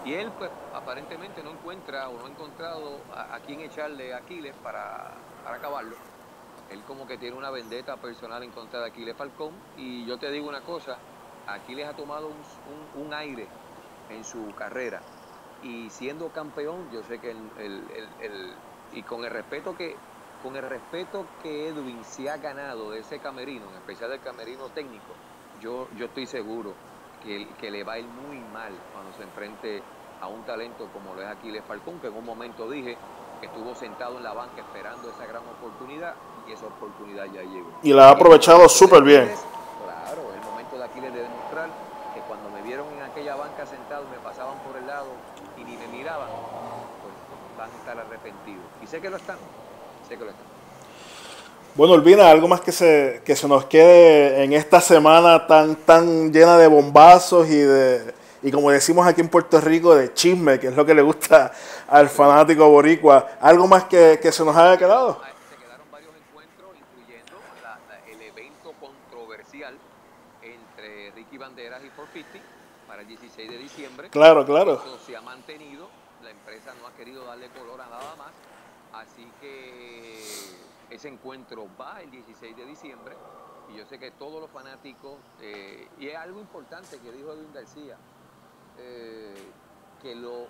y 0.05 0.13
él 0.13 0.31
pues 0.37 0.49
aparentemente 0.73 1.43
no 1.43 1.51
encuentra 1.51 2.07
o 2.09 2.17
no 2.17 2.25
ha 2.25 2.29
encontrado 2.29 2.99
a, 3.13 3.39
quién 3.45 3.61
echarle 3.61 4.13
a 4.13 4.17
Aquiles 4.17 4.53
para, 4.63 5.11
para 5.43 5.57
acabarlo. 5.57 5.95
Él 6.71 6.81
como 6.87 7.07
que 7.07 7.17
tiene 7.17 7.35
una 7.35 7.49
vendetta 7.49 7.97
personal 7.97 8.43
en 8.43 8.51
contra 8.51 8.79
de 8.79 8.87
Aquiles 8.87 9.15
Falcón 9.15 9.51
y 9.77 10.05
yo 10.05 10.17
te 10.17 10.31
digo 10.31 10.47
una 10.47 10.61
cosa, 10.61 10.97
Aquiles 11.47 11.87
ha 11.87 11.93
tomado 11.93 12.27
un, 12.27 13.05
un, 13.05 13.13
aire 13.13 13.47
en 14.09 14.23
su 14.23 14.53
carrera 14.55 15.01
y 15.63 15.89
siendo 15.89 16.29
campeón, 16.29 16.89
yo 16.91 17.03
sé 17.03 17.19
que 17.19 17.31
el, 17.31 17.51
el, 17.57 17.83
el, 18.21 18.53
y 18.93 19.03
con 19.03 19.25
el 19.25 19.31
respeto 19.31 19.75
que 19.75 19.95
con 20.41 20.55
el 20.55 20.63
respeto 20.63 21.25
que 21.41 21.67
Edwin 21.67 22.01
se 22.05 22.29
ha 22.29 22.37
ganado 22.37 22.91
de 22.91 22.99
ese 22.99 23.19
camerino, 23.19 23.65
en 23.71 23.75
especial 23.75 24.09
del 24.09 24.21
camerino 24.21 24.69
técnico, 24.69 25.13
yo, 25.59 25.89
yo 25.97 26.05
estoy 26.05 26.25
seguro 26.27 26.73
que, 27.23 27.47
que 27.59 27.71
le 27.71 27.83
va 27.83 27.93
a 27.93 27.99
ir 27.99 28.07
muy 28.07 28.39
mal 28.51 28.73
cuando 28.93 29.13
se 29.17 29.23
enfrente 29.23 29.81
a 30.21 30.27
un 30.27 30.43
talento 30.43 30.89
como 30.93 31.15
lo 31.15 31.21
es 31.21 31.27
Aquiles 31.27 31.63
Falcón, 31.65 31.99
que 31.99 32.07
en 32.07 32.15
un 32.15 32.25
momento 32.25 32.69
dije 32.69 32.97
que 33.39 33.47
estuvo 33.47 33.73
sentado 33.75 34.17
en 34.17 34.23
la 34.23 34.33
banca 34.33 34.61
esperando 34.61 35.09
esa 35.09 35.25
gran 35.25 35.43
oportunidad 35.47 36.13
y 36.47 36.53
esa 36.53 36.65
oportunidad 36.67 37.25
ya 37.25 37.41
llegó. 37.41 37.71
Y 37.83 37.93
la 37.93 38.09
ha 38.09 38.11
aprovechado 38.11 38.67
súper 38.67 39.03
bien. 39.03 39.31
Claro, 39.83 40.29
es 40.31 40.41
el 40.41 40.49
momento 40.49 40.77
de 40.77 40.83
Aquiles 40.83 41.13
de 41.13 41.23
demostrar 41.23 41.69
que 42.13 42.21
cuando 42.21 42.49
me 42.49 42.61
vieron 42.61 42.87
en 42.93 43.03
aquella 43.03 43.35
banca 43.35 43.65
sentado 43.65 44.05
y 44.05 44.11
me 44.11 44.17
pasaban 44.17 44.57
por 44.59 44.75
el 44.75 44.87
lado 44.87 45.07
y 45.57 45.63
ni 45.63 45.77
me 45.77 45.87
miraban, 45.87 46.27
pues 47.01 47.13
van 47.57 47.71
a 47.71 47.75
estar 47.75 47.97
arrepentidos. 47.97 48.65
Y 48.81 48.87
sé 48.87 48.99
que 48.99 49.09
lo 49.09 49.17
están, 49.17 49.37
sé 50.07 50.17
que 50.17 50.25
lo 50.25 50.31
están. 50.31 50.58
Bueno, 51.75 51.93
Olvina, 51.93 52.29
algo 52.29 52.47
más 52.47 52.61
que 52.61 52.71
se, 52.71 53.21
que 53.23 53.35
se 53.35 53.47
nos 53.47 53.65
quede 53.65 54.43
en 54.43 54.53
esta 54.53 54.81
semana 54.81 55.47
tan, 55.47 55.75
tan 55.75 56.33
llena 56.33 56.57
de 56.57 56.67
bombazos 56.67 57.47
y 57.47 57.57
de, 57.57 58.13
y 58.41 58.51
como 58.51 58.71
decimos 58.71 59.05
aquí 59.05 59.21
en 59.21 59.29
Puerto 59.29 59.61
Rico, 59.61 59.95
de 59.95 60.13
chisme, 60.13 60.59
que 60.59 60.67
es 60.67 60.75
lo 60.75 60.85
que 60.85 60.93
le 60.93 61.01
gusta 61.01 61.51
al 61.87 62.09
fanático 62.09 62.67
boricua. 62.69 63.31
¿Algo 63.39 63.67
más 63.67 63.85
que, 63.85 64.19
que 64.21 64.31
se 64.31 64.43
nos 64.43 64.55
haya 64.55 64.77
quedado? 64.77 65.21
Se 65.49 65.55
quedaron 65.57 65.85
varios 65.91 66.11
encuentros, 66.27 66.71
incluyendo 66.75 67.37
el 68.07 68.21
evento 68.21 68.73
controversial 68.79 69.77
entre 70.41 71.11
Ricky 71.11 71.37
Banderas 71.37 71.81
y 71.85 71.89
450 71.89 72.39
para 72.87 73.01
el 73.03 73.07
16 73.07 73.49
de 73.49 73.57
diciembre. 73.57 74.09
Claro, 74.09 74.45
claro. 74.45 74.81
Eso 74.85 74.99
se 75.05 75.15
ha 75.15 75.21
mantenido, 75.21 75.89
la 76.23 76.31
empresa 76.31 76.73
no 76.81 76.87
ha 76.87 76.93
querido 76.93 77.23
darle 77.25 77.47
color 77.49 77.79
a 77.81 77.89
nada 77.89 78.15
más, 78.17 78.31
ese 80.99 81.07
encuentro 81.07 81.65
va 81.79 82.01
el 82.01 82.11
16 82.11 82.57
de 82.57 82.65
diciembre 82.65 83.15
y 83.73 83.77
yo 83.77 83.85
sé 83.85 83.97
que 83.97 84.11
todos 84.11 84.41
los 84.41 84.49
fanáticos, 84.49 85.13
eh, 85.41 85.87
y 85.99 86.07
es 86.07 86.15
algo 86.15 86.39
importante 86.39 86.97
que 86.97 87.11
dijo 87.11 87.31
Edwin 87.31 87.53
García, 87.53 87.95
eh, 88.79 89.33
que, 90.01 90.15
lo, 90.15 90.47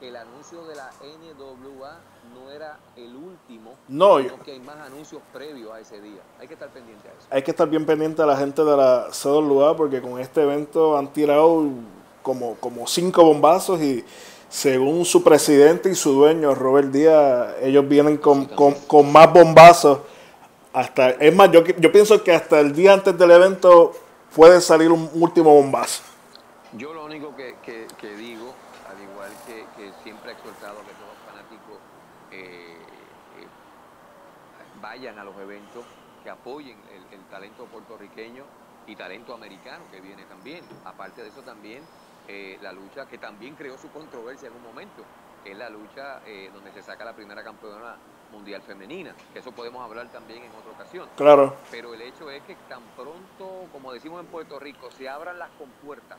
que 0.00 0.08
el 0.08 0.16
anuncio 0.16 0.64
de 0.64 0.76
la 0.76 0.90
NWA 1.02 1.98
no 2.32 2.50
era 2.50 2.78
el 2.96 3.14
último, 3.16 3.74
no, 3.88 4.20
sino 4.20 4.42
que 4.42 4.52
hay 4.52 4.60
más 4.60 4.76
anuncios 4.76 5.20
previos 5.32 5.72
a 5.72 5.80
ese 5.80 6.00
día. 6.00 6.22
Hay 6.38 6.46
que 6.46 6.54
estar 6.54 6.70
pendiente 6.70 7.08
a 7.08 7.12
eso. 7.12 7.26
Hay 7.30 7.42
que 7.42 7.50
estar 7.50 7.68
bien 7.68 7.84
pendiente 7.84 8.22
a 8.22 8.26
la 8.26 8.36
gente 8.36 8.64
de 8.64 8.76
la 8.76 9.08
CWA 9.10 9.76
porque 9.76 10.00
con 10.00 10.18
este 10.20 10.42
evento 10.42 10.96
han 10.96 11.12
tirado 11.12 11.64
como, 12.22 12.54
como 12.54 12.86
cinco 12.86 13.24
bombazos 13.24 13.80
y 13.82 14.04
según 14.52 15.06
su 15.06 15.24
presidente 15.24 15.88
y 15.88 15.94
su 15.94 16.12
dueño, 16.12 16.54
Robert 16.54 16.90
Díaz, 16.90 17.54
ellos 17.62 17.88
vienen 17.88 18.18
con, 18.18 18.44
con, 18.44 19.10
más 19.10 19.32
bombazos. 19.32 20.00
Hasta, 20.74 21.08
es 21.08 21.34
más, 21.34 21.50
yo, 21.50 21.64
yo 21.64 21.90
pienso 21.90 22.22
que 22.22 22.34
hasta 22.34 22.60
el 22.60 22.74
día 22.74 22.92
antes 22.92 23.16
del 23.16 23.30
evento 23.30 23.94
puede 24.36 24.60
salir 24.60 24.92
un 24.92 25.08
último 25.14 25.54
bombazo. 25.54 26.02
Yo 26.74 26.92
lo 26.92 27.06
único 27.06 27.34
que, 27.34 27.56
digo, 28.18 28.52
al 28.90 29.02
igual 29.02 29.30
que, 29.46 29.90
siempre 30.04 30.32
he 30.32 30.34
exhortado 30.34 30.80
que 30.80 30.92
todos 30.92 31.08
los 31.08 31.32
fanáticos 31.32 31.78
eh, 32.30 32.76
eh, 33.40 33.46
vayan 34.82 35.18
a 35.18 35.24
los 35.24 35.34
eventos, 35.38 35.82
que 36.22 36.28
apoyen 36.28 36.76
el, 36.94 37.18
el, 37.18 37.24
talento 37.30 37.64
puertorriqueño 37.64 38.44
y 38.86 38.96
talento 38.96 39.32
americano 39.32 39.84
que 39.90 40.02
viene 40.02 40.24
también. 40.24 40.62
Aparte 40.84 41.22
de 41.22 41.30
eso 41.30 41.40
también 41.40 41.82
eh, 42.28 42.58
la 42.62 42.72
lucha 42.72 43.06
que 43.06 43.18
también 43.18 43.54
creó 43.54 43.76
su 43.78 43.90
controversia 43.90 44.48
en 44.48 44.54
un 44.54 44.62
momento, 44.62 45.02
que 45.44 45.52
es 45.52 45.58
la 45.58 45.68
lucha 45.68 46.20
eh, 46.26 46.50
donde 46.52 46.72
se 46.72 46.82
saca 46.82 47.04
la 47.04 47.14
primera 47.14 47.42
campeona 47.42 47.96
mundial 48.30 48.62
femenina, 48.62 49.14
que 49.32 49.40
eso 49.40 49.52
podemos 49.52 49.82
hablar 49.82 50.08
también 50.10 50.42
en 50.42 50.50
otra 50.50 50.72
ocasión. 50.72 51.08
Claro. 51.16 51.54
Pero 51.70 51.94
el 51.94 52.00
hecho 52.00 52.30
es 52.30 52.42
que 52.44 52.54
tan 52.68 52.82
pronto, 52.96 53.68
como 53.72 53.92
decimos 53.92 54.20
en 54.20 54.26
Puerto 54.26 54.58
Rico, 54.58 54.90
se 54.90 55.08
abran 55.08 55.38
las 55.38 55.50
compuertas 55.50 56.18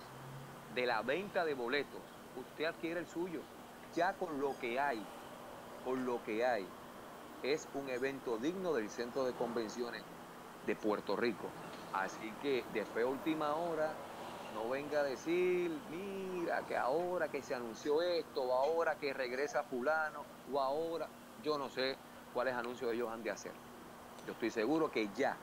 de 0.76 0.86
la 0.86 1.02
venta 1.02 1.44
de 1.46 1.54
boletos, 1.54 2.02
usted 2.36 2.66
adquiere 2.66 3.00
el 3.00 3.08
suyo, 3.08 3.42
ya 3.96 4.14
con 4.14 4.40
lo 4.40 4.58
que 4.60 4.80
hay, 4.80 5.04
con 5.84 6.06
lo 6.06 6.24
que 6.24 6.46
hay, 6.46 6.68
es 7.44 7.68
un 7.74 7.90
evento 7.90 8.38
digno 8.38 8.74
del 8.74 8.90
centro 8.90 9.26
de 9.26 9.34
convenciones 9.34 10.04
de 10.66 10.76
Puerto 10.76 11.16
Rico. 11.16 11.50
Así 11.94 12.32
que 12.42 12.64
después 12.74 13.06
última 13.06 13.54
hora, 13.54 13.94
no 14.54 14.70
venga 14.70 15.02
a 15.02 15.04
decir, 15.04 15.72
mira, 15.90 16.62
que 16.68 16.78
ahora 16.78 17.28
que 17.28 17.42
se 17.42 17.56
anunció 17.56 18.02
esto, 18.02 18.44
o 18.44 18.54
ahora 18.54 18.96
que 18.96 19.14
regresa 19.14 19.64
fulano, 19.64 20.24
o 20.52 20.60
ahora, 20.60 21.08
yo 21.44 21.58
no 21.58 21.70
sé 21.70 21.96
cuáles 22.34 22.54
anuncios 22.54 22.94
ellos 22.94 23.10
han 23.12 23.24
de 23.24 23.32
hacer. 23.32 23.52
Yo 24.26 24.34
estoy 24.34 24.52
seguro 24.52 24.90
que 24.90 25.08
ya, 25.16 25.36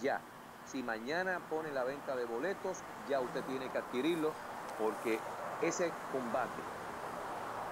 ya, 0.00 0.20
si 0.66 0.82
mañana 0.82 1.40
pone 1.48 1.70
la 1.72 1.84
venta 1.84 2.16
de 2.16 2.24
boletos, 2.24 2.78
ya 3.08 3.20
usted 3.20 3.44
tiene 3.44 3.68
que 3.68 3.78
adquirirlo, 3.78 4.32
porque 4.78 5.20
ese 5.60 5.92
combate 6.12 6.62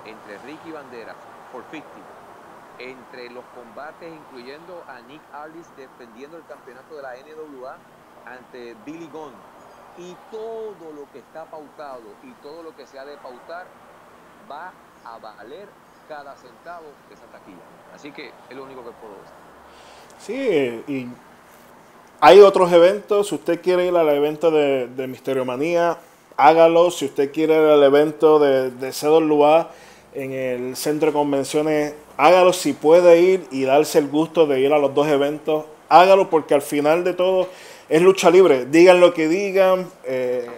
entre 0.05 0.39
Ricky 0.39 0.73
Banderas 0.73 1.17
por 1.53 1.65
50, 1.71 1.89
entre 2.79 3.31
los 3.31 3.45
combates 3.47 4.13
incluyendo 4.13 4.85
a 4.87 5.01
Nick 5.01 5.23
Aldis 5.33 5.75
defendiendo 5.77 6.37
el 6.37 6.45
campeonato 6.45 6.97
de 6.97 7.03
la 7.03 7.15
NWA 7.17 7.79
ante 8.25 8.75
Billy 8.85 9.09
Gunn, 9.09 9.33
y 9.99 10.17
todo 10.31 10.93
lo 10.95 11.11
que 11.13 11.19
está 11.19 11.45
pautado 11.45 12.03
y 12.23 12.31
todo 12.43 12.63
lo 12.63 12.75
que 12.77 12.87
se 12.87 12.99
ha 12.99 13.05
de 13.05 13.17
pautar 13.17 13.67
va 14.51 14.73
a 15.05 15.19
valer 15.19 15.69
cada 16.09 16.37
centavo 16.37 16.87
de 17.09 17.15
esa 17.15 17.27
taquilla. 17.27 17.59
Así 17.95 18.11
que 18.13 18.31
es 18.49 18.57
lo 18.57 18.65
único 18.65 18.83
que 18.85 18.91
puedo 18.93 19.15
decir. 19.21 19.49
Sí, 20.19 20.93
y 20.93 21.09
hay 22.21 22.41
otros 22.41 22.73
eventos. 22.73 23.29
Si 23.29 23.35
usted 23.35 23.61
quiere 23.61 23.87
ir 23.87 23.97
al 23.97 24.09
evento 24.09 24.51
de, 24.51 25.07
Misterio 25.09 25.45
Manía, 25.45 25.99
hágalo. 26.37 26.91
Si 26.91 27.05
usted 27.05 27.33
quiere 27.33 27.55
ir 27.55 27.69
al 27.69 27.83
evento 27.83 28.39
de, 28.39 28.71
de 28.71 28.93
Cedor 28.93 29.23
Luar 29.23 29.71
en 30.15 30.33
el 30.33 30.77
centro 30.77 31.09
de 31.09 31.13
convenciones, 31.13 31.95
hágalo. 32.17 32.53
Si 32.53 32.73
puede 32.73 33.21
ir 33.21 33.47
y 33.51 33.65
darse 33.65 33.99
el 33.99 34.09
gusto 34.09 34.47
de 34.47 34.61
ir 34.61 34.73
a 34.73 34.79
los 34.79 34.95
dos 34.95 35.09
eventos, 35.09 35.67
hágalo 35.89 36.31
porque 36.31 36.55
al 36.55 36.63
final 36.63 37.05
de 37.05 37.15
todo 37.15 37.49
es 37.89 38.03
lucha 38.03 38.31
libre. 38.31 38.67
Digan 38.67 39.01
lo 39.01 39.15
que 39.15 39.29
digan, 39.29 39.91
eh, 40.05 40.49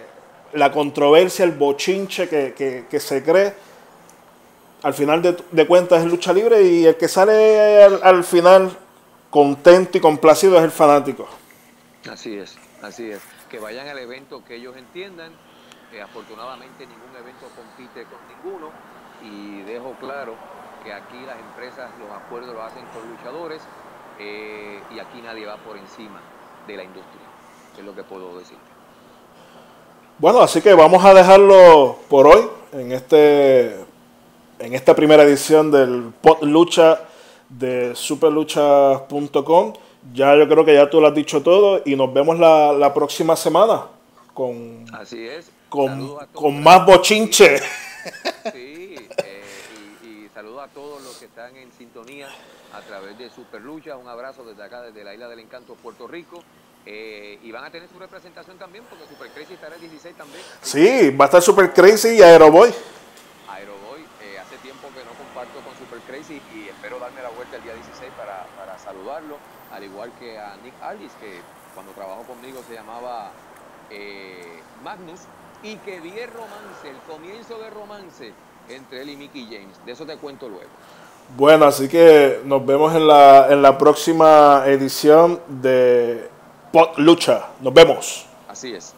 la 0.52 0.72
controversia, 0.72 1.44
el 1.44 1.52
bochinche 1.52 2.28
que, 2.28 3.00
se 3.00 3.22
cree, 3.22 3.54
al 4.82 4.94
final 4.94 5.22
de, 5.50 5.66
cuentas 5.66 6.02
es 6.04 6.10
lucha 6.10 6.32
libre 6.32 6.62
y 6.62 6.86
el 6.86 6.96
que 6.96 7.08
sale 7.08 7.82
al, 7.82 8.24
final 8.24 8.76
contento 9.28 9.98
y 9.98 10.00
complacido 10.00 10.58
es 10.58 10.64
el 10.64 10.70
fanático. 10.70 11.28
Así 12.10 12.36
es, 12.36 12.56
así 12.82 13.10
es. 13.10 13.20
Que 13.48 13.58
vayan 13.58 13.88
al 13.88 13.98
evento 13.98 14.44
que 14.44 14.56
ellos 14.56 14.76
entiendan. 14.76 15.32
que 15.90 16.00
afortunadamente 16.00 16.86
ningún 16.86 17.16
evento 17.18 17.48
compite 17.56 18.04
con 18.04 18.20
ninguno 18.28 18.70
y 19.24 19.62
dejo 19.62 19.96
claro 19.98 20.36
que 20.84 20.92
aquí 20.92 21.18
las 21.26 21.36
empresas 21.36 21.90
los 21.98 22.10
acuerdos 22.12 22.54
los 22.54 22.62
hacen 22.62 22.84
con 22.94 23.10
luchadores 23.10 23.60
eh, 24.20 24.80
y 24.94 25.00
aquí 25.00 25.20
nadie 25.20 25.46
va 25.46 25.56
por 25.56 25.76
encima 25.76 26.20
de 26.70 26.76
la 26.76 26.84
industria, 26.84 27.22
es 27.78 27.84
lo 27.84 27.94
que 27.94 28.02
puedo 28.02 28.38
decir. 28.38 28.56
Bueno, 30.18 30.40
así 30.40 30.60
que 30.60 30.74
vamos 30.74 31.04
a 31.04 31.14
dejarlo 31.14 31.98
por 32.08 32.26
hoy 32.26 32.46
en 32.72 32.92
este 32.92 33.74
en 34.58 34.74
esta 34.74 34.94
primera 34.94 35.22
edición 35.22 35.70
del 35.70 36.12
Pod 36.20 36.42
Lucha 36.42 37.00
de 37.48 37.94
superlucha.com. 37.94 39.72
Ya 40.12 40.36
yo 40.36 40.48
creo 40.48 40.64
que 40.64 40.74
ya 40.74 40.88
tú 40.88 41.00
lo 41.00 41.08
has 41.08 41.14
dicho 41.14 41.42
todo 41.42 41.82
y 41.84 41.96
nos 41.96 42.12
vemos 42.12 42.38
la, 42.38 42.92
próxima 42.94 43.36
semana 43.36 43.86
con, 44.34 44.84
Así 44.92 45.26
es. 45.26 45.50
con, 45.68 46.16
con 46.32 46.62
más 46.62 46.86
bochinche. 46.86 47.58
Sí, 48.52 48.96
eh, 49.24 49.42
y, 50.04 50.28
saludo 50.32 50.59
a 50.59 50.59
todos 50.74 51.02
los 51.02 51.16
que 51.16 51.26
están 51.26 51.56
en 51.56 51.72
sintonía 51.72 52.28
a 52.72 52.80
través 52.82 53.18
de 53.18 53.30
Super 53.30 53.60
Lucha. 53.60 53.96
Un 53.96 54.08
abrazo 54.08 54.44
desde 54.44 54.62
acá, 54.62 54.82
desde 54.82 55.04
la 55.04 55.14
Isla 55.14 55.28
del 55.28 55.40
Encanto, 55.40 55.74
Puerto 55.74 56.06
Rico. 56.06 56.42
Eh, 56.86 57.38
y 57.42 57.52
van 57.52 57.64
a 57.64 57.70
tener 57.70 57.88
su 57.88 57.98
representación 57.98 58.58
también, 58.58 58.84
porque 58.88 59.06
Super 59.06 59.28
Crazy 59.30 59.54
estará 59.54 59.74
el 59.74 59.80
16 59.82 60.16
también. 60.16 60.42
Sí, 60.62 61.10
va 61.10 61.26
a 61.26 61.26
estar 61.26 61.42
Super 61.42 61.72
Crazy 61.72 62.16
y 62.16 62.22
Aeroboy. 62.22 62.72
Aeroboy, 63.48 64.00
eh, 64.22 64.38
hace 64.38 64.56
tiempo 64.58 64.88
que 64.88 65.04
no 65.04 65.12
comparto 65.12 65.60
con 65.60 65.76
Super 65.76 65.98
Crazy 66.06 66.40
y 66.54 66.68
espero 66.68 66.98
darme 66.98 67.22
la 67.22 67.28
vuelta 67.30 67.56
el 67.56 67.62
día 67.64 67.74
16 67.74 68.10
para, 68.16 68.46
para 68.56 68.78
saludarlo, 68.78 69.36
al 69.70 69.84
igual 69.84 70.10
que 70.18 70.38
a 70.38 70.56
Nick 70.64 70.74
Aldis, 70.80 71.12
que 71.20 71.40
cuando 71.74 71.92
trabajó 71.92 72.22
conmigo 72.22 72.62
se 72.66 72.74
llamaba 72.74 73.30
eh, 73.90 74.62
Magnus, 74.82 75.20
y 75.62 75.76
que 75.76 76.00
vi 76.00 76.18
el 76.18 76.30
romance, 76.30 76.88
el 76.88 76.96
comienzo 77.06 77.58
de 77.58 77.68
romance 77.68 78.32
entre 78.76 79.02
él 79.02 79.10
y 79.10 79.16
Mickey 79.16 79.44
James. 79.50 79.78
De 79.84 79.92
eso 79.92 80.06
te 80.06 80.16
cuento 80.16 80.48
luego. 80.48 80.70
Bueno, 81.36 81.66
así 81.66 81.88
que 81.88 82.40
nos 82.44 82.64
vemos 82.66 82.94
en 82.94 83.06
la, 83.06 83.48
en 83.50 83.62
la 83.62 83.78
próxima 83.78 84.64
edición 84.66 85.40
de 85.48 86.28
Pot 86.72 86.98
Lucha. 86.98 87.48
Nos 87.60 87.72
vemos. 87.72 88.26
Así 88.48 88.74
es. 88.74 88.94